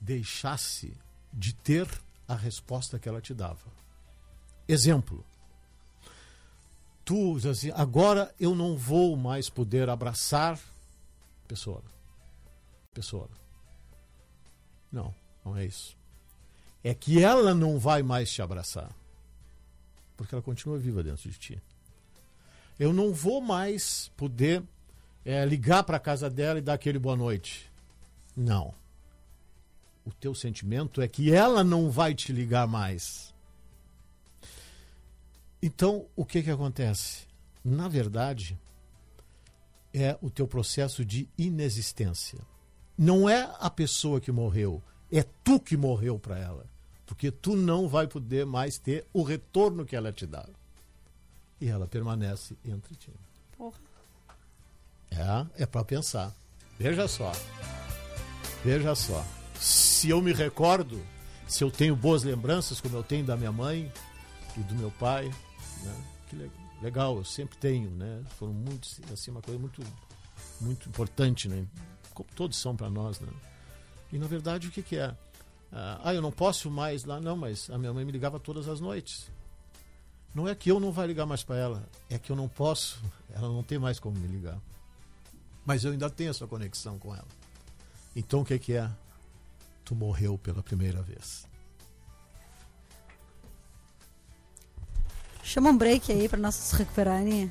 deixasse 0.00 0.96
de 1.32 1.52
ter 1.52 1.88
a 2.26 2.34
resposta 2.34 2.98
que 2.98 3.08
ela 3.08 3.20
te 3.20 3.34
dava. 3.34 3.70
Exemplo. 4.66 5.24
Tu 7.04 7.36
diz 7.36 7.46
assim, 7.46 7.70
agora 7.74 8.34
eu 8.38 8.54
não 8.54 8.76
vou 8.76 9.16
mais 9.16 9.48
poder 9.48 9.88
abraçar 9.88 10.60
pessoa. 11.46 11.82
Pessoa. 12.92 13.28
Não, 14.92 15.14
não 15.44 15.56
é 15.56 15.64
isso. 15.64 15.97
É 16.88 16.94
que 16.94 17.22
ela 17.22 17.54
não 17.54 17.78
vai 17.78 18.02
mais 18.02 18.30
te 18.30 18.40
abraçar. 18.40 18.90
Porque 20.16 20.34
ela 20.34 20.42
continua 20.42 20.78
viva 20.78 21.02
dentro 21.02 21.30
de 21.30 21.38
ti 21.38 21.62
eu 22.78 22.92
não 22.92 23.12
vou 23.12 23.40
mais 23.40 24.10
poder 24.16 24.62
é, 25.24 25.44
ligar 25.44 25.82
para 25.82 25.96
a 25.96 26.00
casa 26.00 26.30
dela 26.30 26.58
e 26.58 26.62
dar 26.62 26.74
aquele 26.74 26.98
boa 26.98 27.16
noite. 27.16 27.70
Não. 28.36 28.72
O 30.04 30.12
teu 30.12 30.34
sentimento 30.34 31.02
é 31.02 31.08
que 31.08 31.32
ela 31.32 31.64
não 31.64 31.90
vai 31.90 32.14
te 32.14 32.32
ligar 32.32 32.66
mais. 32.66 33.34
Então, 35.60 36.06
o 36.14 36.24
que 36.24 36.42
que 36.42 36.50
acontece? 36.50 37.26
Na 37.64 37.88
verdade, 37.88 38.56
é 39.92 40.16
o 40.22 40.30
teu 40.30 40.46
processo 40.46 41.04
de 41.04 41.28
inexistência. 41.36 42.38
Não 42.96 43.28
é 43.28 43.50
a 43.58 43.68
pessoa 43.68 44.20
que 44.20 44.30
morreu, 44.30 44.82
é 45.10 45.24
tu 45.44 45.58
que 45.58 45.76
morreu 45.76 46.18
para 46.18 46.38
ela, 46.38 46.64
porque 47.08 47.30
tu 47.30 47.56
não 47.56 47.88
vai 47.88 48.06
poder 48.06 48.44
mais 48.44 48.76
ter 48.76 49.06
o 49.14 49.22
retorno 49.22 49.86
que 49.86 49.96
ela 49.96 50.12
te 50.12 50.26
dá 50.26 50.46
e 51.58 51.66
ela 51.66 51.86
permanece 51.88 52.54
entre 52.62 52.94
ti. 52.94 53.10
Porra. 53.56 53.78
É, 55.10 55.62
é 55.62 55.66
para 55.66 55.82
pensar. 55.86 56.36
Veja 56.78 57.08
só. 57.08 57.32
Veja 58.62 58.94
só. 58.94 59.24
Se 59.58 60.10
eu 60.10 60.20
me 60.20 60.34
recordo, 60.34 61.02
se 61.48 61.64
eu 61.64 61.70
tenho 61.70 61.96
boas 61.96 62.22
lembranças, 62.24 62.78
como 62.78 62.94
eu 62.96 63.02
tenho 63.02 63.24
da 63.24 63.36
minha 63.38 63.50
mãe 63.50 63.90
e 64.56 64.60
do 64.60 64.74
meu 64.74 64.90
pai, 64.92 65.28
né? 65.82 66.04
Que 66.28 66.36
le- 66.36 66.50
legal, 66.82 67.16
eu 67.16 67.24
sempre 67.24 67.56
tenho, 67.56 67.90
né? 67.90 68.22
Foram 68.38 68.52
muito, 68.52 68.86
assim, 69.12 69.30
uma 69.30 69.40
coisa 69.40 69.58
muito, 69.58 69.82
muito 70.60 70.86
importante, 70.90 71.48
né? 71.48 71.66
Como 72.12 72.28
todos 72.36 72.58
são 72.58 72.76
para 72.76 72.90
nós, 72.90 73.18
né? 73.18 73.32
E 74.12 74.18
na 74.18 74.26
verdade 74.26 74.68
o 74.68 74.70
que 74.70 74.82
que 74.82 74.96
é? 74.96 75.16
Ah, 75.72 76.00
ah, 76.04 76.14
eu 76.14 76.22
não 76.22 76.32
posso 76.32 76.70
mais 76.70 77.04
lá, 77.04 77.20
não, 77.20 77.36
mas 77.36 77.68
a 77.70 77.78
minha 77.78 77.92
mãe 77.92 78.04
me 78.04 78.12
ligava 78.12 78.40
todas 78.40 78.68
as 78.68 78.80
noites. 78.80 79.30
Não 80.34 80.48
é 80.48 80.54
que 80.54 80.70
eu 80.70 80.78
não 80.78 80.92
vai 80.92 81.06
ligar 81.06 81.26
mais 81.26 81.42
para 81.42 81.56
ela, 81.56 81.88
é 82.08 82.18
que 82.18 82.30
eu 82.30 82.36
não 82.36 82.48
posso, 82.48 83.02
ela 83.32 83.48
não 83.48 83.62
tem 83.62 83.78
mais 83.78 83.98
como 83.98 84.18
me 84.18 84.26
ligar. 84.26 84.58
Mas 85.64 85.84
eu 85.84 85.92
ainda 85.92 86.08
tenho 86.08 86.30
essa 86.30 86.46
conexão 86.46 86.98
com 86.98 87.14
ela. 87.14 87.28
Então 88.16 88.40
o 88.40 88.44
que 88.44 88.58
que 88.58 88.74
é? 88.74 88.90
Tu 89.84 89.94
morreu 89.94 90.38
pela 90.38 90.62
primeira 90.62 91.02
vez. 91.02 91.46
Chama 95.42 95.70
um 95.70 95.76
break 95.78 96.12
aí 96.12 96.28
pra 96.28 96.38
nós 96.38 96.54
se 96.54 96.76
recuperarem. 96.76 97.50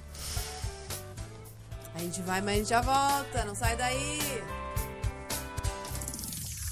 A 1.95 1.99
gente 1.99 2.21
vai, 2.21 2.41
mas 2.41 2.53
a 2.53 2.57
gente 2.57 2.69
já 2.69 2.81
volta. 2.81 3.43
Não 3.43 3.55
sai 3.55 3.75
daí. 3.75 4.19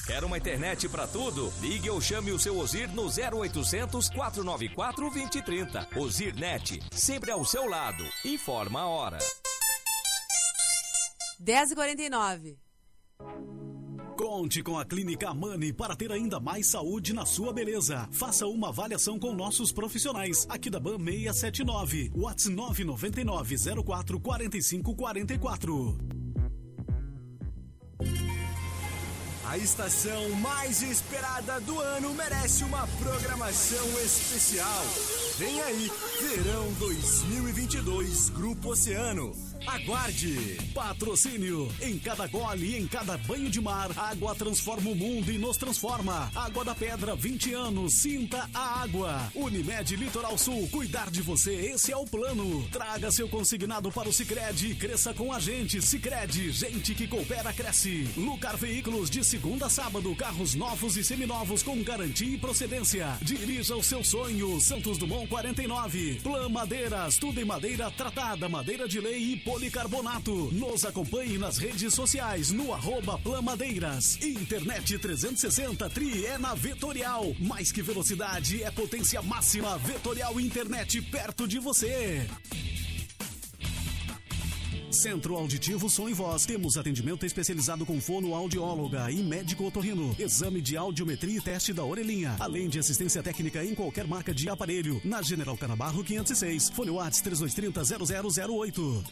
Quer 0.06 0.24
uma 0.24 0.38
internet 0.38 0.88
pra 0.88 1.08
tudo? 1.08 1.52
Ligue 1.60 1.90
ou 1.90 2.00
chame 2.00 2.32
o 2.32 2.38
seu 2.38 2.56
Ozir 2.60 2.88
no 2.90 3.06
0800 3.08 4.08
494 4.10 5.10
2030. 5.10 5.88
Ozir 5.96 6.36
Net, 6.36 6.80
sempre 6.92 7.32
ao 7.32 7.44
seu 7.44 7.68
lado. 7.68 8.04
Informa 8.24 8.82
a 8.82 8.88
hora. 8.88 9.18
10h49. 11.44 12.56
Conte 14.16 14.62
com 14.62 14.78
a 14.78 14.86
Clínica 14.86 15.30
Amani 15.30 15.74
para 15.74 15.96
ter 15.96 16.12
ainda 16.12 16.40
mais 16.40 16.68
saúde 16.68 17.12
na 17.12 17.26
sua 17.26 17.52
beleza. 17.52 18.08
Faça 18.12 18.46
uma 18.46 18.70
avaliação 18.70 19.18
com 19.18 19.34
nossos 19.34 19.72
profissionais 19.72 20.46
aqui 20.48 20.70
da 20.70 20.80
BAM 20.80 21.04
679, 21.04 22.12
Whats 22.16 22.46
999 22.46 23.56
04 23.84 24.20
45 24.20 24.96
A 29.56 29.58
estação 29.58 30.32
mais 30.32 30.82
esperada 30.82 31.62
do 31.62 31.80
ano 31.80 32.14
merece 32.14 32.66
uma 32.66 32.86
programação 33.02 33.88
especial. 34.04 34.84
Vem 35.38 35.62
aí, 35.62 35.90
Verão 36.20 36.74
2022, 36.74 38.32
Grupo 38.32 38.72
Oceano. 38.72 39.32
Aguarde! 39.66 40.58
Patrocínio. 40.74 41.72
Em 41.82 41.98
cada 41.98 42.28
gole 42.28 42.76
em 42.78 42.88
cada 42.88 43.18
banho 43.18 43.50
de 43.50 43.62
mar, 43.62 43.90
água 43.98 44.36
transforma 44.36 44.90
o 44.90 44.96
mundo 44.96 45.32
e 45.32 45.38
nos 45.38 45.58
transforma. 45.58 46.32
Água 46.36 46.66
da 46.66 46.76
Pedra, 46.76 47.16
20 47.16 47.54
anos. 47.54 47.94
Sinta 47.94 48.50
a 48.54 48.82
água. 48.82 49.32
Unimed 49.34 49.96
Litoral 49.96 50.38
Sul, 50.38 50.68
cuidar 50.70 51.10
de 51.10 51.22
você, 51.22 51.54
esse 51.54 51.92
é 51.92 51.98
o 51.98 52.06
plano. 52.06 52.68
Traga 52.72 53.12
seu 53.12 53.28
consignado 53.28 53.92
para 53.92 54.10
o 54.10 54.14
Sicredi 54.14 54.72
e 54.72 54.76
cresça 54.76 55.14
com 55.14 55.32
a 55.32 55.40
gente. 55.40 55.82
Sicredi, 55.82 56.52
gente 56.52 56.94
que 56.94 57.08
coopera, 57.08 57.54
cresce. 57.54 58.08
Lucar 58.18 58.58
Veículos, 58.58 59.10
de 59.10 59.24
segunda 59.24 59.68
a 59.68 59.70
sábado, 59.70 60.16
carros 60.16 60.56
novos 60.56 60.98
e 60.98 61.04
seminovos 61.04 61.64
com 61.64 61.82
garantia 61.84 62.36
e 62.36 62.38
procedência. 62.38 63.18
Dirija 63.22 63.76
o 63.76 63.84
seu 63.84 64.04
sonho. 64.04 64.60
Santos 64.60 64.98
Dumont 64.98 65.28
49. 65.28 66.20
Plan 66.24 66.50
Madeiras, 66.50 67.18
tudo 67.18 67.40
em 67.40 67.46
madeira 67.46 67.90
tratada, 67.92 68.50
madeira 68.50 68.88
de 68.88 69.00
lei 69.00 69.34
e 69.34 69.38
policarbonato. 69.46 70.52
Nos 70.52 70.84
acompanhe 70.84 71.38
nas 71.38 71.58
redes 71.58 71.94
sociais 71.94 72.52
no 72.52 72.74
arroba 72.74 73.18
Plamadeiras. 73.20 74.18
Internet 74.22 74.98
360 74.98 75.90
Tri 75.92 76.26
é 76.26 76.38
na 76.40 76.56
Vetorial. 76.56 77.34
Mais 77.40 77.72
que 77.72 77.84
velocidade, 77.84 78.64
é 78.64 78.72
potência 78.72 79.22
máxima. 79.22 79.78
Vetorial 79.78 80.40
Internet 80.40 81.00
perto 81.04 81.48
de 81.48 81.60
você. 81.60 82.28
Centro 84.96 85.36
Auditivo 85.36 85.90
Som 85.90 86.10
e 86.10 86.14
Voz. 86.14 86.46
Temos 86.46 86.78
atendimento 86.78 87.26
especializado 87.26 87.86
com 87.86 88.00
fonoaudióloga 88.00 89.12
e 89.12 89.22
médico 89.22 89.66
otorrino. 89.66 90.16
Exame 90.18 90.62
de 90.62 90.78
audiometria 90.78 91.38
e 91.38 91.42
teste 91.42 91.74
da 91.74 91.84
orelhinha. 91.84 92.36
Além 92.40 92.70
de 92.70 92.80
assistência 92.80 93.22
técnica 93.22 93.64
em 93.64 93.76
qualquer 93.76 94.08
marca 94.08 94.34
de 94.34 94.50
aparelho. 94.50 95.02
Na 95.04 95.22
General 95.22 95.56
Canabarro 95.58 96.04
506. 96.04 96.70
Fone 96.70 96.92
Whats 96.92 97.22
3230 97.22 98.42
0008. 98.46 99.04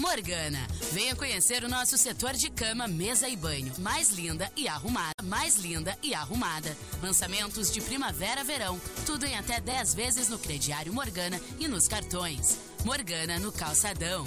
Morgana, 0.00 0.66
venha 0.92 1.14
conhecer 1.14 1.62
o 1.62 1.68
nosso 1.68 1.96
setor 1.96 2.32
de 2.32 2.50
cama, 2.50 2.88
mesa 2.88 3.28
e 3.28 3.36
banho. 3.36 3.72
Mais 3.78 4.10
linda 4.10 4.50
e 4.56 4.66
arrumada. 4.66 5.12
Mais 5.22 5.56
linda 5.56 5.96
e 6.02 6.14
arrumada. 6.14 6.76
Lançamentos 7.02 7.72
de 7.72 7.80
primavera, 7.80 8.42
verão. 8.42 8.80
Tudo 9.06 9.24
em 9.24 9.36
até 9.36 9.60
10 9.60 9.94
vezes 9.94 10.28
no 10.28 10.38
crediário 10.38 10.92
Morgana 10.92 11.40
e 11.60 11.68
nos 11.68 11.86
cartões. 11.86 12.58
Morgana 12.84 13.38
no 13.38 13.52
calçadão. 13.52 14.26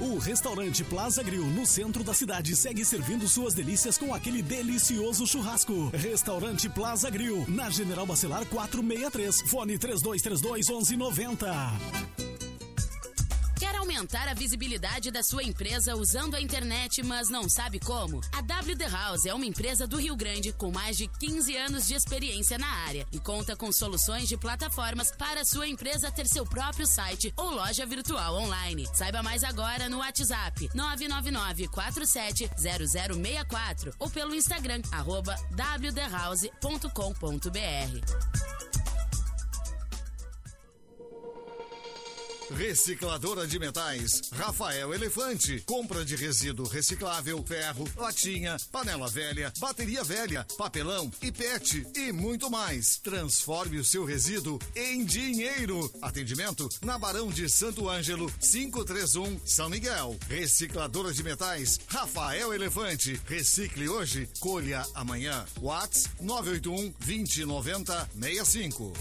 O 0.00 0.18
restaurante 0.18 0.84
Plaza 0.84 1.22
Grill, 1.22 1.44
no 1.46 1.66
centro 1.66 2.04
da 2.04 2.14
cidade, 2.14 2.54
segue 2.54 2.84
servindo 2.84 3.26
suas 3.28 3.54
delícias 3.54 3.98
com 3.98 4.14
aquele 4.14 4.42
delicioso 4.42 5.26
churrasco. 5.26 5.90
Restaurante 5.92 6.68
Plaza 6.68 7.10
Grill, 7.10 7.44
na 7.48 7.68
General 7.68 8.06
Bacelar 8.06 8.46
463, 8.46 9.42
fone 9.50 9.78
3232 9.78 10.68
1190. 10.68 12.27
Quer 13.58 13.74
aumentar 13.74 14.28
a 14.28 14.34
visibilidade 14.34 15.10
da 15.10 15.20
sua 15.20 15.42
empresa 15.42 15.96
usando 15.96 16.36
a 16.36 16.40
internet, 16.40 17.02
mas 17.02 17.28
não 17.28 17.48
sabe 17.48 17.80
como? 17.80 18.20
A 18.32 18.38
WD 18.38 18.86
House 18.88 19.26
é 19.26 19.34
uma 19.34 19.44
empresa 19.44 19.84
do 19.84 19.96
Rio 19.96 20.14
Grande 20.14 20.52
com 20.52 20.70
mais 20.70 20.96
de 20.96 21.08
15 21.08 21.56
anos 21.56 21.88
de 21.88 21.94
experiência 21.94 22.56
na 22.56 22.68
área 22.86 23.04
e 23.10 23.18
conta 23.18 23.56
com 23.56 23.72
soluções 23.72 24.28
de 24.28 24.36
plataformas 24.36 25.10
para 25.10 25.40
a 25.40 25.44
sua 25.44 25.66
empresa 25.66 26.12
ter 26.12 26.28
seu 26.28 26.46
próprio 26.46 26.86
site 26.86 27.34
ou 27.36 27.50
loja 27.50 27.84
virtual 27.84 28.36
online. 28.36 28.86
Saiba 28.94 29.24
mais 29.24 29.42
agora 29.42 29.88
no 29.88 29.98
WhatsApp 29.98 30.70
999 30.72 31.66
47 31.66 32.48
0064 32.56 33.92
ou 33.98 34.08
pelo 34.08 34.36
Instagram 34.36 34.82
arroba 34.92 35.34
wdhouse.com.br. 35.50 36.58
Recicladora 42.56 43.46
de 43.46 43.58
metais, 43.58 44.22
Rafael 44.32 44.94
Elefante. 44.94 45.60
Compra 45.66 46.04
de 46.04 46.16
resíduo 46.16 46.66
reciclável, 46.66 47.44
ferro, 47.46 47.86
latinha, 47.96 48.56
panela 48.72 49.08
velha, 49.08 49.52
bateria 49.58 50.02
velha, 50.02 50.46
papelão 50.56 51.10
e 51.20 51.30
PET 51.30 51.86
e 51.94 52.10
muito 52.10 52.50
mais. 52.50 52.98
Transforme 52.98 53.78
o 53.78 53.84
seu 53.84 54.04
resíduo 54.04 54.58
em 54.74 55.04
dinheiro. 55.04 55.90
Atendimento 56.00 56.68
na 56.82 56.98
Barão 56.98 57.28
de 57.28 57.48
Santo 57.48 57.88
Ângelo, 57.88 58.32
531 58.40 59.40
São 59.44 59.68
Miguel. 59.68 60.16
Recicladora 60.28 61.12
de 61.12 61.22
metais, 61.22 61.78
Rafael 61.86 62.54
Elefante. 62.54 63.20
Recicle 63.26 63.88
hoje, 63.88 64.28
colha 64.40 64.86
amanhã. 64.94 65.44
Whats 65.60 66.08
981 66.20 66.94
2090 66.98 68.10
65. 68.18 68.92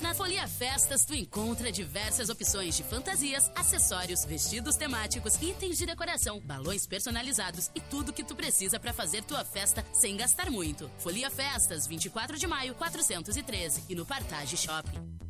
Na 0.00 0.14
Folia 0.14 0.48
Festas, 0.48 1.04
tu 1.04 1.14
encontra 1.14 1.70
diversas 1.70 2.30
opções 2.30 2.74
de 2.74 2.82
fantasias, 2.82 3.50
acessórios, 3.54 4.24
vestidos 4.24 4.76
temáticos, 4.76 5.34
itens 5.42 5.76
de 5.76 5.84
decoração, 5.84 6.40
balões 6.40 6.86
personalizados 6.86 7.70
e 7.74 7.80
tudo 7.80 8.12
que 8.12 8.24
tu 8.24 8.34
precisa 8.34 8.80
para 8.80 8.94
fazer 8.94 9.22
tua 9.24 9.44
festa 9.44 9.84
sem 9.92 10.16
gastar 10.16 10.50
muito. 10.50 10.90
Folia 10.98 11.30
Festas, 11.30 11.86
24 11.86 12.38
de 12.38 12.46
maio, 12.46 12.74
413 12.74 13.84
e 13.90 13.94
no 13.94 14.06
Partage 14.06 14.56
Shopping. 14.56 15.29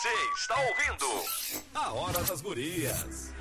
Você 0.00 0.08
está 0.36 0.54
ouvindo 0.60 1.24
A 1.74 1.92
Hora 1.92 2.22
das 2.22 2.40
Gurias. 2.40 3.34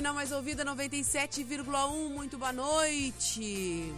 Aqui 0.00 0.02
na 0.02 0.14
Mais 0.14 0.32
Ouvida 0.32 0.64
97,1. 0.64 2.08
Muito 2.08 2.38
boa 2.38 2.52
noite. 2.54 3.92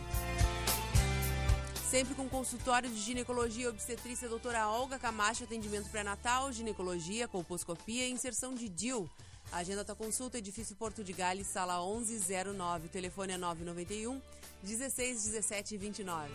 Sempre 1.89 2.15
com 2.17 2.29
consultório 2.29 2.91
de 2.91 2.99
ginecologia 2.99 3.67
e 3.67 3.69
obstetrícia, 3.69 4.29
doutora 4.29 4.69
Olga 4.69 4.99
Camacho, 4.99 5.45
atendimento 5.45 5.89
pré-natal, 5.91 6.53
ginecologia, 6.53 7.29
colposcopia 7.29 8.09
e 8.09 8.11
inserção 8.11 8.53
de 8.53 8.69
DIL. 8.69 9.09
Agenda 9.53 9.85
da 9.85 9.95
consulta, 9.95 10.39
edifício 10.39 10.75
Porto 10.75 11.05
de 11.05 11.13
Gales, 11.13 11.47
sala 11.47 11.79
1109. 11.79 12.89
Telefone 12.89 13.35
é 13.35 13.39
991 13.39 14.21
16 14.65 15.25
17 15.25 15.77
29. 15.77 16.31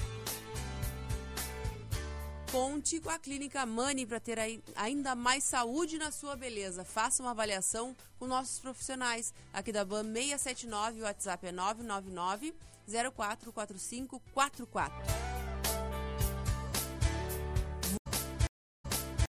Conte 2.51 2.99
com 3.01 3.09
a 3.09 3.19
Clínica 3.19 3.65
Mani 3.65 4.05
para 4.05 4.19
ter 4.19 4.39
ai- 4.39 4.61
ainda 4.75 5.15
mais 5.15 5.43
saúde 5.43 5.97
na 5.97 6.11
sua 6.11 6.35
beleza. 6.35 6.85
Faça 6.85 7.21
uma 7.21 7.31
avaliação 7.31 7.95
com 8.17 8.25
nossos 8.25 8.59
profissionais. 8.59 9.33
Aqui 9.51 9.71
da 9.71 9.83
BAM 9.83 10.13
679, 10.13 11.01
o 11.01 11.03
WhatsApp 11.03 11.47
é 11.47 11.51
999 11.51 12.53
044544. 12.87 14.95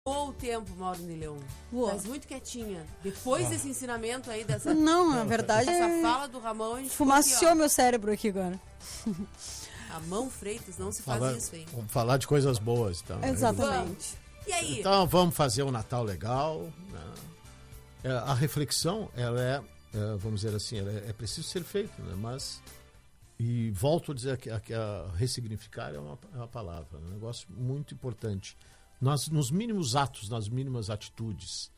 Voou 0.07 0.29
o 0.29 0.33
tempo, 0.33 0.71
Mauro 0.75 0.99
de 0.99 1.15
Leão. 1.15 1.37
Voou. 1.71 1.87
Mas 1.91 2.05
muito 2.05 2.27
quietinha. 2.27 2.85
Depois 3.03 3.47
desse 3.49 3.67
ensinamento 3.67 4.29
aí, 4.31 4.43
dessa, 4.43 4.73
Não, 4.73 5.09
na 5.11 5.23
verdade, 5.23 5.65
dessa 5.67 5.85
é- 5.89 6.01
fala 6.01 6.27
do 6.27 6.39
Ramon, 6.39 6.75
a 6.75 6.81
gente 6.81 6.95
Fumaciou 6.95 7.49
aqui, 7.51 7.57
meu 7.59 7.69
cérebro 7.69 8.11
aqui 8.11 8.29
agora. 8.29 8.59
A 9.89 9.99
mão 10.01 10.29
Freitas, 10.29 10.77
não 10.77 10.91
se 10.91 11.01
faz 11.01 11.19
Fala- 11.19 11.37
isso, 11.37 11.55
hein? 11.55 11.65
vamos 11.73 11.91
falar 11.91 12.17
de 12.17 12.27
coisas 12.27 12.59
boas, 12.59 13.01
então. 13.01 13.23
Exatamente. 13.23 14.15
E 14.47 14.53
aí? 14.53 14.79
Então 14.79 15.05
vamos 15.07 15.35
fazer 15.35 15.63
um 15.63 15.71
Natal 15.71 16.03
legal. 16.03 16.71
né? 16.91 17.13
É, 18.03 18.11
a 18.11 18.33
reflexão, 18.33 19.09
ela 19.15 19.41
é, 19.41 19.61
é, 19.93 20.15
vamos 20.17 20.41
dizer 20.41 20.55
assim, 20.55 20.77
ela 20.79 20.91
é, 20.91 21.09
é 21.09 21.13
preciso 21.13 21.47
ser 21.47 21.63
feita, 21.63 22.01
né? 22.03 22.15
mas 22.17 22.61
e 23.39 23.71
volto 23.71 24.11
a 24.11 24.15
dizer 24.15 24.37
que 24.37 24.49
a, 24.49 24.59
que 24.59 24.73
a 24.73 25.07
ressignificar 25.15 25.93
é 25.93 25.99
uma, 25.99 26.17
é 26.33 26.37
uma 26.37 26.47
palavra, 26.47 26.87
é 26.93 26.97
um 26.97 27.09
negócio 27.11 27.47
muito 27.49 27.93
importante. 27.93 28.57
Nós, 29.01 29.27
nos 29.29 29.49
mínimos 29.49 29.95
atos, 29.95 30.27
nas 30.29 30.49
mínimas 30.49 30.89
atitudes, 30.89 31.71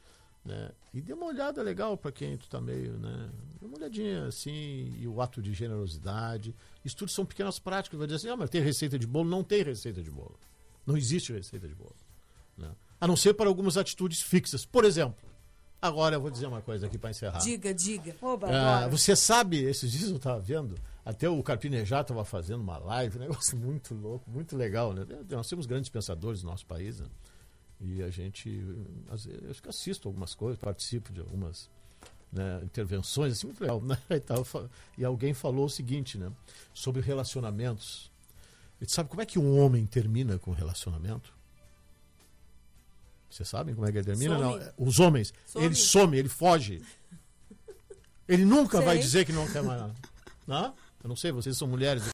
né? 0.43 0.71
E 0.93 1.01
dê 1.01 1.13
uma 1.13 1.27
olhada 1.27 1.61
legal 1.61 1.95
para 1.97 2.11
quem 2.11 2.35
tu 2.37 2.49
tá 2.49 2.59
meio, 2.59 2.97
né? 2.97 3.29
Dê 3.59 3.65
uma 3.65 3.77
olhadinha 3.77 4.25
assim, 4.25 4.95
e 4.99 5.07
o 5.07 5.21
ato 5.21 5.41
de 5.41 5.53
generosidade. 5.53 6.55
Isso 6.83 6.95
tudo 6.97 7.11
são 7.11 7.25
pequenas 7.25 7.59
práticas. 7.59 7.97
Vai 7.97 8.07
dizer 8.07 8.17
assim, 8.17 8.29
ah, 8.29 8.37
mas 8.37 8.49
tem 8.49 8.61
receita 8.61 8.97
de 8.97 9.05
bolo? 9.07 9.29
Não 9.29 9.43
tem 9.43 9.63
receita 9.63 10.01
de 10.01 10.09
bolo. 10.11 10.37
Não 10.85 10.97
existe 10.97 11.31
receita 11.31 11.67
de 11.67 11.75
bolo. 11.75 11.95
né? 12.57 12.71
A 12.99 13.07
não 13.07 13.15
ser 13.15 13.33
para 13.33 13.47
algumas 13.47 13.77
atitudes 13.77 14.21
fixas. 14.21 14.65
Por 14.65 14.83
exemplo, 14.83 15.15
agora 15.81 16.15
eu 16.15 16.21
vou 16.21 16.29
dizer 16.31 16.47
uma 16.47 16.61
coisa 16.61 16.87
aqui 16.87 16.97
para 16.97 17.11
encerrar. 17.11 17.39
Diga, 17.39 17.73
diga. 17.73 18.15
Oba, 18.21 18.47
Ah, 18.49 18.87
você 18.87 19.15
sabe, 19.15 19.63
esses 19.63 19.91
dias 19.91 20.09
eu 20.09 20.17
estava 20.17 20.39
vendo, 20.39 20.75
até 21.05 21.29
o 21.29 21.41
Carpinejar 21.41 22.01
estava 22.01 22.23
fazendo 22.25 22.61
uma 22.61 22.77
live, 22.79 23.17
um 23.17 23.21
negócio 23.21 23.55
muito 23.57 23.93
louco, 23.95 24.29
muito 24.29 24.55
legal. 24.57 24.93
Né? 24.93 25.05
Nós 25.29 25.47
temos 25.47 25.65
grandes 25.65 25.89
pensadores 25.89 26.43
no 26.43 26.49
nosso 26.49 26.65
país, 26.65 26.99
né? 26.99 27.07
E 27.83 28.03
a 28.03 28.09
gente, 28.09 28.63
às 29.09 29.25
vezes, 29.25 29.41
eu 29.43 29.49
acho 29.51 29.61
que 29.63 29.69
assisto 29.69 30.07
algumas 30.07 30.35
coisas, 30.35 30.59
participo 30.59 31.11
de 31.11 31.19
algumas 31.19 31.69
né, 32.31 32.61
intervenções, 32.63 33.33
assim, 33.33 33.47
muito 33.47 33.61
legal. 33.61 33.81
Né? 33.81 33.97
E, 34.09 34.43
fa- 34.45 34.69
e 34.97 35.03
alguém 35.05 35.33
falou 35.33 35.65
o 35.65 35.69
seguinte, 35.69 36.17
né, 36.17 36.31
sobre 36.73 37.01
relacionamentos. 37.01 38.11
E 38.79 38.89
sabe 38.91 39.09
como 39.09 39.21
é 39.21 39.25
que 39.25 39.37
um 39.39 39.59
homem 39.59 39.85
termina 39.85 40.37
com 40.39 40.51
relacionamento? 40.51 41.33
Vocês 43.29 43.47
sabem 43.47 43.73
como 43.73 43.87
é 43.87 43.91
que 43.91 43.97
ele 43.97 44.05
termina? 44.05 44.35
Some. 44.37 44.43
Não, 44.55 44.61
é, 44.61 44.73
os 44.77 44.99
homens, 44.99 45.33
Some. 45.47 45.65
ele 45.65 45.75
some, 45.75 46.17
ele 46.17 46.29
foge. 46.29 46.81
Ele 48.27 48.45
nunca 48.45 48.79
vai 48.81 48.95
Sei. 48.95 49.03
dizer 49.03 49.25
que 49.25 49.31
não 49.33 49.45
quer 49.51 49.63
mais 49.63 49.81
nada. 49.81 49.95
Não? 50.47 50.73
Eu 51.03 51.09
não 51.09 51.15
sei, 51.15 51.31
vocês 51.31 51.57
são 51.57 51.67
mulheres. 51.67 52.03